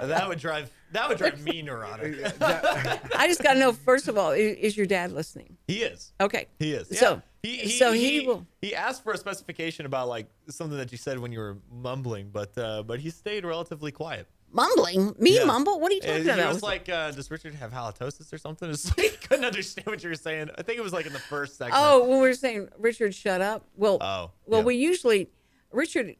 that 0.06 0.28
would 0.28 0.38
drive 0.38 0.70
that 0.92 1.08
would 1.08 1.18
drive 1.18 1.40
me 1.44 1.62
neurotic. 1.62 2.16
i 2.42 3.26
just 3.28 3.42
gotta 3.42 3.58
know 3.58 3.72
first 3.72 4.08
of 4.08 4.18
all 4.18 4.32
is 4.32 4.76
your 4.76 4.86
dad 4.86 5.12
listening 5.12 5.56
He 5.66 5.82
is. 5.82 5.99
Okay 6.20 6.46
He 6.58 6.72
is. 6.72 6.88
So- 6.98 7.14
Yeah. 7.14 7.20
he, 7.42 7.56
he, 7.56 7.68
so 7.70 7.92
he 7.92 8.20
he, 8.20 8.26
will- 8.26 8.46
he 8.60 8.74
asked 8.74 9.02
for 9.02 9.12
a 9.12 9.18
specification 9.18 9.86
about 9.86 10.08
like 10.08 10.26
something 10.48 10.76
that 10.78 10.92
you 10.92 10.98
said 10.98 11.18
when 11.18 11.32
you 11.32 11.38
were 11.38 11.56
mumbling, 11.72 12.30
but 12.30 12.56
uh, 12.58 12.82
but 12.82 13.00
he 13.00 13.10
stayed 13.10 13.44
relatively 13.44 13.90
quiet. 13.92 14.26
mumbling 14.52 15.14
me 15.18 15.36
Yeah. 15.36 15.44
mumble 15.44 15.78
what 15.80 15.90
are 15.92 15.94
you 15.94 16.00
talking 16.00 16.28
about 16.28 16.52
was 16.52 16.62
like, 16.62 16.88
uh, 16.88 17.10
"Does 17.12 17.30
Richard 17.30 17.54
have 17.54 17.70
halitosis 17.72 18.32
or 18.32 18.38
something?" 18.38 18.68
It's 18.74 18.88
like, 18.96 19.10
he 19.12 19.16
couldn't 19.26 19.44
understand 19.44 19.86
what 19.86 20.02
you 20.02 20.08
were 20.10 20.16
saying. 20.28 20.50
I 20.58 20.62
think 20.62 20.76
it 20.78 20.82
was 20.82 20.92
like 20.92 21.06
in 21.06 21.12
the 21.12 21.18
first 21.34 21.56
segment. 21.56 21.76
Oh, 21.82 22.00
when 22.08 22.20
we 22.20 22.28
were 22.28 22.34
saying 22.34 22.68
Richard, 22.78 23.14
shut 23.14 23.40
up. 23.40 23.64
Well, 23.76 23.98
Oh, 24.00 24.32
well, 24.46 24.60
yeah. 24.60 24.66
we 24.66 24.74
usually 24.76 25.30
Richard 25.72 26.16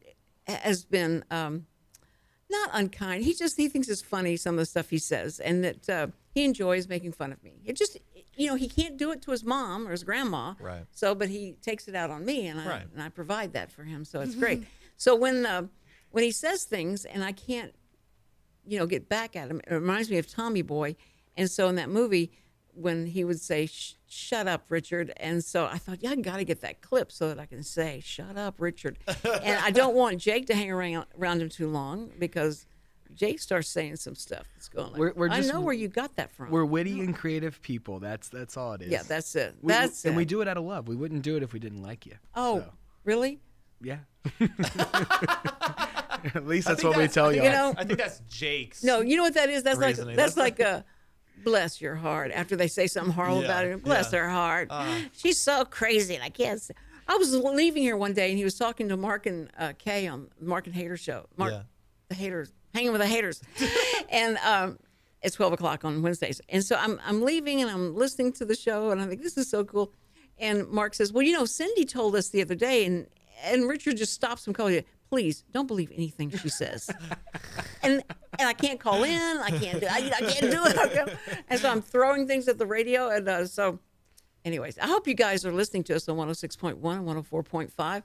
has 0.47 0.85
been 0.85 1.23
um, 1.29 1.65
not 2.49 2.69
unkind. 2.73 3.23
He 3.25 3.33
just 3.33 3.57
he 3.57 3.67
thinks 3.69 3.87
it's 3.89 4.01
funny 4.01 4.37
some 4.37 4.55
of 4.55 4.59
the 4.59 4.65
stuff 4.65 4.89
he 4.89 4.97
says, 4.97 5.39
and 5.39 5.63
that 5.63 5.89
uh, 5.89 6.07
he 6.33 6.45
enjoys 6.45 6.87
making 6.87 7.11
fun 7.13 7.31
of 7.31 7.43
me. 7.43 7.61
It 7.65 7.75
just 7.77 7.97
you 8.41 8.47
know 8.47 8.55
he 8.55 8.67
can't 8.67 8.97
do 8.97 9.11
it 9.11 9.21
to 9.23 9.31
his 9.31 9.43
mom 9.43 9.87
or 9.87 9.91
his 9.91 10.03
grandma, 10.03 10.53
Right. 10.59 10.85
So, 10.91 11.13
but 11.15 11.29
he 11.29 11.55
takes 11.61 11.87
it 11.87 11.95
out 11.95 12.09
on 12.09 12.25
me, 12.25 12.47
and 12.47 12.59
I 12.59 12.65
Right. 12.67 12.87
and 12.93 13.01
I 13.01 13.09
provide 13.09 13.53
that 13.53 13.71
for 13.71 13.83
him, 13.83 14.03
so 14.05 14.21
it's 14.21 14.35
great. 14.43 14.63
So 14.97 15.15
when 15.15 15.45
uh, 15.45 15.63
when 16.11 16.23
he 16.23 16.31
says 16.31 16.63
things 16.63 17.05
and 17.05 17.23
I 17.23 17.31
can't 17.33 17.73
you 18.63 18.77
know, 18.77 18.85
get 18.85 19.09
back 19.09 19.35
at 19.35 19.49
him. 19.49 19.59
It 19.67 19.73
reminds 19.73 20.11
me 20.11 20.19
of 20.19 20.27
Tommy 20.29 20.61
Boy. 20.61 20.95
And 21.35 21.49
so 21.49 21.67
in 21.67 21.75
that 21.77 21.89
movie, 21.89 22.31
when 22.75 23.07
he 23.07 23.23
would 23.23 23.39
say, 23.39 23.67
"Shut 24.07 24.47
up, 24.47 24.65
Richard," 24.69 25.11
and 25.17 25.43
so 25.43 25.65
I 25.65 25.79
thought, 25.79 25.97
yeah, 26.03 26.11
I 26.11 26.15
got 26.15 26.37
to 26.37 26.43
get 26.43 26.61
that 26.61 26.79
clip 26.79 27.11
so 27.11 27.27
that 27.29 27.39
I 27.39 27.47
can 27.47 27.63
say, 27.63 28.01
"Shut 28.03 28.37
up, 28.37 28.55
Richard," 28.61 28.99
and 29.23 29.57
I 29.59 29.71
don't 29.71 29.95
want 29.95 30.19
Jake 30.19 30.45
to 30.47 30.55
hang 30.55 30.69
around 30.69 31.05
around 31.19 31.41
him 31.41 31.49
too 31.49 31.69
long 31.69 32.11
because 32.19 32.67
Jake 33.15 33.39
starts 33.39 33.67
saying 33.67 33.97
some 33.97 34.15
stuff 34.15 34.45
that's 34.55 34.69
going. 34.69 34.91
Like, 34.91 34.99
We're- 34.99 35.13
we're 35.15 35.29
I 35.29 35.41
know 35.41 35.61
where 35.61 35.73
you 35.73 35.87
got 35.87 36.15
that 36.15 36.31
from. 36.31 36.49
We're 36.49 36.65
witty 36.65 36.99
and 37.01 37.15
creative 37.15 37.61
people. 37.61 37.99
That's 37.99 38.29
that's 38.29 38.57
all 38.57 38.73
it 38.73 38.81
is. 38.83 38.91
yeah, 38.91 39.03
that's 39.03 39.35
it. 39.35 39.55
We- 39.61 39.71
That's 39.73 40.05
and 40.05 40.13
it. 40.13 40.17
we 40.17 40.25
do 40.25 40.41
it 40.41 40.47
out 40.47 40.57
of 40.57 40.63
love. 40.63 40.87
We 40.87 40.95
wouldn't 40.95 41.21
do 41.23 41.35
it 41.37 41.43
if 41.43 41.53
we 41.53 41.59
didn't 41.59 41.81
like 41.83 42.05
you. 42.05 42.15
Oh, 42.35 42.59
So, 42.59 42.73
really? 43.03 43.39
yeah. 43.81 43.97
At 46.35 46.45
least 46.45 46.67
that's 46.67 46.81
think 46.81 46.93
what 46.95 47.01
we 47.01 47.07
tell 47.07 47.31
you. 47.33 47.41
think 47.41 47.51
You 47.51 47.57
know- 47.57 47.73
I 47.77 47.83
think 47.83 47.97
that's 48.05 48.21
Jake's. 48.29 48.83
No, 48.83 49.01
you 49.01 49.17
know 49.17 49.23
what 49.23 49.33
that 49.33 49.49
is? 49.49 49.63
That's 49.63 49.79
like 49.79 49.87
Reasoning. 49.95 50.15
that's 50.15 50.35
That's 50.35 50.59
like 50.59 50.59
a 50.59 50.85
bless 51.43 51.81
your 51.81 51.95
heart 51.95 52.31
after 52.31 52.55
they 52.55 52.67
say 52.67 52.85
something 52.87 53.13
horrible 53.13 53.39
Yeah, 53.39 53.45
about 53.45 53.65
her. 53.65 53.77
Bless 53.77 54.13
yeah. 54.13 54.19
her 54.19 54.29
heart. 54.29 54.67
Uh. 54.69 54.85
She's 55.13 55.39
so 55.39 55.65
crazy, 55.65 56.13
and 56.15 56.23
I 56.23 56.29
can't. 56.29 56.61
Say. 56.61 56.75
I 57.07 57.15
was 57.17 57.33
leaving 57.35 57.81
here 57.81 57.97
one 57.97 58.13
day, 58.13 58.29
and 58.29 58.37
he 58.37 58.43
was 58.43 58.55
talking 58.55 58.87
to 58.89 58.97
Mark 58.97 59.25
and 59.25 59.49
uh, 59.57 59.73
Kay 59.77 60.07
on 60.07 60.27
Mark 60.39 60.67
and 60.67 60.75
Hater 60.75 60.95
show. 60.97 61.25
Mark, 61.35 61.51
Yeah. 61.51 61.61
the 62.09 62.15
haters, 62.15 62.53
hanging 62.73 62.91
with 62.91 63.01
the 63.01 63.07
haters, 63.07 63.41
and 64.09 64.37
um, 64.37 64.79
it's 65.21 65.35
twelve 65.35 65.53
o'clock 65.53 65.83
on 65.85 66.01
Wednesdays. 66.01 66.41
And 66.49 66.63
so 66.63 66.75
I'm 66.77 66.99
I'm 67.05 67.21
leaving, 67.21 67.61
and 67.61 67.69
I'm 67.69 67.95
listening 67.95 68.31
to 68.33 68.45
the 68.45 68.55
show, 68.55 68.91
and 68.91 69.01
I 69.01 69.07
think 69.07 69.21
this 69.21 69.37
is 69.37 69.49
so 69.49 69.63
cool. 69.63 69.93
And 70.37 70.67
Mark 70.69 70.93
says, 70.93 71.13
"Well, 71.13 71.23
you 71.23 71.33
know, 71.33 71.45
Cindy 71.45 71.85
told 71.85 72.15
us 72.15 72.29
the 72.29 72.41
other 72.41 72.55
day," 72.55 72.85
and 72.85 73.07
and 73.43 73.67
Richard 73.67 73.97
just 73.97 74.13
stops 74.13 74.47
him, 74.47 74.53
calling 74.53 74.75
you. 74.75 74.83
Please 75.09 75.43
don't 75.51 75.67
believe 75.67 75.91
anything 75.93 76.29
she 76.29 76.47
says 76.47 76.89
and 77.83 78.01
and 78.39 78.47
I 78.47 78.53
can't 78.53 78.79
call 78.79 79.03
in. 79.03 79.37
I 79.39 79.49
can't 79.49 79.81
do. 79.81 79.87
I, 79.89 79.97
I 79.97 80.21
can't 80.21 80.49
do 80.51 80.61
it. 80.65 81.17
And 81.49 81.59
so 81.59 81.69
I'm 81.69 81.81
throwing 81.81 82.27
things 82.27 82.47
at 82.47 82.57
the 82.57 82.65
radio. 82.65 83.09
And 83.09 83.27
uh, 83.27 83.45
so, 83.45 83.79
anyways, 84.45 84.79
I 84.79 84.87
hope 84.87 85.07
you 85.07 85.13
guys 85.13 85.45
are 85.45 85.51
listening 85.51 85.83
to 85.85 85.95
us 85.97 86.07
on 86.07 86.15
106.1 86.15 86.71
and 86.73 86.81
104.5. 87.25 88.03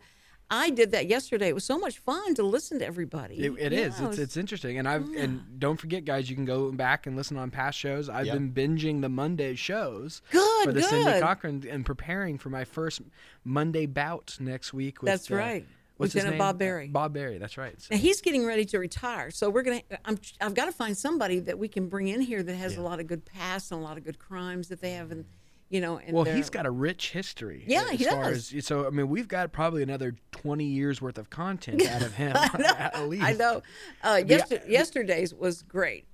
I 0.50 0.70
did 0.70 0.92
that 0.92 1.08
yesterday. 1.08 1.48
It 1.48 1.54
was 1.54 1.64
so 1.64 1.78
much 1.78 1.98
fun 1.98 2.34
to 2.36 2.42
listen 2.44 2.78
to 2.78 2.86
everybody. 2.86 3.34
It, 3.36 3.52
it 3.58 3.72
Yeah, 3.72 3.78
is. 3.80 4.00
It's 4.00 4.18
it's 4.18 4.36
interesting, 4.36 4.78
and 4.78 4.88
I've 4.88 5.08
and 5.16 5.58
don't 5.58 5.76
forget, 5.76 6.04
guys, 6.04 6.30
you 6.30 6.36
can 6.36 6.44
go 6.44 6.70
back 6.70 7.06
and 7.06 7.16
listen 7.16 7.36
on 7.36 7.50
past 7.50 7.76
shows. 7.78 8.08
I've 8.08 8.26
Yep. 8.26 8.34
been 8.34 8.52
binging 8.52 9.00
the 9.00 9.08
Monday 9.08 9.54
shows 9.56 10.22
Good, 10.30 10.64
for 10.64 10.72
the 10.72 10.82
Cindy 10.82 11.04
good. 11.04 11.22
Cochran 11.22 11.64
and 11.68 11.84
preparing 11.84 12.38
for 12.38 12.50
my 12.50 12.64
first 12.64 13.02
Monday 13.44 13.86
bout 13.86 14.36
next 14.38 14.72
week. 14.72 15.02
With, 15.02 15.10
That's 15.10 15.30
uh, 15.30 15.34
right. 15.36 15.66
What's 15.96 16.12
his 16.12 16.20
Lieutenant 16.24 16.34
name? 16.34 16.38
Bob 16.46 16.58
Barry. 16.58 16.88
Bob 16.88 17.14
Barry. 17.14 17.38
That's 17.38 17.56
right. 17.56 17.80
So- 17.80 17.94
Now 17.94 17.98
he's 18.00 18.20
getting 18.20 18.44
ready 18.46 18.64
to 18.66 18.78
retire, 18.78 19.30
so 19.32 19.48
we're 19.50 19.62
gonna. 19.62 19.80
I'm, 20.04 20.18
I've 20.40 20.54
got 20.54 20.66
to 20.66 20.72
find 20.72 20.96
somebody 20.96 21.40
that 21.40 21.58
we 21.58 21.66
can 21.68 21.88
bring 21.88 22.06
in 22.08 22.20
here 22.20 22.42
that 22.42 22.54
has 22.54 22.76
a 22.76 22.82
lot 22.82 23.00
of 23.00 23.06
good 23.08 23.24
past 23.24 23.72
and 23.72 23.80
a 23.80 23.82
lot 23.82 23.96
of 23.96 24.04
good 24.04 24.18
crimes 24.18 24.68
that 24.68 24.80
they 24.80 24.92
have, 24.92 25.10
and 25.10 25.24
you 25.68 25.80
know. 25.80 25.98
And 25.98 26.12
Well, 26.14 26.24
he's 26.24 26.50
got 26.50 26.66
a 26.66 26.70
rich 26.70 27.10
history. 27.12 27.64
Yeah, 27.66 27.82
as 27.90 27.98
he 27.98 28.04
far 28.04 28.24
does. 28.24 28.52
As, 28.54 28.66
so 28.66 28.86
I 28.86 28.90
mean, 28.90 29.08
we've 29.08 29.28
got 29.28 29.52
probably 29.52 29.82
another 29.82 30.14
twenty 30.30 30.66
years 30.66 31.00
worth 31.02 31.18
of 31.18 31.30
content 31.30 31.86
out 31.86 32.02
of 32.02 32.14
him 32.14 32.34
at 32.36 33.08
least. 33.08 33.24
I 33.24 33.32
know. 33.32 33.62
Uh, 34.02 34.22
yester- 34.26 34.62
yesterday's 34.68 35.34
was 35.34 35.62
great, 35.62 36.06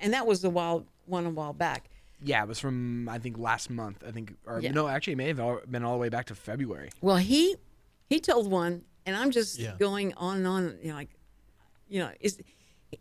and 0.00 0.12
that 0.12 0.26
was 0.26 0.42
a 0.44 0.50
while 0.50 0.86
one 1.06 1.26
a 1.26 1.30
while 1.30 1.52
back. 1.52 1.88
Yeah, 2.24 2.42
it 2.42 2.48
was 2.48 2.58
from 2.60 3.08
I 3.08 3.18
think 3.18 3.38
last 3.38 3.68
month. 3.70 4.02
I 4.06 4.10
think, 4.12 4.34
or 4.46 4.60
Yeah. 4.60 4.70
no, 4.72 4.86
actually, 4.88 5.14
it 5.14 5.16
may 5.16 5.28
have 5.28 5.40
been 5.70 5.84
all 5.84 5.92
the 5.94 5.98
way 5.98 6.08
back 6.08 6.26
to 6.26 6.34
February. 6.34 6.90
Well, 7.00 7.16
he 7.16 7.56
he 8.08 8.20
told 8.20 8.50
one, 8.50 8.82
and 9.06 9.16
I'm 9.16 9.30
just 9.30 9.58
Yeah. 9.58 9.74
going 9.78 10.14
on 10.14 10.38
and 10.38 10.46
on. 10.46 10.78
You 10.82 10.88
know, 10.90 10.94
like, 10.94 11.10
you 11.88 12.00
know, 12.00 12.10
is 12.20 12.40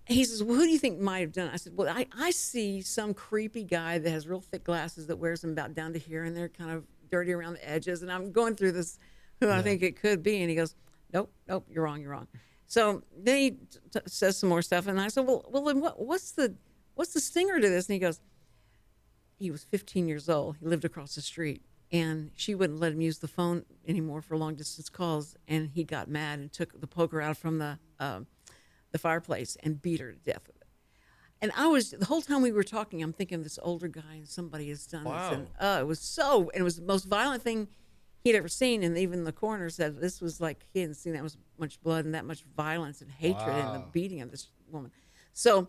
he 0.08 0.23
says, 0.23 0.43
well, 0.43 0.58
who 0.58 0.63
do 0.63 0.69
you 0.69 0.80
think 0.80 0.99
might 0.99 1.19
have 1.19 1.32
done? 1.32 1.47
it? 1.47 1.54
I 1.54 1.58
said, 1.58 1.73
well, 1.75 1.89
I, 1.89 2.08
I 2.17 2.32
see 2.32 2.82
some 2.82 3.13
creepy 3.13 3.63
guy 3.63 3.97
that 3.97 4.10
has 4.10 4.27
real 4.27 4.41
thick 4.41 4.63
glasses 4.63 5.08
that 5.08 5.17
wears 5.17 5.41
them 5.41 5.51
about 5.51 5.73
down 5.73 5.93
to 5.93 5.99
here, 5.99 6.23
and 6.23 6.36
they're 6.36 6.49
kind 6.49 6.71
of 6.71 6.86
dirty 7.10 7.32
around 7.34 7.54
the 7.54 7.69
edges. 7.69 8.01
And 8.01 8.12
I'm 8.12 8.32
going 8.32 8.56
through 8.56 8.73
this, 8.73 8.97
who 9.39 9.49
I 9.49 9.62
think 9.62 9.82
it 9.82 9.99
could 9.99 10.23
be, 10.23 10.41
and 10.41 10.49
he 10.49 10.56
goes, 10.56 10.75
nope, 11.13 11.32
nope, 11.47 11.65
you're 11.69 11.84
wrong, 11.84 12.01
you're 12.01 12.12
wrong. 12.12 12.27
So 12.67 13.04
then 13.17 13.38
he 13.38 13.51
t- 13.51 13.58
t- 13.93 13.99
says 14.06 14.38
some 14.38 14.49
more 14.49 14.62
stuff, 14.62 14.88
and 14.88 14.99
I 14.99 15.10
said, 15.10 15.27
well, 15.27 15.45
well, 15.49 15.63
then 15.65 15.82
what, 15.82 15.99
what's 15.99 16.32
the 16.32 16.56
what's 16.95 17.13
the 17.13 17.19
stinger 17.19 17.60
to 17.60 17.69
this? 17.69 17.88
And 17.88 17.93
he 17.95 17.99
goes, 17.99 18.21
he 19.38 19.51
was 19.51 19.63
15 19.63 20.08
years 20.08 20.30
old. 20.30 20.58
He 20.58 20.65
lived 20.65 20.86
across 20.86 21.15
the 21.15 21.21
street, 21.21 21.63
and 21.91 22.32
she 22.36 22.56
wouldn't 22.56 22.80
let 22.80 22.93
him 22.93 23.01
use 23.01 23.19
the 23.19 23.27
phone 23.27 23.65
anymore 23.88 24.21
for 24.21 24.38
long 24.38 24.56
distance 24.56 24.88
calls. 24.88 25.36
And 25.47 25.71
he 25.71 25.84
got 25.84 26.08
mad 26.08 26.39
and 26.39 26.51
took 26.54 26.80
the 26.80 26.88
poker 26.88 27.21
out 27.21 27.36
from 27.38 27.58
the 27.58 27.77
um 27.99 28.27
the 28.91 28.97
fireplace 28.99 29.58
and 29.63 29.82
beat 29.82 29.99
her 29.99 30.12
to 30.12 30.17
death 30.19 30.43
with 30.47 30.58
it. 30.58 30.67
And 31.41 31.51
I 31.58 31.67
was 31.67 31.91
the 31.91 32.06
whole 32.06 32.21
time 32.21 32.41
we 32.41 32.51
were 32.51 32.63
talking, 32.63 33.01
I'm 33.01 33.13
thinking 33.13 33.41
this 33.41 33.58
older 33.63 33.88
guy 33.88 34.13
and 34.15 34.27
somebody 34.27 34.69
has 34.69 34.86
done 34.86 35.06
this, 35.06 35.32
and 35.32 35.47
uh, 35.60 35.80
it 35.82 35.88
was 35.88 35.99
so, 35.99 36.51
and 36.54 36.62
it 36.62 36.63
was 36.63 36.75
the 36.75 36.84
most 36.84 37.06
violent 37.06 37.41
thing 37.41 37.67
he'd 38.23 38.36
ever 38.36 38.47
seen. 38.47 38.84
And 38.84 38.95
even 38.97 39.23
the 39.23 39.32
coroner 39.32 39.69
said 39.71 39.99
this 39.99 40.21
was 40.21 40.39
like 40.39 40.67
he 40.71 40.82
hadn't 40.82 40.95
seen 40.95 41.13
that 41.13 41.23
much 41.23 41.34
much 41.58 41.82
blood 41.82 42.06
and 42.06 42.13
that 42.13 42.25
much 42.25 42.43
violence 42.56 43.01
and 43.01 43.10
hatred 43.12 43.58
and 43.58 43.73
the 43.73 43.80
beating 43.80 44.21
of 44.21 44.30
this 44.30 44.49
woman. 44.69 44.91
So 45.34 45.67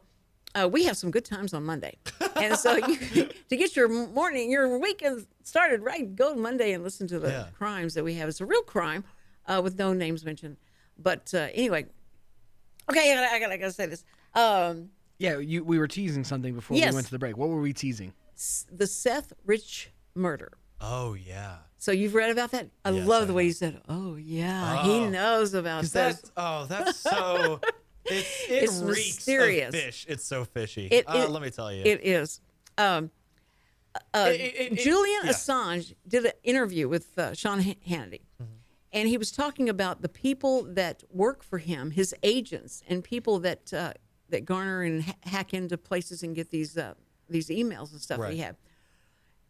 uh, 0.55 0.69
we 0.71 0.85
have 0.85 0.97
some 0.99 1.11
good 1.11 1.25
times 1.25 1.55
on 1.55 1.65
Monday, 1.65 1.97
and 2.37 2.55
so 2.59 2.77
you, 2.87 2.97
to 3.49 3.57
get 3.57 3.75
your 3.75 3.89
morning, 3.89 4.51
your 4.51 4.79
weekend 4.79 5.27
started 5.43 5.83
right, 5.83 6.15
go 6.15 6.35
Monday 6.35 6.73
and 6.75 6.85
listen 6.85 7.07
to 7.09 7.19
the 7.19 7.31
Yeah. 7.31 7.45
crimes 7.57 7.95
that 7.95 8.05
we 8.05 8.13
have. 8.15 8.29
It's 8.29 8.43
a 8.43 8.47
real 8.47 8.63
crime, 8.63 9.05
uh, 9.47 9.63
with 9.65 9.79
no 9.79 9.95
names 9.95 10.23
mentioned. 10.23 10.59
But 10.99 11.33
uh, 11.33 11.49
anyway, 11.55 11.87
okay, 12.93 13.13
I 13.13 13.15
gotta, 13.15 13.35
I 13.35 13.39
gotta, 13.41 13.53
I 13.55 13.57
gotta 13.57 13.73
say 13.73 13.87
this. 13.87 14.05
Um, 14.35 14.91
Yeah, 15.19 15.39
you, 15.39 15.63
we 15.65 15.79
were 15.79 15.89
teasing 15.89 16.25
something 16.25 16.55
before 16.55 16.77
Yes. 16.77 16.93
we 16.93 16.97
went 16.97 17.07
to 17.07 17.13
the 17.13 17.19
break. 17.19 17.37
What 17.37 17.49
were 17.49 17.61
we 17.61 17.73
teasing? 17.73 18.13
s- 18.35 18.67
the 18.73 18.87
Seth 18.87 19.33
Rich 19.45 19.91
murder. 20.15 20.53
Oh 20.81 21.15
yeah. 21.15 21.59
So 21.79 21.93
you've 21.93 22.15
read 22.15 22.31
about 22.31 22.51
that? 22.53 22.69
I 22.85 22.91
Yes, 22.91 23.07
love 23.07 23.23
I 23.25 23.27
the 23.27 23.33
way 23.35 23.43
have. 23.45 23.49
you 23.49 23.53
said, 23.55 23.81
"Oh 23.89 24.17
yeah, 24.17 24.83
he 24.85 24.91
Oh. 25.01 25.09
knows 25.11 25.55
about 25.55 25.83
this." 25.83 25.93
that's 25.93 26.33
oh, 26.37 26.67
that's 26.67 26.99
so. 26.99 27.61
It, 28.05 28.27
it 28.49 28.65
It's 28.65 28.81
reeks 28.81 29.15
mysterious. 29.17 29.69
of 29.73 29.81
fish. 29.81 30.07
It's 30.09 30.25
so 30.25 30.45
fishy. 30.45 30.89
It- 30.89 31.09
uh, 31.09 31.19
it- 31.19 31.31
let 31.31 31.41
me 31.41 31.51
tell 31.51 31.73
you. 31.73 31.85
It 31.85 32.05
is. 32.05 32.41
Um, 32.77 33.13
uh, 34.13 34.27
It- 34.33 34.41
it- 34.41 34.73
it- 34.73 34.79
Julian 34.83 35.21
yeah. 35.25 35.31
Assange 35.31 35.95
did 36.09 36.27
an 36.27 36.33
interview 36.43 36.89
with 36.89 37.17
uh, 37.17 37.33
Sean 37.35 37.61
Hannity, 37.63 38.23
Mm-hmm. 38.43 38.45
And 38.93 39.09
he 39.09 39.17
was 39.17 39.31
talking 39.31 39.69
about 39.69 40.03
the 40.03 40.09
people 40.09 40.65
that 40.75 41.03
work 41.11 41.43
for 41.43 41.59
him, 41.59 41.91
his 41.93 42.15
agents, 42.23 42.83
and 42.89 43.03
people 43.03 43.39
that 43.41 43.73
uh, 43.73 43.93
that 44.29 44.45
garner 44.45 44.83
and 44.83 45.03
ha- 45.05 45.15
hack 45.25 45.55
into 45.55 45.77
places 45.79 46.23
and 46.23 46.35
get 46.35 46.51
these 46.51 46.77
uh, 46.77 46.95
these 47.29 47.49
emails 47.49 47.93
and 47.93 48.01
stuff 48.01 48.19
that 48.29 48.35
he 48.35 48.41
had. 48.41 48.57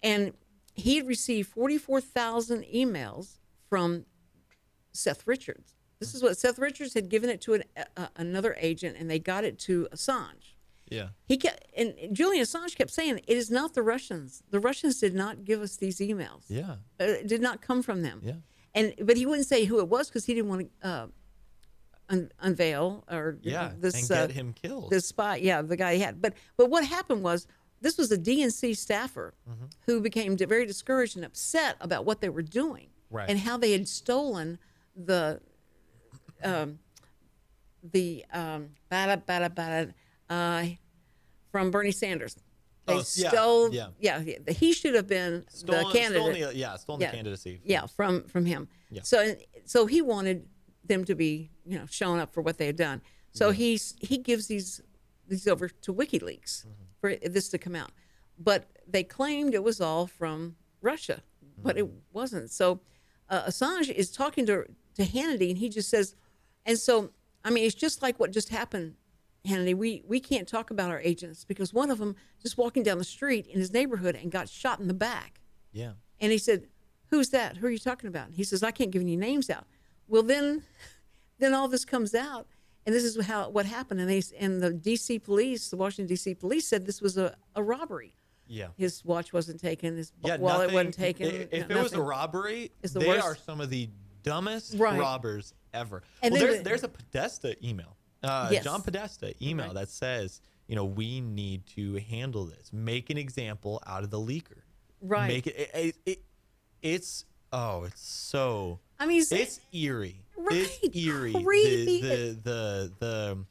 And 0.03 0.33
he 0.75 0.97
had 0.97 1.07
received 1.07 1.49
forty 1.49 1.79
four 1.79 2.01
thousand 2.01 2.65
emails 2.65 3.39
from 3.69 4.05
Seth 4.93 5.27
Richards. 5.27 5.75
This 5.99 6.15
is 6.15 6.23
what 6.23 6.37
Seth 6.37 6.59
Richards 6.59 6.95
had 6.95 7.09
given 7.09 7.31
it 7.31 7.41
to 7.43 7.55
an, 7.55 7.63
uh, 7.97 8.09
another 8.17 8.57
agent, 8.61 8.97
and 8.99 9.09
they 9.09 9.21
got 9.21 9.45
it 9.45 9.57
to 9.61 9.87
Assange. 9.93 10.55
yeah. 10.91 11.09
He 11.25 11.37
kept, 11.37 11.65
and 11.77 11.95
Julian 12.13 12.43
Assange 12.45 12.75
kept 12.75 12.91
saying, 12.91 13.21
"It 13.29 13.37
is 13.37 13.51
not 13.51 13.75
the 13.75 13.83
Russians. 13.83 14.43
The 14.51 14.59
Russians 14.59 14.99
did 14.99 15.15
not 15.15 15.45
give 15.45 15.63
us 15.63 15.77
these 15.77 15.99
emails. 15.99 16.43
Yeah. 16.49 16.77
Uh, 17.01 17.05
it 17.05 17.29
did 17.29 17.41
not 17.41 17.63
come 17.63 17.83
from 17.83 18.03
them. 18.03 18.21
Yeah. 18.25 18.35
And 18.75 18.95
but 19.03 19.17
he 19.17 19.27
wouldn't 19.27 19.47
say 19.47 19.65
who 19.65 19.79
it 19.81 19.89
was 19.89 20.09
because 20.09 20.25
he 20.25 20.35
didn't 20.35 20.49
want 20.49 20.71
to 20.83 20.89
uh, 20.89 21.07
un- 22.09 22.31
unveil 22.41 23.05
or 23.11 23.39
Yeah. 23.43 23.73
this 23.79 23.95
and 24.09 24.11
uh, 24.19 24.27
get 24.27 24.35
him 24.37 24.53
killed. 24.55 24.91
This 24.91 25.07
spy. 25.07 25.37
Yeah, 25.37 25.63
the 25.63 25.77
guy 25.77 25.95
he 25.95 26.01
had. 26.01 26.23
But 26.23 26.35
but 26.57 26.71
what 26.71 26.85
happened 26.85 27.23
was 27.23 27.47
this 27.81 27.99
was 27.99 28.11
a 28.13 28.17
DNC 28.19 28.77
staffer 28.77 29.35
Mm-hmm. 29.49 29.65
who 29.87 30.01
became 30.01 30.37
very 30.37 30.65
discouraged 30.67 31.17
and 31.17 31.25
upset 31.25 31.77
about 31.81 32.05
what 32.05 32.21
they 32.21 32.29
were 32.31 32.43
doing 32.43 32.89
Right. 33.11 33.29
and 33.29 33.39
how 33.39 33.59
they 33.59 33.73
had 33.73 33.87
stolen 33.89 34.59
the 34.97 35.41
um, 36.43 36.79
the 37.83 38.25
um, 38.33 38.71
bada, 38.91 39.23
bada, 39.25 39.49
bada, 39.51 39.93
uh, 40.31 40.67
from 41.51 41.71
Bernie 41.71 41.93
Sanders. 41.93 42.37
They 42.87 42.95
Oh, 42.95 43.05
yeah, 43.15 43.31
stole. 43.31 43.73
yeah. 43.73 43.89
yeah, 44.01 44.19
yeah, 44.21 44.53
he 44.53 44.73
should 44.73 44.95
have 44.95 45.07
been 45.07 45.45
stolen, 45.49 45.85
the 45.87 45.93
candidate. 45.93 46.23
Stolen 46.35 46.41
the, 46.53 46.57
yeah, 46.57 46.77
stolen 46.77 47.01
the 47.01 47.07
candidacy. 47.07 47.61
Yeah, 47.65 47.87
from 47.87 48.25
from 48.25 48.45
him. 48.45 48.69
Yeah. 48.91 49.03
So 49.05 49.37
so 49.65 49.87
he 49.87 50.03
wanted 50.03 50.49
them 50.85 51.05
to 51.05 51.15
be 51.15 51.51
you 51.65 51.79
know 51.79 51.87
shown 51.87 52.19
up 52.19 52.33
for 52.35 52.41
what 52.43 52.59
they 52.59 52.67
had 52.67 52.77
done. 52.77 53.01
So 53.33 53.51
he's 53.53 53.95
he 54.01 54.19
gives 54.19 54.47
these 54.49 54.81
these 55.29 55.47
over 55.47 55.69
to 55.69 55.95
WikiLeaks 55.95 56.67
Mm-hmm. 56.67 56.85
for 57.01 57.15
this 57.29 57.49
to 57.51 57.59
come 57.59 57.77
out, 57.77 57.91
but 58.39 58.69
they 58.87 59.05
claimed 59.05 59.55
it 59.55 59.63
was 59.63 59.81
all 59.81 60.07
from 60.07 60.57
Russia, 60.81 61.23
but 61.63 61.79
it 61.79 61.85
Mm-hmm. 61.85 61.99
wasn't. 62.13 62.51
So 62.51 62.81
uh, 63.29 63.45
Assange 63.47 63.91
is 63.91 64.11
talking 64.11 64.45
to 64.47 64.65
to 64.97 65.03
Hannity, 65.05 65.51
and 65.51 65.59
he 65.59 65.69
just 65.69 65.89
says, 65.89 66.17
and 66.67 66.77
so 66.79 67.13
I 67.45 67.51
mean 67.51 67.65
it's 67.65 67.77
just 67.77 68.03
like 68.03 68.19
what 68.19 68.33
just 68.33 68.49
happened. 68.49 68.95
Hannity, 69.47 69.75
we, 69.75 70.03
we 70.07 70.21
can't 70.21 70.47
talk 70.47 70.71
about 70.71 70.91
our 70.91 71.01
agents 71.01 71.45
because 71.45 71.73
one 71.75 71.91
of 71.91 71.99
them 71.99 72.15
just 72.41 72.57
walking 72.57 72.83
down 72.85 72.99
the 72.99 73.05
street 73.05 73.47
in 73.49 73.59
his 73.59 73.73
neighborhood 73.73 74.15
and 74.15 74.31
got 74.31 74.49
shot 74.49 74.79
in 74.79 74.87
the 74.89 74.95
back. 74.95 75.41
Yeah. 75.73 75.93
And 76.21 76.31
he 76.31 76.39
said, 76.39 76.69
"Who's 77.09 77.31
that? 77.31 77.57
Who 77.57 77.67
are 77.67 77.71
you 77.71 77.79
talking 77.79 78.07
about?" 78.09 78.27
And 78.29 78.37
he 78.37 78.45
says, 78.45 78.63
"I 78.63 78.71
can't 78.71 78.93
give 78.93 79.03
any 79.03 79.17
names 79.17 79.51
out." 79.51 79.67
Well, 80.07 80.23
then, 80.23 80.63
then 81.41 81.55
all 81.55 81.67
this 81.67 81.85
comes 81.85 82.15
out, 82.15 82.47
and 82.87 82.95
this 82.95 83.03
is 83.03 83.25
how 83.27 83.49
what 83.51 83.67
happened. 83.67 84.01
And 84.01 84.09
they 84.09 84.23
and 84.39 84.63
the 84.63 84.73
D.C. 84.73 85.19
police, 85.19 85.71
the 85.71 85.77
Washington 85.77 86.07
D.C. 86.07 86.35
police, 86.37 86.69
said 86.69 86.87
this 86.87 87.01
was 87.03 87.19
a, 87.19 87.35
a 87.57 87.63
robbery. 87.65 88.15
Yeah. 88.47 88.69
His 88.77 89.05
watch 89.05 89.33
wasn't 89.33 89.61
taken. 89.61 89.97
His 89.97 90.13
Yeah, 90.25 90.37
wallet 90.37 90.61
nothing- 90.71 90.75
wasn't 90.75 90.95
taken. 90.95 91.27
i- 91.27 91.49
If 91.51 91.69
no- 91.69 91.79
it 91.81 91.83
was 91.83 91.93
a 91.95 92.03
robbery, 92.03 92.71
the 92.83 92.99
they 93.01 93.09
worst. 93.09 93.25
are 93.25 93.35
some 93.37 93.61
of 93.61 93.71
the 93.71 93.89
dumbest 94.23 94.75
Right. 94.79 95.01
robbers 95.01 95.55
ever. 95.75 96.03
And 96.23 96.33
well, 96.33 96.41
there's 96.43 96.59
the- 96.59 96.63
there's 96.65 96.83
a 96.85 96.89
Podesta 96.89 97.57
email, 97.67 97.97
uh, 98.23 98.49
Yes. 98.53 98.65
John 98.65 98.83
Podesta 98.83 99.35
email 99.45 99.67
Right. 99.67 99.75
that 99.75 99.89
says, 99.89 100.41
you 100.69 100.77
know, 100.77 100.85
we 100.85 101.21
need 101.21 101.67
to 101.75 101.97
handle 101.97 102.45
this. 102.47 102.73
Make 102.73 103.11
an 103.11 103.19
example 103.19 103.83
out 103.87 104.05
of 104.05 104.11
the 104.11 104.19
leaker. 104.19 104.61
Right. 105.01 105.29
Make 105.29 105.47
it. 105.47 105.57
it, 105.57 105.71
it, 105.75 105.97
it 106.07 106.23
it's 106.83 107.25
oh, 107.53 107.85
it's 107.85 108.01
so. 108.01 108.79
I 108.99 109.07
mean, 109.07 109.23
it's- 109.23 109.33
it's 109.41 109.61
eerie. 109.73 110.25
It's 110.51 110.83
Right. 110.83 110.97
eerie. 110.97 111.33
Creepy. 111.33 112.01
The 112.03 112.09
the 112.09 112.43
the 112.43 112.93
the. 112.99 113.45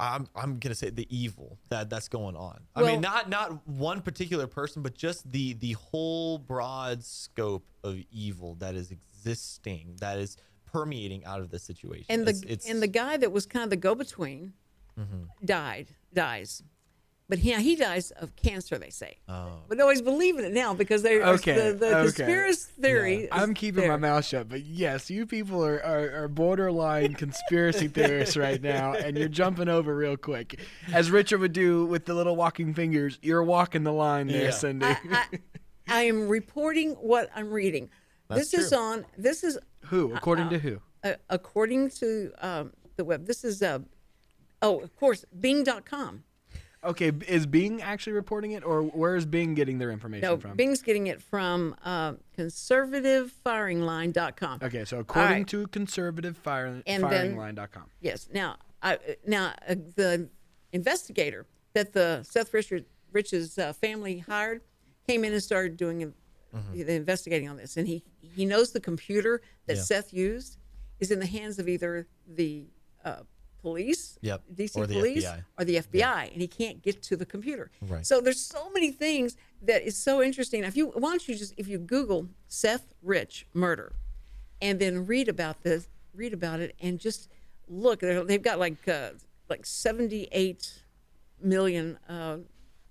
I'm 0.00 0.28
I'm 0.36 0.58
gonna 0.60 0.76
say 0.76 0.90
the 0.90 1.06
evil 1.16 1.58
that 1.70 1.90
that's 1.90 2.08
going 2.08 2.36
on. 2.36 2.60
I 2.76 2.82
Well- 2.82 2.92
mean, 2.92 3.00
not 3.00 3.28
not 3.28 3.66
one 3.66 4.00
particular 4.00 4.46
person, 4.46 4.82
but 4.82 4.94
just 4.94 5.30
the 5.32 5.54
the 5.54 5.72
whole 5.72 6.38
broad 6.38 7.02
scope 7.04 7.66
of 7.82 7.98
evil 8.12 8.54
that 8.56 8.76
is 8.76 8.92
existing, 8.92 9.96
that 10.00 10.18
is 10.18 10.36
permeating 10.72 11.24
out 11.24 11.40
of 11.40 11.50
the 11.50 11.58
situation. 11.58 12.06
and 12.08 12.26
the 12.26 12.30
It's- 12.30 12.42
it's- 12.44 12.68
and 12.70 12.82
the 12.82 12.86
guy 12.88 13.16
that 13.16 13.32
was 13.32 13.46
kind 13.46 13.64
of 13.64 13.70
the 13.70 13.76
go-between 13.76 14.52
Mm-hmm. 14.98 15.44
died 15.44 15.86
dies, 16.12 16.60
but 17.28 17.38
he 17.38 17.52
he 17.54 17.76
dies 17.76 18.10
of 18.12 18.34
cancer. 18.34 18.78
They 18.78 18.90
say, 18.90 19.18
Oh. 19.28 19.60
but 19.68 19.78
nobody's 19.78 20.02
believing 20.02 20.44
it 20.44 20.52
now 20.52 20.74
because 20.74 21.02
they 21.02 21.22
Okay, 21.22 21.54
the, 21.54 21.72
the 21.76 21.86
okay. 21.98 22.02
conspiracy 22.06 22.72
theory. 22.80 23.16
is 23.24 23.28
I'm 23.30 23.54
keeping 23.54 23.82
there. 23.82 23.92
my 23.92 23.96
mouth 23.96 24.24
shut, 24.24 24.48
but 24.48 24.62
yes, 24.64 25.08
you 25.08 25.24
people 25.26 25.64
are, 25.64 25.80
are, 25.84 26.24
are 26.24 26.28
borderline 26.28 27.14
conspiracy 27.24 27.86
theorists 27.86 28.36
right 28.36 28.60
now, 28.60 28.94
and 28.94 29.16
you're 29.16 29.28
jumping 29.28 29.68
over 29.68 29.94
real 29.94 30.16
quick. 30.16 30.58
As 30.92 31.12
Richard 31.12 31.38
would 31.40 31.52
do 31.52 31.86
with 31.86 32.04
the 32.06 32.14
little 32.14 32.34
walking 32.34 32.74
fingers, 32.74 33.18
you're 33.22 33.44
walking 33.44 33.84
the 33.84 33.92
line 33.92 34.26
there, 34.26 34.44
Yeah. 34.46 34.50
Cindy. 34.50 34.86
I, 34.86 35.24
I 35.86 36.02
am 36.02 36.26
reporting 36.28 36.92
what 36.94 37.30
I'm 37.36 37.50
reading. 37.52 37.88
That's 38.28 38.50
this 38.50 38.66
is 38.66 38.72
on. 38.72 39.06
This 39.16 39.44
is 39.44 39.58
who? 39.86 40.12
According 40.14 40.50
to 40.50 40.58
who? 40.58 40.80
uh, 41.04 41.12
according 41.30 41.90
to 41.90 42.32
um, 42.40 42.72
the 42.96 43.04
web. 43.04 43.26
This 43.26 43.44
is 43.44 43.62
uh, 43.62 43.78
oh, 44.62 44.80
of 44.80 44.94
course, 44.96 45.24
Bing.com. 45.38 46.24
Okay, 46.84 47.10
is 47.26 47.44
Bing 47.44 47.82
actually 47.82 48.12
reporting 48.12 48.52
it, 48.52 48.64
or 48.64 48.82
where 48.82 49.16
is 49.16 49.26
Bing 49.26 49.54
getting 49.54 49.78
their 49.78 49.90
information 49.90 50.28
No, 50.28 50.36
from? 50.36 50.54
Bing's 50.56 50.80
getting 50.80 51.08
it 51.08 51.20
from 51.20 51.74
uh, 51.84 52.12
conservativefiringline.com. 52.38 54.60
Okay, 54.62 54.84
so 54.84 55.00
according 55.00 55.38
right. 55.38 55.46
to 55.48 55.66
conservative 55.68 56.36
fire, 56.36 56.80
And 56.86 57.02
then- 57.04 57.34
firingline.com. 57.36 57.84
Yes. 58.00 58.28
Now, 58.32 58.56
I, 58.80 58.98
now 59.26 59.54
uh, 59.68 59.74
the 59.96 60.28
investigator 60.72 61.46
that 61.74 61.92
the 61.94 62.22
Seth 62.22 62.54
Richard, 62.54 62.84
Rich's 63.12 63.58
uh, 63.58 63.72
family 63.72 64.18
hired 64.18 64.60
came 65.06 65.24
in 65.24 65.32
and 65.32 65.42
started 65.42 65.76
doing 65.76 66.14
the 66.74 66.92
investigating 66.94 67.48
on 67.48 67.56
this, 67.56 67.76
and 67.76 67.86
he 67.86 68.02
he 68.20 68.44
knows 68.46 68.72
the 68.72 68.80
computer 68.80 69.40
that 69.66 69.76
Yeah. 69.76 69.82
Seth 69.82 70.12
used 70.12 70.56
is 71.00 71.10
in 71.10 71.20
the 71.20 71.26
hands 71.26 71.58
of 71.58 71.68
either 71.68 72.06
the 72.26 72.66
uh, 73.04 73.22
police, 73.60 74.18
Yep, 74.22 74.42
DC 74.54 74.76
or 74.76 74.86
police, 74.86 75.24
FBI. 75.24 75.44
or 75.58 75.64
the 75.64 75.76
FBI, 75.76 76.32
and 76.32 76.40
he 76.40 76.48
can't 76.48 76.80
get 76.82 77.02
to 77.02 77.16
the 77.16 77.26
computer. 77.26 77.70
Right. 77.82 78.06
So 78.06 78.20
there's 78.20 78.40
so 78.40 78.70
many 78.70 78.90
things 78.90 79.36
that 79.62 79.82
is 79.82 79.96
so 79.96 80.22
interesting. 80.22 80.64
If 80.64 80.76
you 80.76 80.86
why 80.88 81.10
don't 81.10 81.28
you 81.28 81.34
just 81.36 81.54
if 81.56 81.68
you 81.68 81.78
Google 81.78 82.28
Seth 82.48 82.94
Rich 83.02 83.46
murder, 83.54 83.92
and 84.62 84.78
then 84.78 85.06
read 85.06 85.28
about 85.28 85.62
this, 85.62 85.88
read 86.14 86.32
about 86.32 86.60
it, 86.60 86.74
and 86.80 86.98
just 86.98 87.28
look. 87.68 88.00
They've 88.00 88.42
got 88.42 88.58
like 88.58 88.86
uh, 88.88 89.10
like 89.50 89.66
78 89.66 90.82
million 91.40 91.98
uh, 92.08 92.38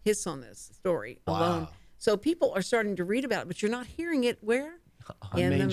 hits 0.03 0.25
on 0.27 0.41
this 0.41 0.69
story 0.73 1.19
alone. 1.27 1.67
Wow. 2.07 2.13
So 2.13 2.17
people 2.17 2.51
are 2.55 2.61
starting 2.61 2.95
to 2.97 3.03
read 3.03 3.25
about 3.25 3.43
it, 3.43 3.47
but 3.47 3.61
you're 3.61 3.71
not 3.71 3.85
hearing 3.85 4.23
it 4.23 4.37
where 4.41 4.79
in 5.35 5.49
the 5.51 5.57
mainstream. 5.67 5.69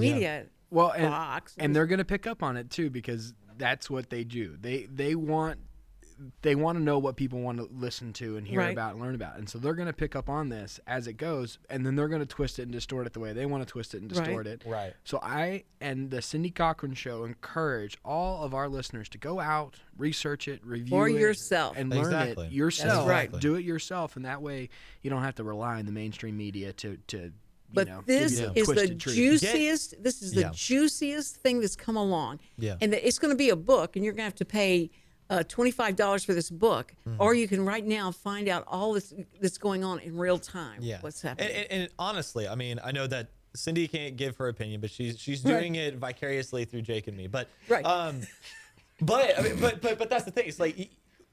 mainstream 0.00 0.02
Yeah. 0.02 0.12
media. 0.12 0.46
Well, 0.70 0.90
and, 0.92 1.08
Fox. 1.08 1.54
and 1.58 1.74
they're 1.74 1.86
going 1.86 1.98
to 1.98 2.04
pick 2.04 2.26
up 2.26 2.42
on 2.42 2.56
it 2.56 2.70
too 2.70 2.90
because 2.90 3.34
that's 3.58 3.90
what 3.90 4.08
they 4.08 4.24
do. 4.24 4.56
They 4.60 4.84
they 4.92 5.14
want 5.16 5.58
they 6.42 6.54
want 6.54 6.76
to 6.76 6.84
know 6.84 6.98
what 6.98 7.16
people 7.16 7.40
want 7.40 7.58
to 7.58 7.68
listen 7.72 8.12
to 8.14 8.36
and 8.36 8.46
hear 8.46 8.58
Right. 8.60 8.72
about 8.72 8.92
and 8.92 9.00
learn 9.02 9.14
about, 9.14 9.38
and 9.38 9.48
so 9.48 9.58
they're 9.58 9.74
going 9.74 9.86
to 9.86 9.92
pick 9.92 10.14
up 10.14 10.28
on 10.28 10.48
this 10.50 10.78
as 10.86 11.06
it 11.06 11.14
goes, 11.14 11.58
and 11.70 11.86
then 11.86 11.96
they're 11.96 12.08
going 12.08 12.20
to 12.20 12.26
twist 12.26 12.58
it 12.58 12.62
and 12.64 12.72
distort 12.72 13.06
it 13.06 13.12
the 13.14 13.20
way 13.20 13.32
they 13.32 13.46
want 13.46 13.66
to 13.66 13.70
twist 13.70 13.94
it 13.94 14.02
and 14.02 14.10
Right. 14.14 14.24
distort 14.24 14.46
it. 14.46 14.62
Right. 14.66 14.92
So 15.04 15.18
I 15.22 15.64
and 15.80 16.10
the 16.10 16.20
Cindy 16.20 16.50
Cochran 16.50 16.94
Show 16.94 17.24
encourage 17.24 17.96
all 18.04 18.44
of 18.44 18.52
our 18.52 18.68
listeners 18.68 19.08
to 19.10 19.18
go 19.18 19.40
out, 19.40 19.76
research 19.96 20.46
it, 20.48 20.64
review 20.64 20.90
For 20.90 21.08
it, 21.08 21.14
yourself. 21.18 21.76
and 21.76 21.88
learn 21.90 22.00
Exactly. 22.04 22.46
it 22.48 22.52
yourself. 22.52 23.08
right. 23.08 23.30
Do 23.40 23.54
it 23.54 23.64
yourself, 23.64 24.16
and 24.16 24.24
that 24.26 24.42
way 24.42 24.68
you 25.02 25.08
don't 25.10 25.22
have 25.22 25.36
to 25.36 25.44
rely 25.44 25.78
on 25.78 25.86
the 25.86 25.92
mainstream 25.92 26.36
media 26.36 26.72
to 26.74 26.98
to. 27.08 27.32
But 27.72 27.86
you 27.86 27.92
know, 27.94 27.98
give 28.00 28.06
this 28.06 28.40
you 28.40 28.46
the 28.48 28.58
is 28.58 28.66
the 28.66 28.74
twisted 28.74 28.98
juiciest. 28.98 30.02
This 30.02 30.22
is 30.22 30.32
the 30.32 30.40
Yeah. 30.40 30.50
juiciest 30.52 31.36
thing 31.36 31.60
that's 31.60 31.76
come 31.76 31.96
along. 31.96 32.40
Yeah. 32.58 32.76
And 32.80 32.92
it's 32.92 33.18
going 33.20 33.30
to 33.32 33.36
be 33.38 33.48
a 33.48 33.54
book, 33.56 33.94
and 33.94 34.04
you're 34.04 34.12
going 34.12 34.22
to 34.22 34.24
have 34.24 34.34
to 34.34 34.44
pay 34.44 34.90
uh, 35.30 35.42
twenty 35.44 35.70
five 35.70 35.96
dollars 35.96 36.24
for 36.24 36.34
this 36.34 36.50
book, 36.50 36.94
Mm-hmm. 37.08 37.22
or 37.22 37.34
you 37.34 37.48
can 37.48 37.64
right 37.64 37.86
now 37.86 38.10
find 38.10 38.48
out 38.48 38.64
all 38.66 38.92
this 38.92 39.14
that's 39.40 39.56
going 39.58 39.82
on 39.84 40.00
in 40.00 40.16
real 40.18 40.38
time. 40.38 40.78
Yeah. 40.82 40.98
What's 41.00 41.22
happening? 41.22 41.48
And, 41.50 41.56
and, 41.70 41.82
and 41.82 41.90
honestly, 41.98 42.46
I 42.48 42.54
mean, 42.56 42.78
I 42.84 42.92
know 42.92 43.06
that 43.06 43.28
Cindy 43.54 43.88
can't 43.88 44.16
give 44.16 44.36
her 44.36 44.48
opinion, 44.48 44.80
but 44.80 44.90
she's 44.90 45.18
she's 45.18 45.44
Right. 45.44 45.60
doing 45.60 45.74
it 45.76 45.96
vicariously 45.96 46.64
through 46.66 46.82
Jake 46.82 47.06
and 47.08 47.16
me. 47.16 47.26
But 47.28 47.48
Right. 47.68 47.84
um, 47.86 48.20
but 49.00 49.38
I 49.38 49.42
mean, 49.42 49.60
but 49.60 49.80
but 49.80 49.98
but 49.98 50.10
that's 50.10 50.24
the 50.24 50.30
thing. 50.30 50.46
It's 50.48 50.60
like 50.60 50.90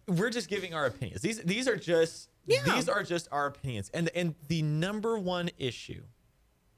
we're 0.08 0.30
just 0.30 0.48
giving 0.50 0.74
our 0.74 0.86
opinions. 0.86 1.22
These 1.22 1.42
these 1.44 1.68
are 1.68 1.76
just 1.76 2.30
Yeah. 2.46 2.62
these 2.64 2.88
are 2.88 3.04
just 3.04 3.28
our 3.32 3.48
opinions. 3.48 3.90
And 3.94 4.10
and 4.16 4.36
the 4.48 4.62
number 4.62 5.18
one 5.20 5.50
issue, 5.58 6.04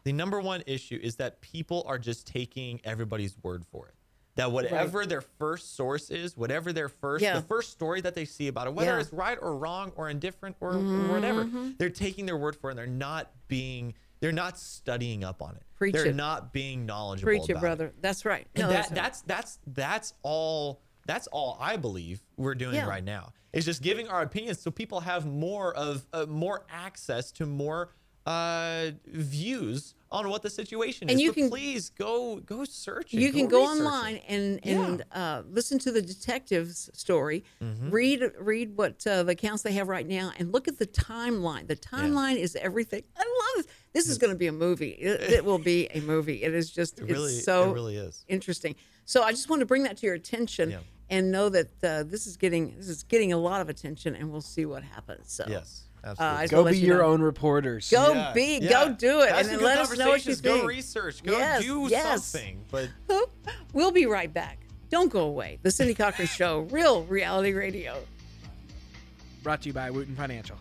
the 0.04 0.14
number 0.14 0.40
one 0.42 0.64
issue 0.66 1.00
is 1.02 1.18
that 1.18 1.42
people 1.42 1.84
are 1.86 2.00
just 2.00 2.26
taking 2.26 2.80
everybody's 2.84 3.36
word 3.44 3.66
for 3.72 3.88
it. 3.88 3.94
That 4.40 4.54
whatever 4.54 5.06
their 5.06 5.20
first 5.22 5.76
source 5.76 6.10
is, 6.10 6.38
whatever 6.38 6.72
their 6.72 6.88
first 6.88 7.22
Yeah. 7.22 7.36
the 7.36 7.46
first 7.46 7.72
story 7.72 8.00
that 8.02 8.16
they 8.16 8.24
see 8.24 8.48
about 8.48 8.68
it, 8.68 8.74
whether 8.74 8.92
Yeah. 8.92 9.00
it's 9.02 9.12
right 9.12 9.38
or 9.42 9.58
wrong 9.58 9.92
or 9.98 10.10
indifferent 10.10 10.56
or 10.62 10.74
Mm-hmm. 10.76 11.10
whatever, 11.12 11.50
they're 11.78 11.90
taking 11.90 12.26
their 12.26 12.38
word 12.38 12.56
for 12.56 12.70
it 12.70 12.72
and 12.72 12.80
they're 12.80 12.88
not 12.88 13.32
being 13.50 13.94
they're 14.22 14.32
not 14.34 14.58
studying 14.58 15.24
up 15.26 15.42
on 15.42 15.56
it. 15.56 15.64
Preach 15.76 15.94
they're 15.94 16.08
it. 16.08 16.16
not 16.16 16.52
being 16.54 16.86
knowledgeable 16.86 17.26
Preach 17.26 17.50
it, 17.50 17.60
brother. 17.60 17.94
That's 18.02 18.24
right. 18.26 18.48
No, 18.58 18.68
that, 18.68 18.74
that's 18.74 18.90
right. 18.90 18.96
that's 18.96 19.22
that's 19.24 19.60
that's 19.68 20.14
all 20.24 20.82
that's 21.06 21.28
all 21.28 21.58
I 21.60 21.76
believe 21.76 22.22
we're 22.38 22.56
doing 22.56 22.76
Yeah. 22.76 22.88
right 22.88 23.04
now. 23.04 23.34
Is 23.52 23.66
just 23.66 23.82
giving 23.82 24.08
our 24.08 24.22
opinions 24.22 24.60
so 24.62 24.72
people 24.72 25.02
have 25.02 25.26
more 25.26 25.74
of 25.76 26.06
uh, 26.14 26.26
more 26.28 26.66
access 26.70 27.32
to 27.34 27.46
more 27.46 27.90
uh, 28.26 28.92
views 29.08 29.96
on 30.12 30.28
what 30.30 30.42
the 30.42 30.50
situation 30.50 31.08
And 31.10 31.18
is. 31.18 31.22
you 31.22 31.30
So 31.30 31.34
can- 31.36 31.50
please 31.50 31.90
go 31.92 32.38
go 32.38 32.64
search 32.66 33.14
it. 33.14 33.20
you 33.20 33.32
can 33.32 33.48
go 33.48 33.62
research 33.62 33.78
it. 33.78 33.82
online 33.82 34.16
and 34.28 34.60
Yeah. 34.64 34.86
and 34.86 35.04
uh, 35.12 35.44
listen 35.50 35.78
to 35.80 35.92
the 35.92 36.02
detective's 36.02 36.90
story. 36.94 37.44
Read 37.62 38.24
read 38.40 38.76
what 38.76 39.06
uh, 39.08 39.24
the 39.24 39.32
accounts 39.34 39.64
they 39.64 39.74
have 39.74 39.88
right 39.88 40.08
now, 40.08 40.32
and 40.38 40.52
look 40.52 40.68
at 40.68 40.78
the 40.80 40.88
timeline. 40.88 41.68
The 41.68 41.76
timeline 41.76 42.38
is 42.38 42.56
everything. 42.56 43.04
I 43.16 43.20
love 43.22 43.66
this. 43.66 43.68
This 43.94 44.10
is 44.10 44.18
going 44.18 44.32
to 44.34 44.38
be 44.38 44.48
a 44.48 44.52
movie. 44.52 44.90
It, 44.92 45.22
it 45.34 45.46
will 45.46 45.58
be 45.60 45.88
a 45.94 46.02
movie. 46.02 46.44
It 46.44 46.54
is 46.54 46.70
just 46.70 47.00
It 47.00 47.06
really 47.06 47.34
it's 47.36 47.46
so 47.46 47.72
it 47.72 47.74
really 47.74 47.98
is. 47.98 48.26
interesting. 48.28 48.76
So 49.06 49.24
I 49.24 49.32
just 49.32 49.50
want 49.50 49.62
to 49.62 49.66
bring 49.66 49.84
that 49.84 49.98
to 49.98 50.06
your 50.06 50.16
attention. 50.16 50.72
Yeah. 50.72 50.80
And 51.12 51.32
know 51.32 51.50
that 51.50 51.70
uh, 51.84 52.04
this 52.04 52.28
is 52.28 52.38
getting 52.38 52.76
this 52.78 52.88
is 52.88 53.02
getting 53.02 53.34
a 53.34 53.38
lot 53.38 53.62
of 53.62 53.70
attention, 53.70 54.16
and 54.16 54.32
we'll 54.32 54.42
see 54.42 54.66
what 54.68 54.84
happens. 54.84 55.32
So 55.34 55.44
Yes, 55.48 55.86
absolutely. 56.04 56.38
Uh, 56.38 56.42
just 56.42 56.52
Go 56.52 56.66
be 56.66 56.78
you 56.78 56.88
your 56.88 56.98
know. 57.00 57.06
own 57.08 57.22
reporters. 57.22 57.90
Go 57.90 58.14
Yeah, 58.14 58.32
be, 58.34 58.60
yeah. 58.62 58.70
go 58.70 58.94
do 58.94 59.22
it, 59.22 59.30
Have 59.30 59.40
and 59.40 59.50
then 59.50 59.62
let 59.64 59.78
us 59.80 59.90
know 59.98 60.10
what 60.10 60.26
you 60.26 60.36
conversations. 60.36 60.42
think. 60.42 60.62
Go 60.62 60.68
research. 60.68 61.24
Go 61.24 61.38
Yes, 61.38 61.62
do 61.64 61.88
yes. 61.90 62.26
something. 62.26 62.64
But 62.72 62.90
We'll 63.74 63.92
be 63.92 64.06
right 64.06 64.34
back. 64.34 64.60
Don't 64.90 65.12
go 65.12 65.22
away. 65.22 65.60
The 65.62 65.72
Cindy 65.72 65.94
Cochran 65.94 66.28
Show, 66.28 66.60
real 66.72 67.04
reality 67.04 67.54
radio. 67.54 68.02
Brought 69.44 69.62
to 69.62 69.70
you 69.70 69.74
by 69.74 69.90
Wooten 69.92 70.16
Financial. 70.16 70.58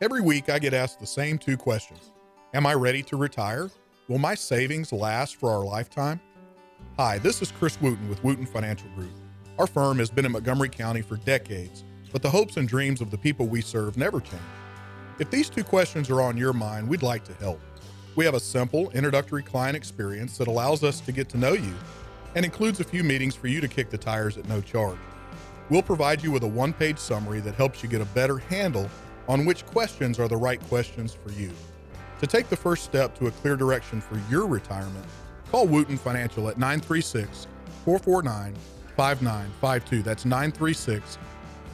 Every 0.00 0.20
week, 0.20 0.48
I 0.50 0.58
get 0.58 0.74
asked 0.74 1.00
the 1.00 1.06
same 1.06 1.38
two 1.38 1.56
questions 1.56 2.10
Am 2.52 2.66
I 2.66 2.74
ready 2.74 3.02
to 3.04 3.16
retire? 3.16 3.70
Will 4.08 4.18
my 4.18 4.34
savings 4.34 4.92
last 4.92 5.36
for 5.36 5.50
our 5.50 5.64
lifetime? 5.64 6.20
Hi, 6.98 7.18
this 7.18 7.40
is 7.42 7.50
Chris 7.52 7.80
Wooten 7.80 8.08
with 8.08 8.22
Wooten 8.22 8.44
Financial 8.46 8.88
Group. 8.90 9.10
Our 9.58 9.66
firm 9.66 9.98
has 9.98 10.10
been 10.10 10.26
in 10.26 10.32
Montgomery 10.32 10.68
County 10.68 11.00
for 11.00 11.16
decades, 11.16 11.84
but 12.14 12.22
the 12.22 12.30
hopes 12.30 12.58
and 12.58 12.68
dreams 12.68 13.00
of 13.00 13.10
the 13.10 13.18
people 13.18 13.48
we 13.48 13.60
serve 13.60 13.96
never 13.96 14.20
change. 14.20 14.40
If 15.18 15.32
these 15.32 15.50
two 15.50 15.64
questions 15.64 16.08
are 16.10 16.22
on 16.22 16.36
your 16.36 16.52
mind, 16.52 16.88
we'd 16.88 17.02
like 17.02 17.24
to 17.24 17.34
help. 17.34 17.60
We 18.14 18.24
have 18.24 18.34
a 18.34 18.40
simple 18.40 18.88
introductory 18.92 19.42
client 19.42 19.76
experience 19.76 20.38
that 20.38 20.46
allows 20.46 20.84
us 20.84 21.00
to 21.00 21.10
get 21.10 21.28
to 21.30 21.38
know 21.38 21.54
you 21.54 21.74
and 22.36 22.44
includes 22.44 22.78
a 22.78 22.84
few 22.84 23.02
meetings 23.02 23.34
for 23.34 23.48
you 23.48 23.60
to 23.60 23.66
kick 23.66 23.90
the 23.90 23.98
tires 23.98 24.38
at 24.38 24.48
no 24.48 24.60
charge. 24.60 25.00
We'll 25.70 25.82
provide 25.82 26.22
you 26.22 26.30
with 26.30 26.44
a 26.44 26.48
one 26.48 26.72
page 26.72 26.98
summary 26.98 27.40
that 27.40 27.56
helps 27.56 27.82
you 27.82 27.88
get 27.88 28.00
a 28.00 28.06
better 28.06 28.38
handle 28.38 28.88
on 29.26 29.44
which 29.44 29.66
questions 29.66 30.20
are 30.20 30.28
the 30.28 30.36
right 30.36 30.60
questions 30.68 31.12
for 31.12 31.32
you. 31.32 31.50
To 32.20 32.28
take 32.28 32.48
the 32.48 32.56
first 32.56 32.84
step 32.84 33.18
to 33.18 33.26
a 33.26 33.32
clear 33.32 33.56
direction 33.56 34.00
for 34.00 34.20
your 34.30 34.46
retirement, 34.46 35.04
call 35.50 35.66
Wooten 35.66 35.96
Financial 35.96 36.48
at 36.48 36.58
936 36.58 37.48
449 37.84 38.54
5952. 38.94 40.02
That's 40.04 40.24
936 40.24 41.18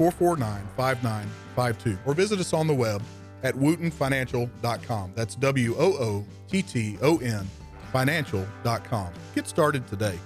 449 0.01 0.66
5952. 0.78 1.98
Or 2.07 2.14
visit 2.14 2.40
us 2.40 2.55
on 2.55 2.66
the 2.66 2.72
web 2.74 3.03
at 3.42 3.55
wootenfinancial.com. 3.55 5.12
That's 5.14 5.34
W 5.34 5.74
O 5.78 5.92
O 5.92 6.24
T 6.51 6.62
T 6.62 6.96
O 7.03 7.18
N 7.18 7.46
financial.com. 7.92 9.12
Get 9.34 9.46
started 9.46 9.86
today. 9.86 10.18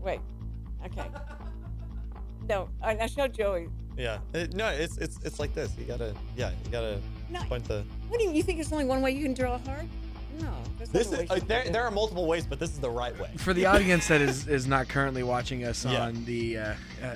Wait. 0.00 0.20
Okay. 0.86 1.06
No, 2.48 2.68
I, 2.80 2.96
I 2.98 3.06
showed 3.06 3.32
Joey. 3.32 3.68
yeah, 3.96 4.18
It- 4.32 4.54
no, 4.54 4.68
it's 4.68 4.96
it's 4.98 5.18
it's 5.24 5.40
like 5.40 5.54
this. 5.54 5.72
You 5.76 5.86
gotta 5.86 6.14
yeah, 6.36 6.50
you 6.64 6.70
gotta 6.70 7.00
No. 7.30 7.40
point 7.44 7.64
the. 7.64 7.82
What 8.08 8.20
do 8.20 8.26
you, 8.26 8.30
you 8.32 8.42
think 8.44 8.58
there's 8.58 8.72
only 8.72 8.84
one 8.84 9.02
way 9.02 9.10
you 9.10 9.24
can 9.24 9.34
draw 9.34 9.54
a 9.54 9.58
heart? 9.58 9.86
No. 10.40 10.52
This 10.92 11.12
is 11.12 11.30
uh, 11.30 11.38
there. 11.46 11.64
There 11.70 11.82
are 11.84 11.90
multiple 11.90 12.26
ways, 12.26 12.46
but 12.46 12.58
this 12.58 12.70
is 12.70 12.78
the 12.80 12.90
right 12.90 13.18
way. 13.18 13.30
For 13.38 13.52
the 13.54 13.66
audience 13.74 14.08
that 14.08 14.20
is, 14.20 14.46
is 14.48 14.66
not 14.66 14.88
currently 14.88 15.22
watching 15.22 15.64
us 15.64 15.84
Yeah. 15.84 16.04
on 16.06 16.24
the 16.24 16.58
uh, 16.58 16.74
uh, 17.02 17.06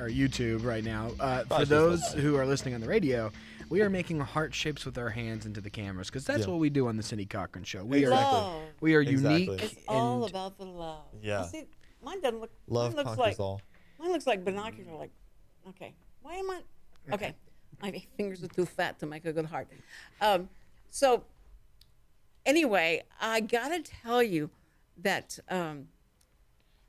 our 0.00 0.08
YouTube 0.08 0.64
right 0.64 0.84
now, 0.84 1.10
uh, 1.20 1.44
for 1.44 1.64
those 1.64 2.12
who 2.12 2.36
are 2.36 2.46
listening 2.46 2.74
on 2.74 2.80
the 2.80 2.88
radio, 2.88 3.30
we 3.68 3.82
are 3.82 3.90
making 3.90 4.20
heart 4.20 4.54
shapes 4.54 4.84
with 4.86 4.96
our 4.96 5.10
hands 5.10 5.44
into 5.44 5.60
the 5.60 5.70
cameras 5.70 6.08
because 6.08 6.24
that's 6.24 6.44
Yeah. 6.46 6.50
what 6.52 6.58
we 6.58 6.70
do 6.70 6.88
on 6.88 6.96
the 6.96 7.02
Cindy 7.02 7.26
Cochran 7.26 7.64
Show. 7.64 7.84
We 7.84 7.98
Exactly. 8.04 8.26
are 8.26 8.32
Love. 8.42 8.62
we 8.80 8.94
are 8.94 9.00
Exactly. 9.00 9.44
unique. 9.44 9.62
It's 9.62 9.74
all 9.88 10.24
about 10.24 10.56
the 10.58 10.64
love. 10.64 11.02
Yeah. 11.22 11.44
See, 11.46 11.64
mine 12.02 12.20
doesn't 12.20 12.40
look. 12.40 12.50
Love 12.68 12.94
mine 12.94 12.96
looks 12.96 13.06
conquers 13.16 13.18
like, 13.38 13.40
all. 13.40 13.60
Mine 13.98 14.12
looks 14.12 14.26
like 14.26 14.44
binocular. 14.44 14.94
Like, 14.96 15.10
okay, 15.70 15.94
why 16.22 16.34
am 16.36 16.50
I? 16.50 16.60
Okay, 17.12 17.34
my 17.82 18.02
fingers 18.16 18.42
are 18.42 18.48
too 18.48 18.64
fat 18.66 18.98
to 19.00 19.06
make 19.06 19.24
a 19.24 19.32
good 19.32 19.46
heart. 19.46 19.68
Um, 20.20 20.48
so, 20.90 21.24
anyway, 22.46 23.02
I 23.20 23.40
gotta 23.40 23.82
tell 23.82 24.22
you 24.22 24.50
that 24.98 25.38
um, 25.48 25.88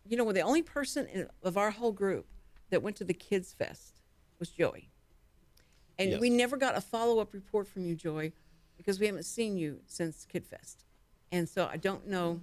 you 0.07 0.17
know, 0.17 0.31
the 0.31 0.41
only 0.41 0.63
person 0.63 1.05
in, 1.07 1.27
of 1.43 1.57
our 1.57 1.71
whole 1.71 1.91
group 1.91 2.25
that 2.69 2.81
went 2.81 2.95
to 2.97 3.03
the 3.03 3.13
Kids 3.13 3.53
Fest 3.53 4.01
was 4.39 4.49
Joey, 4.49 4.89
and 5.97 6.11
Yes. 6.11 6.19
we 6.21 6.29
never 6.29 6.57
got 6.57 6.77
a 6.77 6.81
follow 6.81 7.19
up 7.19 7.33
report 7.33 7.67
from 7.67 7.85
you, 7.85 7.95
Joey, 7.95 8.33
because 8.77 8.99
we 8.99 9.05
haven't 9.05 9.23
seen 9.25 9.57
you 9.57 9.79
since 9.85 10.25
Kid 10.25 10.45
Fest, 10.45 10.85
and 11.31 11.47
so 11.47 11.67
I 11.71 11.77
don't 11.77 12.07
know 12.07 12.39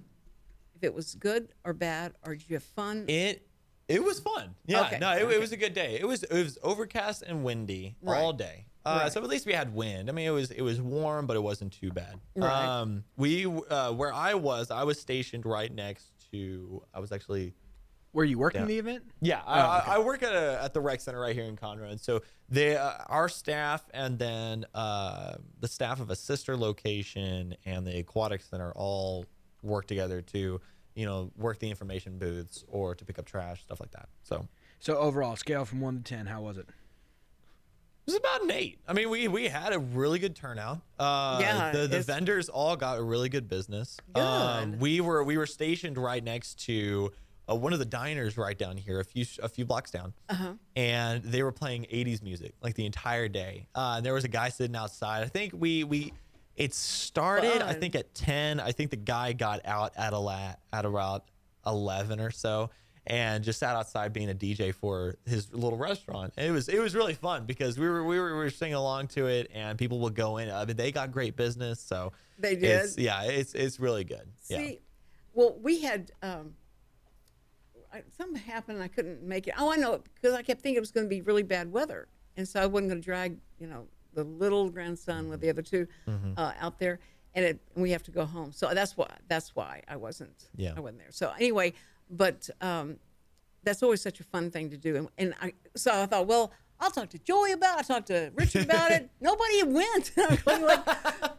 if 0.75 0.83
it 0.83 0.93
was 0.93 1.15
good 1.15 1.49
or 1.63 1.73
bad, 1.73 2.13
or 2.25 2.35
did 2.35 2.49
you 2.49 2.55
have 2.55 2.63
fun? 2.63 3.05
It 3.07 3.47
it 3.87 4.03
was 4.03 4.19
fun. 4.19 4.53
Yeah, 4.65 4.85
Okay, 4.85 4.99
no, 4.99 5.11
it, 5.11 5.23
okay. 5.23 5.35
it 5.35 5.39
was 5.39 5.51
a 5.53 5.57
good 5.57 5.73
day. 5.73 5.97
It 5.99 6.05
was 6.07 6.23
it 6.23 6.31
was 6.43 6.57
overcast 6.61 7.21
and 7.23 7.43
windy 7.43 7.95
all 8.05 8.33
day. 8.33 8.65
Uh, 8.87 8.99
Right. 9.03 9.11
So 9.11 9.21
at 9.21 9.27
least 9.29 9.45
we 9.45 9.53
had 9.53 9.73
wind. 9.73 10.09
I 10.09 10.13
mean, 10.13 10.27
it 10.27 10.31
was 10.31 10.51
it 10.51 10.61
was 10.61 10.81
warm, 10.81 11.27
but 11.27 11.35
it 11.35 11.41
wasn't 11.43 11.73
too 11.73 11.91
bad. 11.91 12.19
Right. 12.35 12.65
Um, 12.65 13.03
we 13.17 13.45
uh, 13.45 13.91
where 13.93 14.13
I 14.13 14.33
was, 14.35 14.71
I 14.71 14.83
was 14.83 14.99
stationed 14.99 15.45
right 15.45 15.73
next 15.73 16.05
to. 16.31 16.81
I 16.93 16.99
was 16.99 17.11
actually 17.11 17.53
Were 18.13 18.23
you 18.25 18.37
working 18.39 18.61
Yeah. 18.61 18.67
the 18.67 18.79
event? 18.79 19.03
yeah, 19.21 19.41
Oh, 19.45 19.51
I, 19.51 19.79
okay. 19.81 19.91
I 19.91 19.99
work 19.99 20.23
at 20.23 20.33
a 20.33 20.59
at 20.63 20.73
the 20.73 20.81
rec 20.81 21.01
center 21.01 21.19
right 21.19 21.35
here 21.35 21.45
in 21.45 21.55
Conroe, 21.55 21.89
and 21.91 21.99
so 21.99 22.21
they 22.49 22.75
uh, 22.77 22.91
our 23.07 23.29
staff 23.29 23.83
and 23.93 24.17
then 24.17 24.65
uh, 24.73 25.35
the 25.59 25.67
staff 25.67 25.99
of 25.99 26.09
a 26.09 26.15
sister 26.15 26.55
location 26.57 27.55
and 27.65 27.85
the 27.85 27.97
aquatic 27.99 28.41
center 28.41 28.71
all 28.75 29.25
work 29.63 29.85
together 29.87 30.21
to 30.21 30.59
you 30.95 31.05
know 31.05 31.31
work 31.37 31.59
the 31.59 31.69
information 31.69 32.17
booths 32.17 32.63
or 32.67 32.95
to 32.95 33.03
pick 33.05 33.19
up 33.19 33.25
trash 33.25 33.61
stuff 33.61 33.79
like 33.79 33.91
that. 33.91 34.07
So 34.23 34.47
So 34.79 34.97
overall, 34.97 35.35
scale 35.35 35.65
from 35.65 35.81
one 35.81 35.97
to 35.97 36.03
ten, 36.03 36.25
how 36.27 36.41
was 36.41 36.57
it? 36.57 36.67
It 38.07 38.11
was 38.11 38.15
about 38.15 38.43
an 38.43 38.51
eight. 38.51 38.79
I 38.87 38.93
mean, 38.93 39.09
we 39.09 39.27
we 39.27 39.47
had 39.49 39.73
a 39.73 39.79
really 39.79 40.17
good 40.19 40.35
turnout. 40.35 40.79
Uh, 40.97 41.39
Yeah, 41.41 41.71
the 41.71 41.87
the 41.87 41.99
vendors 42.01 42.47
all 42.49 42.75
got 42.77 42.97
a 42.99 43.03
really 43.03 43.29
good 43.29 43.49
business. 43.49 43.97
Good. 44.13 44.21
Um, 44.21 44.79
we 44.79 45.01
were 45.01 45.23
we 45.23 45.37
were 45.37 45.45
stationed 45.45 45.97
right 45.97 46.23
next 46.23 46.59
to 46.65 47.11
uh, 47.49 47.55
one 47.55 47.73
of 47.73 47.79
the 47.79 47.85
diners 47.85 48.37
right 48.37 48.57
down 48.57 48.77
here, 48.77 48.99
a 49.01 49.03
few 49.05 49.25
a 49.43 49.49
few 49.49 49.65
blocks 49.65 49.91
down, 49.91 50.13
Uh-huh. 50.29 50.53
and 50.77 51.21
they 51.23 51.43
were 51.43 51.51
playing 51.51 51.83
'80s 51.91 52.21
music 52.23 52.53
like 52.61 52.75
the 52.75 52.85
entire 52.85 53.27
day. 53.27 53.67
Uh, 53.75 53.95
and 53.97 54.05
there 54.05 54.13
was 54.13 54.23
a 54.23 54.29
guy 54.29 54.49
sitting 54.49 54.75
outside. 54.75 55.23
I 55.23 55.27
think 55.27 55.53
we 55.55 55.83
we. 55.83 56.13
It 56.55 56.73
started, 56.73 57.61
I 57.61 57.73
think, 57.73 57.93
at 57.95 58.15
ten. 58.15 58.59
I 58.59 58.71
think 58.71 58.89
the 58.89 58.95
guy 58.97 59.33
got 59.33 59.63
out 59.65 59.91
at 59.97 60.13
a 60.13 60.17
la- 60.17 60.55
at 60.73 60.85
around 60.85 61.21
eleven 61.65 62.19
or 62.19 62.31
so, 62.31 62.69
and 63.07 63.43
just 63.43 63.57
sat 63.59 63.75
outside 63.75 64.13
being 64.13 64.29
a 64.29 64.33
DJ 64.35 64.73
for 64.73 65.15
his 65.25 65.51
little 65.53 65.77
restaurant. 65.77 66.33
And 66.37 66.45
it 66.45 66.51
was 66.51 66.69
it 66.69 66.79
was 66.79 66.93
really 66.95 67.13
fun 67.13 67.45
because 67.45 67.79
we 67.79 67.87
were 67.87 68.03
we 68.03 68.19
were, 68.19 68.31
we 68.31 68.37
were 68.37 68.49
singing 68.49 68.75
along 68.75 69.07
to 69.09 69.27
it, 69.27 69.49
and 69.53 69.77
people 69.77 69.99
would 70.01 70.13
go 70.15 70.37
in. 70.37 70.49
I 70.51 70.65
mean, 70.65 70.75
they 70.77 70.91
got 70.91 71.11
great 71.11 71.35
business, 71.35 71.79
so 71.79 72.11
They 72.37 72.51
it's- 72.53 72.95
did? 72.95 73.03
yeah, 73.03 73.23
it's 73.23 73.53
it's 73.55 73.79
really 73.79 74.03
good. 74.03 74.27
yeah. 74.49 74.57
See, 74.57 74.79
well, 75.33 75.57
we 75.61 75.81
had 75.81 76.11
um, 76.21 76.53
something 78.17 78.41
happened. 78.41 78.77
and 78.77 78.83
I 78.83 78.87
couldn't 78.87 79.23
make 79.23 79.47
it. 79.47 79.53
Oh, 79.57 79.71
I 79.71 79.77
know 79.77 80.01
because 80.15 80.33
I 80.35 80.41
kept 80.41 80.61
thinking 80.61 80.77
it 80.77 80.81
was 80.81 80.91
going 80.91 81.05
to 81.05 81.09
be 81.09 81.21
really 81.21 81.43
bad 81.43 81.71
weather, 81.71 82.07
and 82.35 82.47
so 82.47 82.61
I 82.61 82.65
wasn't 82.65 82.89
going 82.89 83.01
to 83.01 83.05
drag, 83.05 83.37
you 83.59 83.67
know, 83.67 83.87
the 84.13 84.23
little 84.23 84.69
grandson 84.69 85.29
with 85.29 85.41
the 85.41 85.49
other 85.49 85.61
2 85.61 85.87
Mm-hmm. 86.07 86.31
uh, 86.37 86.53
out 86.59 86.79
there, 86.79 86.99
and 87.35 87.45
it 87.45 87.59
and 87.75 87.83
we 87.83 87.91
have 87.91 88.03
to 88.03 88.11
go 88.11 88.25
home. 88.25 88.51
So 88.51 88.73
that's 88.73 88.97
why 88.97 89.09
that's 89.27 89.55
why 89.55 89.81
I 89.87 89.95
wasn't. 89.95 90.49
Yeah. 90.55 90.73
I 90.75 90.79
wasn't 90.79 90.99
there. 90.99 91.11
So 91.11 91.31
anyway, 91.37 91.73
but 92.09 92.49
um, 92.61 92.97
that's 93.63 93.83
always 93.83 94.01
such 94.01 94.19
a 94.19 94.23
fun 94.23 94.51
thing 94.51 94.69
to 94.69 94.77
do, 94.77 94.95
and, 94.95 95.09
and 95.17 95.33
I 95.41 95.53
so 95.75 95.91
I 96.03 96.05
thought, 96.05 96.27
well. 96.27 96.51
I'll 96.79 96.91
talk 96.91 97.09
to 97.09 97.17
Joey 97.17 97.53
about. 97.53 97.79
it. 97.79 97.79
I 97.79 97.81
talked 97.95 98.05
to 98.09 98.31
Richard 98.35 98.65
about 98.65 98.91
it. 98.91 99.09
Nobody 99.19 99.63
went. 99.63 100.11
I'm 100.17 100.37
going 100.45 100.61
like, 100.61 100.87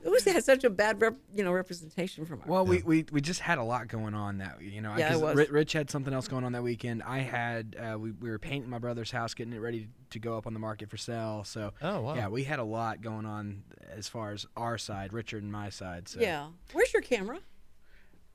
it 0.04 0.10
was 0.10 0.24
had 0.24 0.42
such 0.42 0.64
a 0.64 0.68
bad, 0.70 1.00
rep, 1.00 1.14
you 1.32 1.44
know, 1.44 1.52
representation 1.52 2.26
from 2.26 2.40
our 2.40 2.48
Well, 2.48 2.66
we, 2.66 2.82
we 2.82 3.04
we 3.12 3.20
just 3.20 3.38
had 3.38 3.58
a 3.58 3.62
lot 3.62 3.86
going 3.86 4.14
on 4.14 4.38
that 4.38 4.60
you 4.60 4.80
know. 4.80 4.96
Yeah, 4.98 5.10
it 5.10 5.12
'cause 5.12 5.22
was. 5.22 5.36
Ri- 5.36 5.46
Rich 5.48 5.74
had 5.74 5.90
something 5.90 6.12
else 6.12 6.26
going 6.26 6.42
on 6.42 6.50
that 6.54 6.64
weekend. 6.64 7.04
I 7.04 7.18
had 7.20 7.76
uh, 7.78 7.96
we, 7.96 8.10
we 8.10 8.30
were 8.30 8.40
painting 8.40 8.68
my 8.68 8.80
brother's 8.80 9.12
house, 9.12 9.32
getting 9.32 9.52
it 9.52 9.60
ready 9.60 9.86
to 10.10 10.18
go 10.18 10.36
up 10.36 10.48
on 10.48 10.54
the 10.54 10.58
market 10.58 10.90
for 10.90 10.96
sale. 10.96 11.44
So 11.44 11.72
Oh, 11.82 12.00
wow. 12.00 12.14
yeah, 12.16 12.26
we 12.26 12.42
had 12.42 12.58
a 12.58 12.64
lot 12.64 13.00
going 13.00 13.24
on 13.24 13.62
as 13.96 14.08
far 14.08 14.32
as 14.32 14.44
our 14.56 14.76
side, 14.76 15.12
Richard 15.12 15.44
and 15.44 15.52
my 15.52 15.68
side. 15.70 16.08
So 16.08 16.18
Yeah. 16.18 16.48
Where's 16.72 16.92
your 16.92 17.02
camera? 17.02 17.38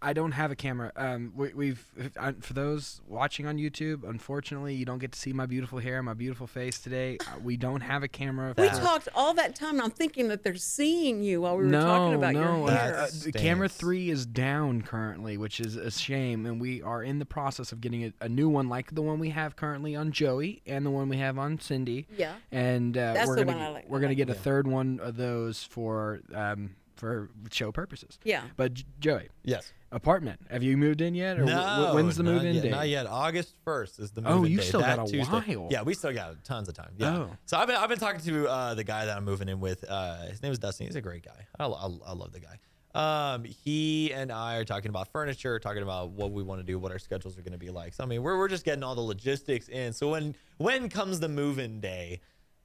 I 0.03 0.13
don't 0.13 0.33
have 0.33 0.51
a 0.51 0.55
camera. 0.55 0.91
Um, 0.95 1.31
we, 1.35 1.53
we've 1.53 1.85
uh, 2.17 2.33
for 2.41 2.53
those 2.53 3.01
watching 3.07 3.47
on 3.47 3.57
YouTube, 3.57 4.07
unfortunately, 4.07 4.75
you 4.75 4.85
don't 4.85 4.99
get 4.99 5.13
to 5.13 5.19
see 5.19 5.31
my 5.33 5.45
beautiful 5.45 5.79
hair, 5.79 5.97
and 5.97 6.05
my 6.05 6.13
beautiful 6.13 6.45
face 6.45 6.77
today. 6.79 7.17
Uh, 7.21 7.39
we 7.41 7.55
don't 7.57 7.81
have 7.81 8.03
a 8.03 8.07
camera. 8.07 8.53
We 8.57 8.67
for- 8.67 8.75
talked 8.75 9.07
all 9.15 9.33
that 9.35 9.55
time. 9.55 9.75
and 9.75 9.81
I'm 9.81 9.91
thinking 9.91 10.27
that 10.27 10.43
they're 10.43 10.55
seeing 10.55 11.23
you 11.23 11.41
while 11.41 11.57
we 11.57 11.63
were 11.63 11.69
no, 11.69 11.81
talking 11.81 12.13
about 12.15 12.33
no. 12.33 12.41
your 12.41 12.69
uh, 12.69 12.75
hair. 12.75 12.95
uh, 12.97 13.05
That 13.07 13.11
the 13.23 13.31
camera 13.31 13.69
three 13.69 14.09
is 14.09 14.25
down 14.25 14.81
currently, 14.81 15.37
which 15.37 15.59
is 15.59 15.75
a 15.77 15.89
shame, 15.89 16.45
and 16.45 16.59
we 16.59 16.81
are 16.81 17.01
in 17.01 17.19
the 17.19 17.25
process 17.25 17.71
of 17.71 17.79
getting 17.81 18.03
a, 18.03 18.13
a 18.21 18.27
new 18.29 18.49
one, 18.49 18.67
like 18.69 18.93
the 18.93 19.01
one 19.01 19.19
we 19.19 19.29
have 19.29 19.55
currently 19.55 19.95
on 19.95 20.11
Joey 20.11 20.61
and 20.67 20.85
the 20.85 20.91
one 20.91 21.07
we 21.09 21.17
have 21.17 21.39
on 21.39 21.59
Cindy. 21.59 22.07
Yeah. 22.17 22.33
And 22.51 22.97
uh, 22.97 23.13
That's 23.13 23.27
we're 23.27 23.35
the 23.37 23.45
gonna 23.45 23.57
one 23.57 23.61
I 23.63 23.65
get- 23.67 23.73
like. 23.75 23.89
we're 23.89 23.99
gonna 23.99 24.09
like 24.09 24.17
get 24.17 24.29
a 24.29 24.33
third 24.33 24.67
one 24.67 24.99
of 25.01 25.15
those 25.15 25.63
for 25.63 26.19
um, 26.33 26.75
for 27.03 27.29
show 27.51 27.69
purposes. 27.71 28.17
Yeah. 28.23 28.43
But 28.55 28.75
J- 28.75 28.85
Joey, 29.01 29.27
Yes. 29.43 29.73
apartment. 29.91 30.39
Have 30.49 30.63
you 30.63 30.77
moved 30.77 31.01
in 31.01 31.15
yet, 31.15 31.37
or 31.37 31.43
No, 31.43 31.89
wh- 31.91 31.95
when's 31.95 32.15
the 32.15 32.23
move 32.23 32.45
in 32.45 32.55
yet, 32.55 32.63
date? 32.63 32.71
Not 32.71 32.87
yet. 32.87 33.07
August 33.07 33.55
first 33.65 33.99
is 33.99 34.11
the 34.11 34.21
move 34.21 34.31
Oh, 34.31 34.43
in 34.45 34.51
you 34.51 34.57
date. 34.59 34.63
still 34.67 34.79
that 34.79 34.95
got 34.95 35.07
a 35.09 35.11
Tuesday. 35.11 35.55
while. 35.57 35.67
Yeah, 35.69 35.81
we 35.81 35.93
still 35.95 36.13
got 36.13 36.41
tons 36.45 36.69
of 36.69 36.75
time. 36.75 36.91
Yeah. 36.97 37.17
Oh. 37.17 37.29
So 37.45 37.57
I've 37.57 37.67
been 37.67 37.75
I've 37.75 37.89
been 37.89 37.99
talking 37.99 38.21
to 38.21 38.47
uh, 38.47 38.73
the 38.73 38.85
guy 38.85 39.05
that 39.05 39.17
I'm 39.17 39.25
moving 39.25 39.49
in 39.49 39.59
with. 39.59 39.83
Uh, 39.87 40.27
his 40.27 40.41
name 40.41 40.53
is 40.53 40.59
Dustin. 40.59 40.87
He's 40.87 40.95
a 40.95 41.01
great 41.01 41.25
guy. 41.25 41.45
I, 41.59 41.65
I, 41.65 41.87
I 42.07 42.13
love 42.13 42.31
the 42.31 42.39
guy. 42.39 42.57
Um, 42.95 43.43
he 43.43 44.13
and 44.13 44.31
I 44.31 44.57
are 44.57 44.63
talking 44.65 44.89
about 44.89 45.07
furniture, 45.11 45.57
talking 45.59 45.81
about 45.81 46.11
what 46.11 46.31
we 46.31 46.43
want 46.43 46.61
to 46.61 46.63
do, 46.63 46.77
what 46.77 46.91
our 46.91 46.99
schedules 46.99 47.35
are 47.37 47.41
going 47.41 47.53
to 47.53 47.57
be 47.57 47.71
like. 47.71 47.93
So 47.95 48.03
I 48.03 48.07
mean, 48.07 48.21
we're, 48.21 48.37
we're 48.37 48.47
just 48.47 48.63
getting 48.65 48.83
all 48.83 48.93
the 48.95 49.01
logistics 49.01 49.67
in. 49.67 49.93
So 49.93 50.09
when 50.11 50.35
when 50.57 50.89
comes 50.89 51.19
the 51.19 51.27
move-in 51.27 51.81
day, 51.81 52.21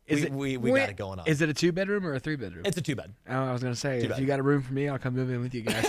Is 0.09 0.21
we, 0.23 0.27
it- 0.27 0.33
we, 0.33 0.57
we 0.57 0.71
Where- 0.73 0.83
got 0.83 0.91
it 0.91 0.97
going 0.97 1.19
on. 1.21 1.27
Is 1.27 1.41
it 1.43 1.49
a 1.49 1.55
two 1.55 1.71
bedroom 1.71 2.07
or 2.07 2.15
a 2.15 2.19
three 2.21 2.37
bedroom? 2.37 2.65
it's 2.67 2.77
a 2.77 2.81
two 2.83 2.97
bed. 2.97 3.13
Oh, 3.29 3.45
I 3.45 3.53
was 3.53 3.63
gonna 3.63 3.77
say, 3.77 4.01
if 4.01 4.09
bad. 4.11 4.19
you 4.19 4.27
got 4.27 4.41
a 4.41 4.43
room 4.43 4.63
for 4.63 4.73
me, 4.73 4.89
I'll 4.89 4.99
come 4.99 5.15
move 5.15 5.31
in 5.31 5.41
with 5.41 5.55
you 5.55 5.63
guys. 5.63 5.87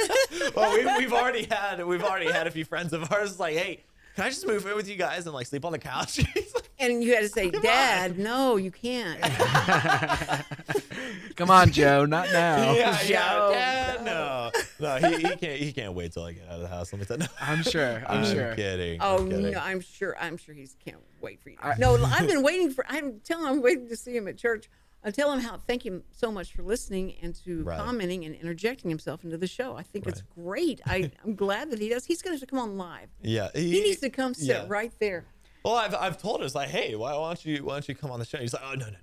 well, 0.56 0.72
we, 0.72 0.84
we've 0.98 1.12
already 1.12 1.44
had 1.50 1.84
we've 1.86 2.02
already 2.02 2.30
had 2.32 2.46
a 2.46 2.50
few 2.50 2.64
friends 2.64 2.92
of 2.92 3.12
ours 3.12 3.38
like, 3.38 3.54
hey, 3.56 3.80
can 4.16 4.24
I 4.24 4.30
just 4.30 4.46
move 4.46 4.66
in 4.66 4.74
with 4.74 4.88
you 4.88 4.96
guys 4.96 5.26
and 5.26 5.34
like 5.34 5.46
sleep 5.46 5.64
on 5.64 5.72
the 5.72 5.78
couch? 5.78 6.20
He's 6.78 6.88
like, 6.88 6.94
And 6.94 7.04
you 7.04 7.14
had 7.14 7.22
to 7.22 7.28
say, 7.28 7.50
Dad, 7.50 8.18
no, 8.18 8.56
you 8.56 8.70
can't. 8.70 9.20
come 11.36 11.50
on, 11.50 11.70
Joe, 11.72 12.04
not 12.04 12.28
now. 12.32 12.72
yeah, 12.72 12.98
yeah, 13.04 13.06
Joe. 13.06 13.50
Dad, 13.52 14.04
no, 14.04 14.50
no, 14.80 14.96
he, 15.08 15.16
he 15.16 15.22
can't 15.36 15.58
he 15.60 15.72
can't 15.72 15.94
wait 15.94 16.12
till 16.12 16.24
I 16.24 16.32
get 16.32 16.46
out 16.48 16.56
of 16.56 16.60
the 16.62 16.68
house. 16.68 16.92
Let 16.92 17.00
me 17.00 17.06
tell 17.06 17.18
you. 17.18 17.26
I'm 17.40 17.62
sure. 17.62 18.02
I'm, 18.06 18.24
sure. 18.24 18.54
kidding. 18.54 18.98
Oh 19.00 19.18
I'm 19.18 19.30
kidding. 19.30 19.52
no, 19.52 19.58
I'm 19.60 19.80
sure. 19.80 20.16
I'm 20.20 20.36
sure 20.36 20.54
he's 20.54 20.76
can't 20.84 20.98
wait 21.20 21.40
for 21.40 21.50
you. 21.50 21.56
I- 21.62 21.76
no, 21.78 21.96
I've 22.04 22.26
been 22.28 22.42
waiting 22.42 22.70
for. 22.70 22.84
I'm 22.88 23.20
telling. 23.20 23.44
him 23.46 23.52
I'm 23.54 23.62
waiting 23.62 23.88
to 23.88 23.96
see 23.96 24.16
him 24.16 24.28
at 24.28 24.36
church. 24.36 24.68
I 25.04 25.12
tell 25.12 25.32
him 25.32 25.40
how. 25.40 25.58
Thank 25.58 25.86
him 25.86 26.02
so 26.10 26.32
much 26.32 26.52
for 26.52 26.62
listening 26.62 27.14
and 27.22 27.32
to 27.44 27.62
Right. 27.62 27.78
commenting 27.78 28.24
and 28.24 28.34
interjecting 28.34 28.90
himself 28.90 29.22
into 29.22 29.38
the 29.38 29.46
show. 29.46 29.76
I 29.76 29.84
think 29.84 30.08
it's 30.08 30.22
great. 30.34 30.80
I, 30.86 31.12
I'm 31.24 31.36
glad 31.36 31.70
that 31.70 31.78
he 31.78 31.88
does. 31.88 32.04
He's 32.04 32.20
going 32.20 32.36
to 32.38 32.46
come 32.46 32.58
on 32.58 32.76
live. 32.76 33.08
Yeah, 33.22 33.48
He 33.54 33.80
needs 33.80 34.00
to 34.00 34.10
come 34.10 34.34
sit 34.34 34.48
yeah. 34.48 34.64
right 34.66 34.92
there. 34.98 35.24
Well, 35.64 35.74
I've, 35.74 35.94
I've 35.94 36.20
told 36.20 36.42
us 36.42 36.54
like, 36.54 36.68
hey, 36.68 36.94
why, 36.94 37.14
why 37.16 37.28
don't 37.28 37.44
you 37.44 37.64
why 37.64 37.74
don't 37.74 37.88
you 37.88 37.94
come 37.94 38.10
on 38.10 38.18
the 38.18 38.24
show? 38.24 38.38
He's 38.38 38.52
like, 38.54 38.62
oh 38.64 38.74
no 38.74 38.86
no 38.86 38.90
no. 38.92 38.96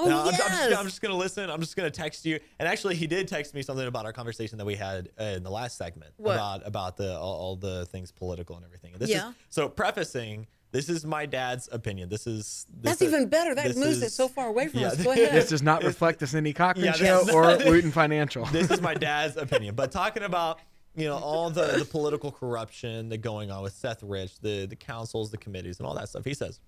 Oh, 0.00 0.08
no, 0.08 0.20
I'm, 0.20 0.28
I'm, 0.28 0.32
just. 0.34 0.78
I'm 0.78 0.84
just 0.84 1.02
gonna 1.02 1.16
listen. 1.16 1.50
I'm 1.50 1.58
just 1.60 1.74
gonna 1.74 1.90
text 1.90 2.24
you. 2.24 2.38
And 2.60 2.68
actually, 2.68 2.94
he 2.94 3.08
did 3.08 3.26
text 3.26 3.52
me 3.52 3.62
something 3.62 3.84
about 3.88 4.04
our 4.04 4.12
conversation 4.12 4.56
that 4.58 4.64
we 4.64 4.76
had 4.76 5.08
uh, 5.20 5.24
in 5.24 5.42
the 5.42 5.50
last 5.50 5.76
segment 5.76 6.12
What? 6.18 6.34
about 6.34 6.64
about 6.66 6.96
the 6.96 7.18
all, 7.18 7.34
all 7.34 7.56
the 7.56 7.84
things 7.86 8.12
political 8.12 8.54
and 8.54 8.64
everything. 8.64 8.92
And 8.92 9.02
this 9.02 9.10
Yeah. 9.10 9.30
is 9.30 9.34
so 9.50 9.68
prefacing. 9.68 10.46
This 10.70 10.88
is 10.88 11.04
my 11.04 11.26
dad's 11.26 11.68
opinion. 11.72 12.10
This 12.10 12.28
is 12.28 12.66
this 12.70 12.92
That's 12.92 13.02
is- 13.02 13.08
even 13.12 13.28
better. 13.28 13.56
That 13.56 13.64
this 13.68 13.76
moves 13.76 14.00
it 14.02 14.12
so 14.12 14.28
far 14.28 14.46
away 14.46 14.68
from 14.68 14.80
yeah, 14.80 14.88
us. 14.88 15.02
Go 15.02 15.10
ahead. 15.10 15.32
This 15.32 15.48
does 15.48 15.62
not 15.62 15.82
reflect 15.82 16.20
the 16.20 16.28
Cindy 16.28 16.52
Cochran 16.52 16.84
Yeah, 16.84 16.92
show 16.92 17.24
that's 17.24 17.32
or 17.34 17.42
not- 17.42 17.64
Wooten 17.64 17.90
Financial. 17.90 18.44
this 18.52 18.70
is 18.70 18.80
my 18.80 18.94
dad's 19.06 19.36
opinion. 19.36 19.74
But 19.74 19.90
talking 19.90 20.22
about 20.22 20.60
you 20.94 21.06
know 21.06 21.16
all 21.16 21.50
the 21.50 21.76
the 21.78 21.84
political 21.84 22.30
corruption 22.30 23.08
that 23.10 23.18
going 23.18 23.50
on 23.50 23.62
with 23.62 23.72
Seth 23.72 24.02
Rich, 24.02 24.40
the 24.40 24.66
the 24.66 24.76
councils, 24.76 25.30
the 25.30 25.38
committees, 25.38 25.78
and 25.78 25.86
all 25.86 25.94
that 25.94 26.08
stuff. 26.08 26.24
He 26.24 26.34
says. 26.34 26.60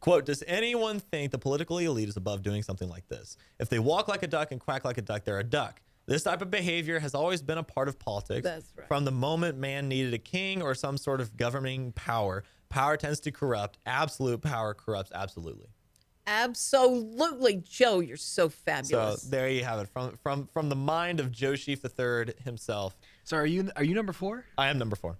Quote, 0.00 0.26
does 0.26 0.44
anyone 0.46 1.00
think 1.00 1.30
the 1.30 1.38
political 1.38 1.78
elite 1.78 2.10
is 2.10 2.18
above 2.18 2.42
doing 2.42 2.62
something 2.62 2.90
like 2.90 3.08
this? 3.08 3.38
If 3.58 3.70
they 3.70 3.78
walk 3.78 4.06
like 4.06 4.22
a 4.22 4.26
duck 4.26 4.52
and 4.52 4.60
quack 4.60 4.84
like 4.84 4.98
a 4.98 5.02
duck, 5.02 5.24
they're 5.24 5.38
a 5.38 5.44
duck. 5.44 5.80
This 6.06 6.22
type 6.22 6.42
of 6.42 6.50
behavior 6.50 6.98
has 6.98 7.14
always 7.14 7.40
been 7.40 7.56
a 7.56 7.62
part 7.62 7.88
of 7.88 7.98
politics. 7.98 8.44
That's 8.44 8.70
right. 8.76 8.86
From 8.86 9.06
the 9.06 9.12
moment 9.12 9.56
man 9.56 9.88
needed 9.88 10.12
a 10.12 10.18
king 10.18 10.60
or 10.60 10.74
some 10.74 10.98
sort 10.98 11.22
of 11.22 11.36
governing 11.36 11.92
power, 11.92 12.44
power 12.68 12.98
tends 12.98 13.20
to 13.20 13.32
corrupt. 13.32 13.78
Absolute 13.86 14.42
power 14.42 14.74
corrupts 14.74 15.10
absolutely. 15.14 15.68
Absolutely, 16.26 17.56
Joe. 17.68 18.00
You're 18.00 18.16
so 18.16 18.48
fabulous. 18.48 19.22
So 19.22 19.30
there 19.30 19.48
you 19.48 19.64
have 19.64 19.78
it. 19.80 19.88
From 19.88 20.16
from 20.22 20.46
from 20.46 20.68
the 20.68 20.76
mind 20.76 21.20
of 21.20 21.30
Joe 21.30 21.54
Sheaf 21.54 21.84
III 21.84 22.34
himself. 22.44 22.96
so 23.24 23.36
are 23.36 23.46
you 23.46 23.70
are 23.76 23.84
you 23.84 23.94
number 23.94 24.12
four? 24.12 24.44
I 24.56 24.68
am 24.68 24.78
number 24.78 24.96
four. 24.96 25.18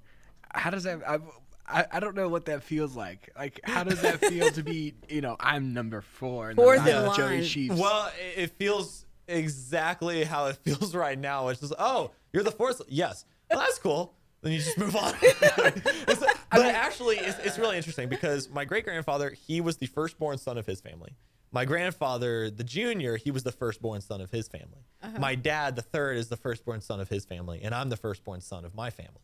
How 0.55 0.71
does 0.71 0.85
that? 0.85 1.01
I, 1.07 1.19
I, 1.67 1.87
I 1.93 2.01
don't 2.01 2.15
know 2.15 2.29
what 2.29 2.45
that 2.47 2.63
feels 2.63 2.95
like. 2.95 3.31
Like, 3.37 3.61
how 3.65 3.85
does 3.85 4.01
that 4.03 4.21
feel 4.21 4.51
to 4.51 4.63
be? 4.63 4.95
You 5.09 5.21
know, 5.21 5.37
I'm 5.39 5.73
number 5.73 6.01
four. 6.01 6.51
And 6.51 6.57
Fourth 6.57 6.81
I'm 6.81 6.89
in 6.89 7.05
not 7.05 7.17
Joey 7.17 7.69
line. 7.69 7.79
Well, 7.79 8.11
it, 8.19 8.43
it 8.45 8.51
feels 8.59 9.05
exactly 9.29 10.25
how 10.25 10.47
it 10.47 10.57
feels 10.65 10.95
right 10.95 11.19
now, 11.19 11.47
which 11.47 11.63
is, 11.63 11.73
oh, 11.79 12.11
you're 12.33 12.43
the 12.43 12.51
fourth. 12.51 12.83
Yes, 12.89 13.25
well, 13.51 13.61
that's 13.61 13.79
cool. 13.79 14.15
Then 14.45 14.53
you 14.53 14.59
just 14.59 14.79
move 14.79 14.95
on. 14.95 15.15
It's- 15.23 16.23
but 16.53 16.67
actually, 16.67 17.17
it's, 17.17 17.39
it's 17.39 17.59
really 17.59 17.77
interesting 17.77 18.09
because 18.09 18.49
my 18.49 18.65
great 18.65 18.85
grandfather, 18.85 19.31
he 19.31 19.61
was 19.61 19.79
the 19.79 19.87
firstborn 19.87 20.39
son 20.39 20.57
of 20.57 20.67
his 20.67 20.81
family. 20.81 21.17
My 21.51 21.65
grandfather, 21.65 22.51
the 22.51 22.63
junior, 22.63 23.17
he 23.17 23.33
was 23.33 23.43
the 23.43 23.51
firstborn 23.51 24.03
son 24.03 24.21
of 24.21 24.31
his 24.31 24.47
family. 24.47 24.87
Uh-huh. 25.03 25.19
My 25.19 25.35
dad, 25.35 25.75
the 25.75 25.83
third, 25.83 26.17
is 26.17 26.29
the 26.29 26.37
firstborn 26.37 26.81
son 26.81 27.01
of 27.01 27.09
his 27.09 27.25
family, 27.25 27.63
and 27.63 27.75
I'm 27.75 27.89
the 27.89 27.97
firstborn 27.97 28.41
son 28.41 28.65
of 28.65 28.75
my 28.75 28.91
family. 28.91 29.23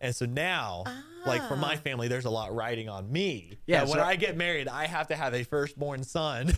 And 0.00 0.14
so 0.14 0.26
now, 0.26 0.84
like 1.26 1.42
for 1.48 1.56
my 1.56 1.76
family, 1.76 2.06
there's 2.08 2.24
a 2.24 2.30
lot 2.30 2.54
riding 2.54 2.88
on 2.88 3.10
me. 3.10 3.58
Yeah, 3.66 3.80
that 3.80 3.88
when 3.88 3.98
so- 3.98 4.04
I 4.04 4.16
get 4.16 4.36
married, 4.36 4.68
I 4.68 4.86
have 4.86 5.08
to 5.08 5.16
have 5.16 5.34
a 5.34 5.42
firstborn 5.42 6.04
son. 6.04 6.52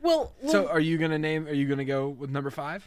Well, 0.00 0.34
well 0.42 0.52
So 0.52 0.68
are 0.68 0.80
you 0.80 0.98
gonna 0.98 1.18
name? 1.18 1.46
Are 1.46 1.52
you 1.52 1.68
gonna 1.68 1.84
go 1.84 2.08
with 2.08 2.28
number 2.28 2.50
five? 2.50 2.86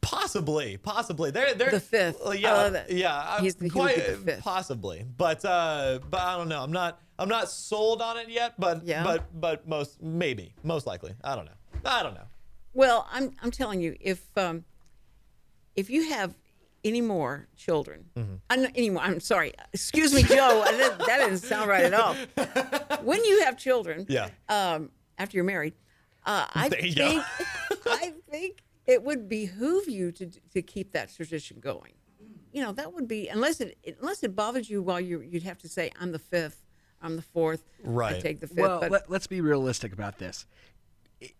Possibly, 0.00 0.76
possibly. 0.76 1.30
They're, 1.30 1.54
they're 1.54 1.70
The 1.72 1.80
fifth. 1.80 2.20
I 2.26 2.34
Yeah, 2.34 2.52
love 2.52 2.72
that. 2.74 2.90
yeah. 2.90 3.40
He's 3.40 3.56
he 3.60 3.68
quite 3.68 3.96
the 3.96 4.16
fifth. 4.16 4.40
possibly, 4.40 5.04
but 5.16 5.44
uh, 5.44 5.98
but 6.08 6.20
I 6.20 6.36
don't 6.36 6.48
know. 6.48 6.62
I'm 6.62 6.72
not. 6.72 7.00
I'm 7.18 7.28
not 7.28 7.50
sold 7.50 8.00
on 8.02 8.16
it 8.18 8.28
yet. 8.28 8.54
But 8.58 8.84
Yeah. 8.84 9.02
but 9.02 9.40
but 9.40 9.66
most 9.68 10.00
maybe 10.02 10.54
most 10.62 10.86
likely. 10.86 11.14
I 11.24 11.34
don't 11.34 11.46
know. 11.46 11.52
I 11.84 12.02
don't 12.02 12.14
know. 12.14 12.26
Well, 12.74 13.08
I'm 13.10 13.32
I'm 13.42 13.50
telling 13.50 13.80
you, 13.80 13.96
if 14.00 14.24
um, 14.36 14.64
if 15.74 15.90
you 15.90 16.10
have 16.10 16.34
any 16.84 17.00
more 17.00 17.48
children, 17.56 18.04
Mm-hmm. 18.16 18.34
I'm 18.50 18.62
not 18.62 18.70
any 18.76 18.90
more. 18.90 19.02
I'm 19.02 19.18
sorry. 19.20 19.52
Excuse 19.72 20.14
me, 20.14 20.22
Joe. 20.22 20.62
I 20.64 20.70
didn't- 20.70 20.98
that 21.06 21.18
didn't 21.18 21.38
sound 21.38 21.68
right 21.68 21.84
at 21.84 21.94
all. 21.94 22.14
When 23.02 23.24
you 23.24 23.42
have 23.44 23.56
children, 23.56 24.06
Yeah. 24.08 24.28
um, 24.48 24.90
after 25.18 25.36
you're 25.36 25.44
married, 25.44 25.74
uh, 26.24 26.46
I 26.54 26.68
There 26.70 26.80
think. 26.80 27.22
I 27.86 28.12
think 28.30 28.62
it 28.86 29.02
would 29.02 29.28
behoove 29.28 29.88
you 29.88 30.12
to 30.12 30.26
to 30.52 30.62
keep 30.62 30.92
that 30.92 31.14
tradition 31.14 31.58
going. 31.60 31.92
You 32.52 32.62
know, 32.62 32.72
that 32.72 32.92
would 32.94 33.06
be 33.08 33.28
unless 33.28 33.60
it 33.60 33.76
unless 34.00 34.22
it 34.22 34.34
bothers 34.34 34.70
you 34.70 34.82
while 34.82 35.00
you 35.00 35.20
you'd 35.20 35.42
have 35.42 35.58
to 35.58 35.68
say 35.68 35.90
I'm 36.00 36.12
the 36.12 36.18
fifth, 36.18 36.64
I'm 37.02 37.16
the 37.16 37.22
fourth, 37.22 37.64
I 37.84 37.88
Right. 37.88 38.20
take 38.22 38.40
the 38.40 38.46
fifth. 38.46 38.58
Well, 38.58 38.80
but 38.80 38.90
let, 38.90 39.10
let's 39.10 39.26
be 39.26 39.40
realistic 39.40 39.92
about 39.92 40.18
this. 40.18 40.46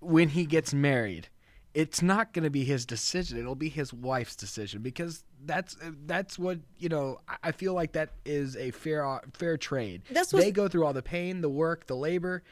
When 0.01 0.31
he 0.31 0.47
gets 0.47 0.73
married, 0.75 1.29
it's 1.75 2.01
not 2.03 2.33
going 2.33 2.45
to 2.45 2.51
be 2.51 2.65
his 2.65 2.87
decision. 2.87 3.39
It'll 3.39 3.55
be 3.55 3.69
his 3.69 3.93
wife's 3.93 4.35
decision 4.37 4.81
because 4.83 5.23
that's 5.45 5.77
that's 6.07 6.39
what 6.39 6.59
you 6.79 6.89
know. 6.89 7.21
I- 7.29 7.37
I 7.45 7.53
feel 7.53 7.75
like 7.75 7.93
that 7.93 8.11
is 8.25 8.57
a 8.57 8.71
fair 8.73 9.07
uh, 9.07 9.21
fair 9.35 9.57
trade. 9.57 10.03
That's 10.11 10.33
what's- 10.33 10.45
they 10.45 10.51
go 10.53 10.69
through 10.69 10.85
all 10.87 10.93
the 10.95 11.03
pain, 11.03 11.41
the 11.43 11.49
work, 11.51 11.87
the 11.87 11.97
labor. 11.97 12.43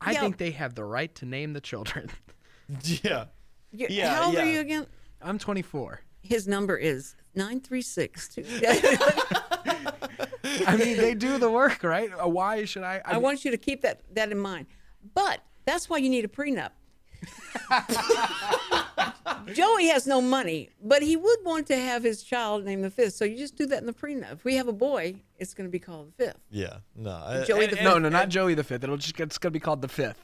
I 0.00 0.12
Yeah. 0.12 0.20
think 0.20 0.36
they 0.38 0.52
have 0.52 0.74
the 0.74 0.84
right 0.84 1.12
to 1.16 1.26
name 1.26 1.52
the 1.54 1.60
children. 1.60 2.08
Yeah. 3.02 3.26
You- 3.72 3.86
yeah, 3.90 4.14
how 4.14 4.26
old 4.26 4.36
are 4.36 4.44
you 4.44 4.60
again? 4.60 4.86
I'm 5.22 5.38
24. 5.38 6.00
His 6.22 6.46
number 6.48 6.76
is 6.76 7.14
nine 7.34 7.60
three 7.60 7.82
six 7.82 8.28
two. 8.28 8.44
I 10.66 10.76
mean, 10.76 10.96
they 10.96 11.14
do 11.14 11.38
the 11.38 11.50
work, 11.50 11.82
right? 11.82 12.10
Uh, 12.12 12.28
Why 12.28 12.64
should 12.64 12.82
I? 12.82 13.00
I 13.04 13.18
want 13.18 13.44
you 13.44 13.50
to 13.50 13.56
keep 13.56 13.82
that 13.82 14.02
that 14.14 14.30
in 14.32 14.38
mind. 14.38 14.66
But 15.14 15.40
that's 15.64 15.88
why 15.88 15.98
you 15.98 16.08
need 16.10 16.24
a 16.24 16.28
prenup. 16.28 16.70
Joey 19.54 19.86
has 19.88 20.06
no 20.06 20.20
money, 20.20 20.70
but 20.82 21.02
he 21.02 21.16
would 21.16 21.38
want 21.44 21.66
to 21.68 21.76
have 21.76 22.02
his 22.02 22.22
child 22.22 22.64
named 22.64 22.84
the 22.84 22.90
fifth. 22.90 23.14
So 23.14 23.24
you 23.24 23.36
just 23.36 23.56
do 23.56 23.66
that 23.66 23.80
in 23.80 23.86
the 23.86 23.92
prenup. 23.92 24.32
If 24.32 24.44
we 24.44 24.54
have 24.56 24.68
a 24.68 24.72
boy, 24.72 25.16
it's 25.38 25.54
going 25.54 25.68
to 25.68 25.70
be 25.70 25.78
called 25.78 26.08
the 26.16 26.24
fifth. 26.26 26.38
Yeah. 26.50 26.78
No. 26.96 27.10
I- 27.10 27.44
Joey 27.44 27.64
and- 27.64 27.72
the- 27.72 27.76
and- 27.78 27.84
no, 27.84 27.98
no, 27.98 28.08
not 28.08 28.28
Joey 28.28 28.54
the 28.54 28.64
fifth. 28.64 28.84
It'll 28.84 28.96
just 28.96 29.18
it's 29.20 29.38
gonna 29.38 29.50
be 29.52 29.60
called 29.60 29.82
the 29.82 29.88
fifth. 29.88 30.20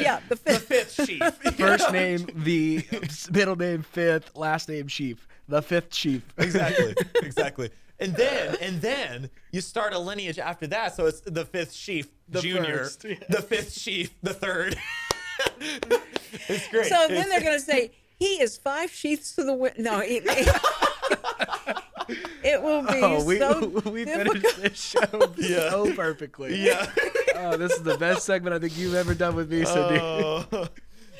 yeah, 0.00 0.20
the 0.28 0.36
fifth. 0.36 0.68
The 0.68 0.74
Fifth 0.74 1.06
sheep. 1.06 1.22
First 1.56 1.92
name 1.92 2.26
the 2.34 2.84
middle 3.32 3.56
name 3.56 3.82
fifth, 3.82 4.36
last 4.36 4.68
name 4.68 4.88
sheep. 4.88 5.18
The 5.48 5.62
fifth 5.62 5.94
sheep. 5.94 6.22
exactly. 6.36 6.94
Exactly. 7.22 7.70
And 8.00 8.14
then 8.14 8.56
and 8.60 8.80
then 8.80 9.30
you 9.50 9.60
start 9.60 9.92
a 9.92 9.98
lineage 9.98 10.38
after 10.38 10.66
that, 10.68 10.94
so 10.94 11.06
it's 11.06 11.20
the 11.20 11.44
fifth 11.44 11.72
sheep, 11.72 12.12
The 12.28 12.40
junior, 12.40 12.78
first, 12.84 13.04
yeah. 13.04 13.16
the 13.28 13.42
fifth 13.42 13.72
sheep, 13.76 14.10
the 14.22 14.34
third. 14.34 14.76
it's 15.60 16.68
great. 16.68 16.86
So 16.86 17.06
then 17.08 17.28
they're 17.28 17.40
going 17.40 17.58
to 17.58 17.64
say 17.64 17.90
he 18.18 18.40
is 18.42 18.56
five 18.56 18.90
sheets 18.90 19.34
to 19.36 19.44
the 19.44 19.54
wind. 19.54 19.74
No, 19.78 20.00
it, 20.04 20.24
it 22.42 22.62
will 22.62 22.82
be 22.82 22.88
Oh, 23.02 23.24
we 23.24 23.38
so 23.38 23.68
we 23.90 24.04
difficult. 24.04 24.38
finished 24.38 24.62
this 24.62 24.80
show 24.80 25.32
Yeah. 25.36 25.70
so 25.70 25.94
perfectly. 25.94 26.56
Yeah. 26.64 26.90
Oh, 27.36 27.56
this 27.56 27.72
is 27.72 27.82
the 27.82 27.96
best 27.98 28.24
segment 28.24 28.54
I 28.54 28.58
think 28.58 28.76
you've 28.76 28.94
ever 28.94 29.14
done 29.14 29.34
with 29.36 29.50
me, 29.50 29.64
Cindy. 29.64 29.98
Oh, 30.00 30.44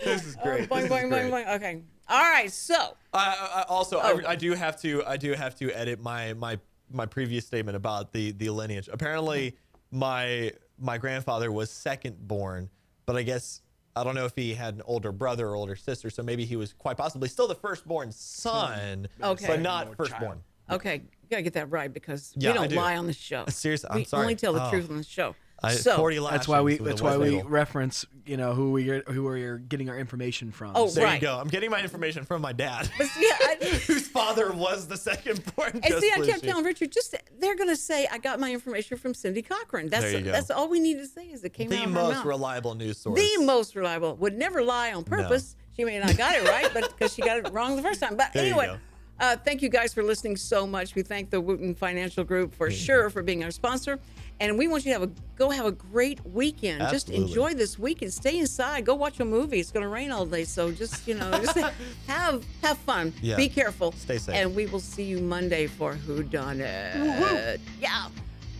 this 0.04 0.24
is 0.26 0.36
great. 0.36 0.68
Oh, 0.70 0.74
boing, 0.76 0.82
this 0.82 0.90
boing, 0.90 1.04
is 1.04 1.10
boing, 1.12 1.30
great. 1.30 1.46
boing. 1.46 1.56
Okay. 1.56 1.82
All 2.08 2.20
right. 2.22 2.50
So 2.50 2.96
I, 3.12 3.52
I, 3.56 3.62
also, 3.68 4.00
Oh. 4.02 4.20
I, 4.26 4.30
I 4.30 4.36
do 4.36 4.52
have 4.54 4.80
to, 4.82 5.04
I 5.06 5.16
do 5.16 5.32
have 5.34 5.54
to 5.56 5.70
edit 5.72 6.00
my 6.00 6.34
my 6.34 6.58
my 6.90 7.06
previous 7.06 7.46
statement 7.46 7.76
about 7.76 8.12
the 8.12 8.32
the 8.32 8.50
lineage. 8.50 8.88
Apparently, 8.92 9.56
my 9.90 10.52
my 10.78 10.96
grandfather 10.98 11.52
was 11.52 11.70
second 11.70 12.26
born, 12.26 12.70
but 13.06 13.16
I 13.16 13.22
guess 13.22 13.60
I 13.96 14.04
don't 14.04 14.14
know 14.14 14.24
if 14.26 14.34
he 14.36 14.54
had 14.54 14.74
an 14.74 14.82
older 14.86 15.10
brother 15.12 15.48
or 15.48 15.54
older 15.56 15.74
sister, 15.76 16.10
so 16.10 16.22
maybe 16.22 16.44
he 16.44 16.56
was 16.56 16.72
quite 16.72 16.96
possibly 16.96 17.28
still 17.28 17.48
the 17.48 17.54
firstborn 17.54 18.12
son, 18.12 19.08
Okay. 19.22 19.46
but 19.46 19.60
not 19.60 19.96
firstborn. 19.96 20.40
Okay, 20.70 20.96
you 20.96 21.28
gotta 21.30 21.42
get 21.42 21.54
that 21.54 21.70
right 21.70 21.92
because 21.92 22.32
Yeah, 22.36 22.52
we 22.52 22.58
don't 22.58 22.68
do. 22.68 22.76
lie 22.76 22.96
on 22.96 23.06
the 23.06 23.12
show. 23.12 23.44
Seriously, 23.48 23.88
I'm 23.90 23.96
we 23.96 24.04
sorry. 24.04 24.22
only 24.22 24.36
tell 24.36 24.52
the 24.52 24.66
Oh. 24.66 24.70
truth 24.70 24.90
on 24.90 24.98
the 24.98 25.02
show. 25.04 25.34
I, 25.60 25.72
so, 25.74 25.96
40 25.96 26.18
That's 26.20 26.46
why 26.46 26.60
we. 26.60 26.72
lashings 26.72 26.80
with 26.80 26.86
a 26.86 26.90
That's 26.90 27.02
why 27.02 27.10
wet 27.16 27.20
we 27.20 27.36
ladle. 27.36 27.50
reference. 27.50 28.04
You 28.26 28.36
know 28.36 28.52
who 28.54 28.70
we 28.72 28.90
are, 28.90 29.02
who 29.08 29.24
we're 29.24 29.58
getting 29.58 29.88
our 29.88 29.98
information 29.98 30.52
from. 30.52 30.72
Oh, 30.76 30.88
There 30.88 31.04
right. 31.04 31.14
you 31.20 31.26
go. 31.26 31.36
I'm 31.38 31.48
getting 31.48 31.70
my 31.70 31.80
information 31.80 32.24
from 32.24 32.42
my 32.42 32.52
dad, 32.52 32.88
but 32.96 33.06
see, 33.08 33.26
I, 33.28 33.56
whose 33.86 34.06
father 34.06 34.52
was 34.52 34.86
the 34.86 34.96
second 34.96 35.42
born. 35.56 35.70
and 35.72 35.82
Just 35.84 36.00
see, 36.00 36.12
I 36.12 36.16
Blue 36.18 36.26
kept 36.26 36.44
telling 36.44 36.64
Richard, 36.64 36.92
just 36.92 37.14
they're 37.40 37.56
gonna 37.56 37.74
say 37.74 38.06
I 38.10 38.18
got 38.18 38.38
my 38.38 38.52
information 38.52 38.98
from 38.98 39.14
Cindy 39.14 39.42
Cochran. 39.42 39.88
That's 39.88 40.04
There 40.04 40.18
you 40.18 40.24
go. 40.26 40.30
that's 40.32 40.50
all 40.50 40.68
we 40.68 40.78
need 40.78 40.98
to 40.98 41.06
say 41.06 41.26
is 41.26 41.42
it 41.42 41.54
came 41.54 41.66
out 41.66 41.70
the 41.70 41.76
of 41.78 41.82
her 41.84 41.88
most 41.90 42.14
mouth. 42.18 42.24
reliable 42.26 42.74
news 42.74 42.98
source. 42.98 43.18
the 43.18 43.44
most 43.44 43.74
reliable. 43.74 44.14
Would 44.16 44.36
never 44.38 44.62
lie 44.62 44.92
on 44.92 45.02
purpose. 45.04 45.56
She 45.76 45.84
may 45.84 45.98
not 45.98 46.16
got 46.16 46.36
it 46.36 46.44
right, 46.48 46.68
but 46.74 46.88
because 46.96 47.14
she 47.14 47.22
got 47.22 47.38
it 47.38 47.50
wrong 47.52 47.74
the 47.76 47.82
first 47.82 48.00
time. 48.00 48.16
But 48.16 48.32
There 48.32 48.44
you 48.44 48.50
anyway. 48.50 48.66
go. 48.66 48.78
Uh, 49.20 49.36
thank 49.36 49.62
you 49.62 49.68
guys 49.68 49.92
for 49.92 50.04
listening 50.04 50.36
so 50.36 50.64
much. 50.64 50.94
We 50.94 51.02
thank 51.02 51.30
the 51.30 51.40
Wooten 51.40 51.74
Financial 51.74 52.22
Group 52.22 52.54
for 52.54 52.70
sure 52.70 53.10
for 53.10 53.20
being 53.22 53.42
our 53.42 53.50
sponsor, 53.50 53.98
and 54.40 54.58
we 54.58 54.68
want 54.68 54.84
you 54.84 54.92
to 54.92 55.00
have 55.00 55.08
a 55.08 55.12
go 55.36 55.50
have 55.50 55.66
a 55.66 55.72
great 55.72 56.24
weekend. 56.26 56.80
Just 56.90 57.10
enjoy 57.10 57.54
this 57.54 57.78
weekend. 57.78 58.12
Stay 58.12 58.38
inside. 58.38 58.84
Go 58.84 58.94
watch 58.94 59.20
a 59.20 59.24
movie. 59.24 59.60
It's 59.60 59.70
going 59.70 59.84
to 59.84 59.88
rain 59.88 60.10
all 60.10 60.26
day, 60.26 60.44
so 60.44 60.70
just 60.72 61.06
you 61.06 61.14
know, 61.14 61.30
just 61.32 61.58
have 62.06 62.44
have 62.62 62.78
fun. 62.78 63.12
Yeah. 63.22 63.36
Be 63.36 63.48
careful. 63.48 63.92
Stay 63.92 64.18
safe. 64.18 64.34
And 64.34 64.54
we 64.54 64.66
will 64.66 64.80
see 64.80 65.04
you 65.04 65.18
Monday 65.18 65.66
for 65.66 65.94
Who 65.94 66.22
Done 66.22 66.60
It. 66.60 67.60
Yeah. 67.80 68.08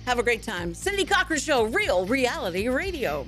Have 0.06 0.18
a 0.18 0.22
great 0.22 0.42
time. 0.42 0.72
Cindy 0.74 1.04
Cochran 1.04 1.38
Show, 1.38 1.64
Real 1.64 2.06
Reality 2.06 2.68
Radio. 2.68 3.26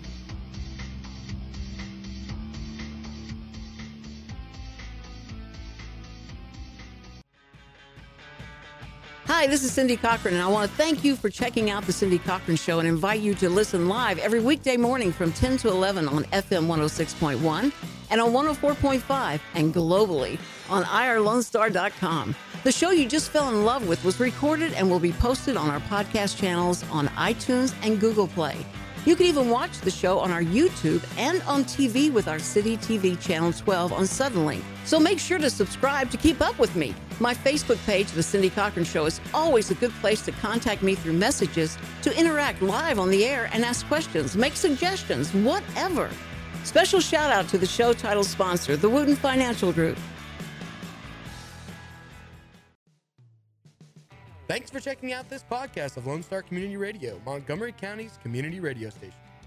Hi, 9.33 9.47
this 9.47 9.63
is 9.63 9.71
Cindy 9.71 9.97
Cochran, 9.97 10.35
and 10.35 10.43
I 10.43 10.49
want 10.49 10.69
to 10.69 10.77
thank 10.77 11.05
you 11.05 11.15
for 11.15 11.31
checking 11.31 11.71
out 11.71 11.85
The 11.87 11.93
Cindy 11.93 12.19
Cochran 12.19 12.57
Show 12.57 12.81
and 12.81 12.89
invite 12.89 13.21
you 13.21 13.33
to 13.35 13.49
listen 13.49 13.89
live 13.89 14.19
every 14.19 14.41
weekday 14.41 14.77
morning 14.77 15.13
from 15.13 15.33
10 15.33 15.57
to 15.59 15.69
11 15.69 16.09
on 16.09 16.25
FM 16.25 16.67
106.1 16.67 17.73
and 18.11 18.21
on 18.21 18.33
104.5 18.33 19.41
and 19.55 19.73
globally 19.73 20.37
on 20.69 20.83
irlonestar.com. 20.83 22.35
The 22.65 22.73
show 22.73 22.91
you 22.91 23.09
just 23.09 23.31
fell 23.31 23.51
in 23.51 23.65
love 23.65 23.87
with 23.87 24.05
was 24.05 24.19
recorded 24.19 24.73
and 24.73 24.91
will 24.91 24.99
be 24.99 25.13
posted 25.13 25.57
on 25.57 25.71
our 25.71 25.81
podcast 25.83 26.37
channels 26.37 26.83
on 26.91 27.07
iTunes 27.11 27.73
and 27.85 28.01
Google 28.01 28.27
Play. 28.27 28.57
You 29.07 29.15
can 29.15 29.27
even 29.27 29.49
watch 29.49 29.79
the 29.79 29.93
show 29.93 30.19
on 30.19 30.33
our 30.33 30.43
YouTube 30.43 31.05
and 31.17 31.41
on 31.43 31.63
TV 31.63 32.13
with 32.13 32.27
our 32.27 32.41
City 32.41 32.77
TV 32.79 33.19
Channel 33.21 33.53
12 33.53 33.93
on 33.93 34.03
Suddenlink. 34.03 34.63
So 34.85 34.99
make 34.99 35.21
sure 35.21 35.39
to 35.39 35.51
subscribe 35.51 36.11
to 36.11 36.17
keep 36.17 36.41
up 36.41 36.59
with 36.59 36.75
me. 36.75 36.97
My 37.21 37.35
Facebook 37.35 37.77
page, 37.85 38.11
The 38.13 38.23
Cindy 38.23 38.49
Cochran 38.49 38.87
Show, 38.87 39.05
is 39.05 39.21
always 39.35 39.71
a 39.71 39.75
good 39.75 39.93
place 40.01 40.23
to 40.23 40.33
contact 40.33 40.83
me 40.83 40.95
through 40.95 41.13
messages, 41.13 41.77
to 42.01 42.19
interact 42.19 42.63
live 42.63 42.99
on 42.99 43.11
the 43.11 43.27
air 43.27 43.51
and 43.53 43.63
ask 43.63 43.87
questions, 43.89 44.39
make 44.39 44.57
suggestions, 44.57 45.31
whatever. 45.35 46.11
Special 46.65 46.99
shout 46.99 47.31
out 47.31 47.47
to 47.49 47.59
the 47.59 47.67
show 47.67 47.93
title 47.93 48.25
sponsor, 48.25 48.75
the 48.75 48.89
Wooten 48.89 49.17
Financial 49.17 49.71
Group. 49.71 49.99
Thanks 54.49 54.71
for 54.71 54.81
checking 54.81 55.13
out 55.13 55.29
this 55.29 55.45
podcast 55.49 55.99
of 55.99 56.07
Lone 56.07 56.23
Star 56.23 56.41
Community 56.41 56.79
Radio, 56.79 57.21
Montgomery 57.27 57.73
County's 57.73 58.19
community 58.23 58.61
radio 58.61 58.89
station. 58.89 59.15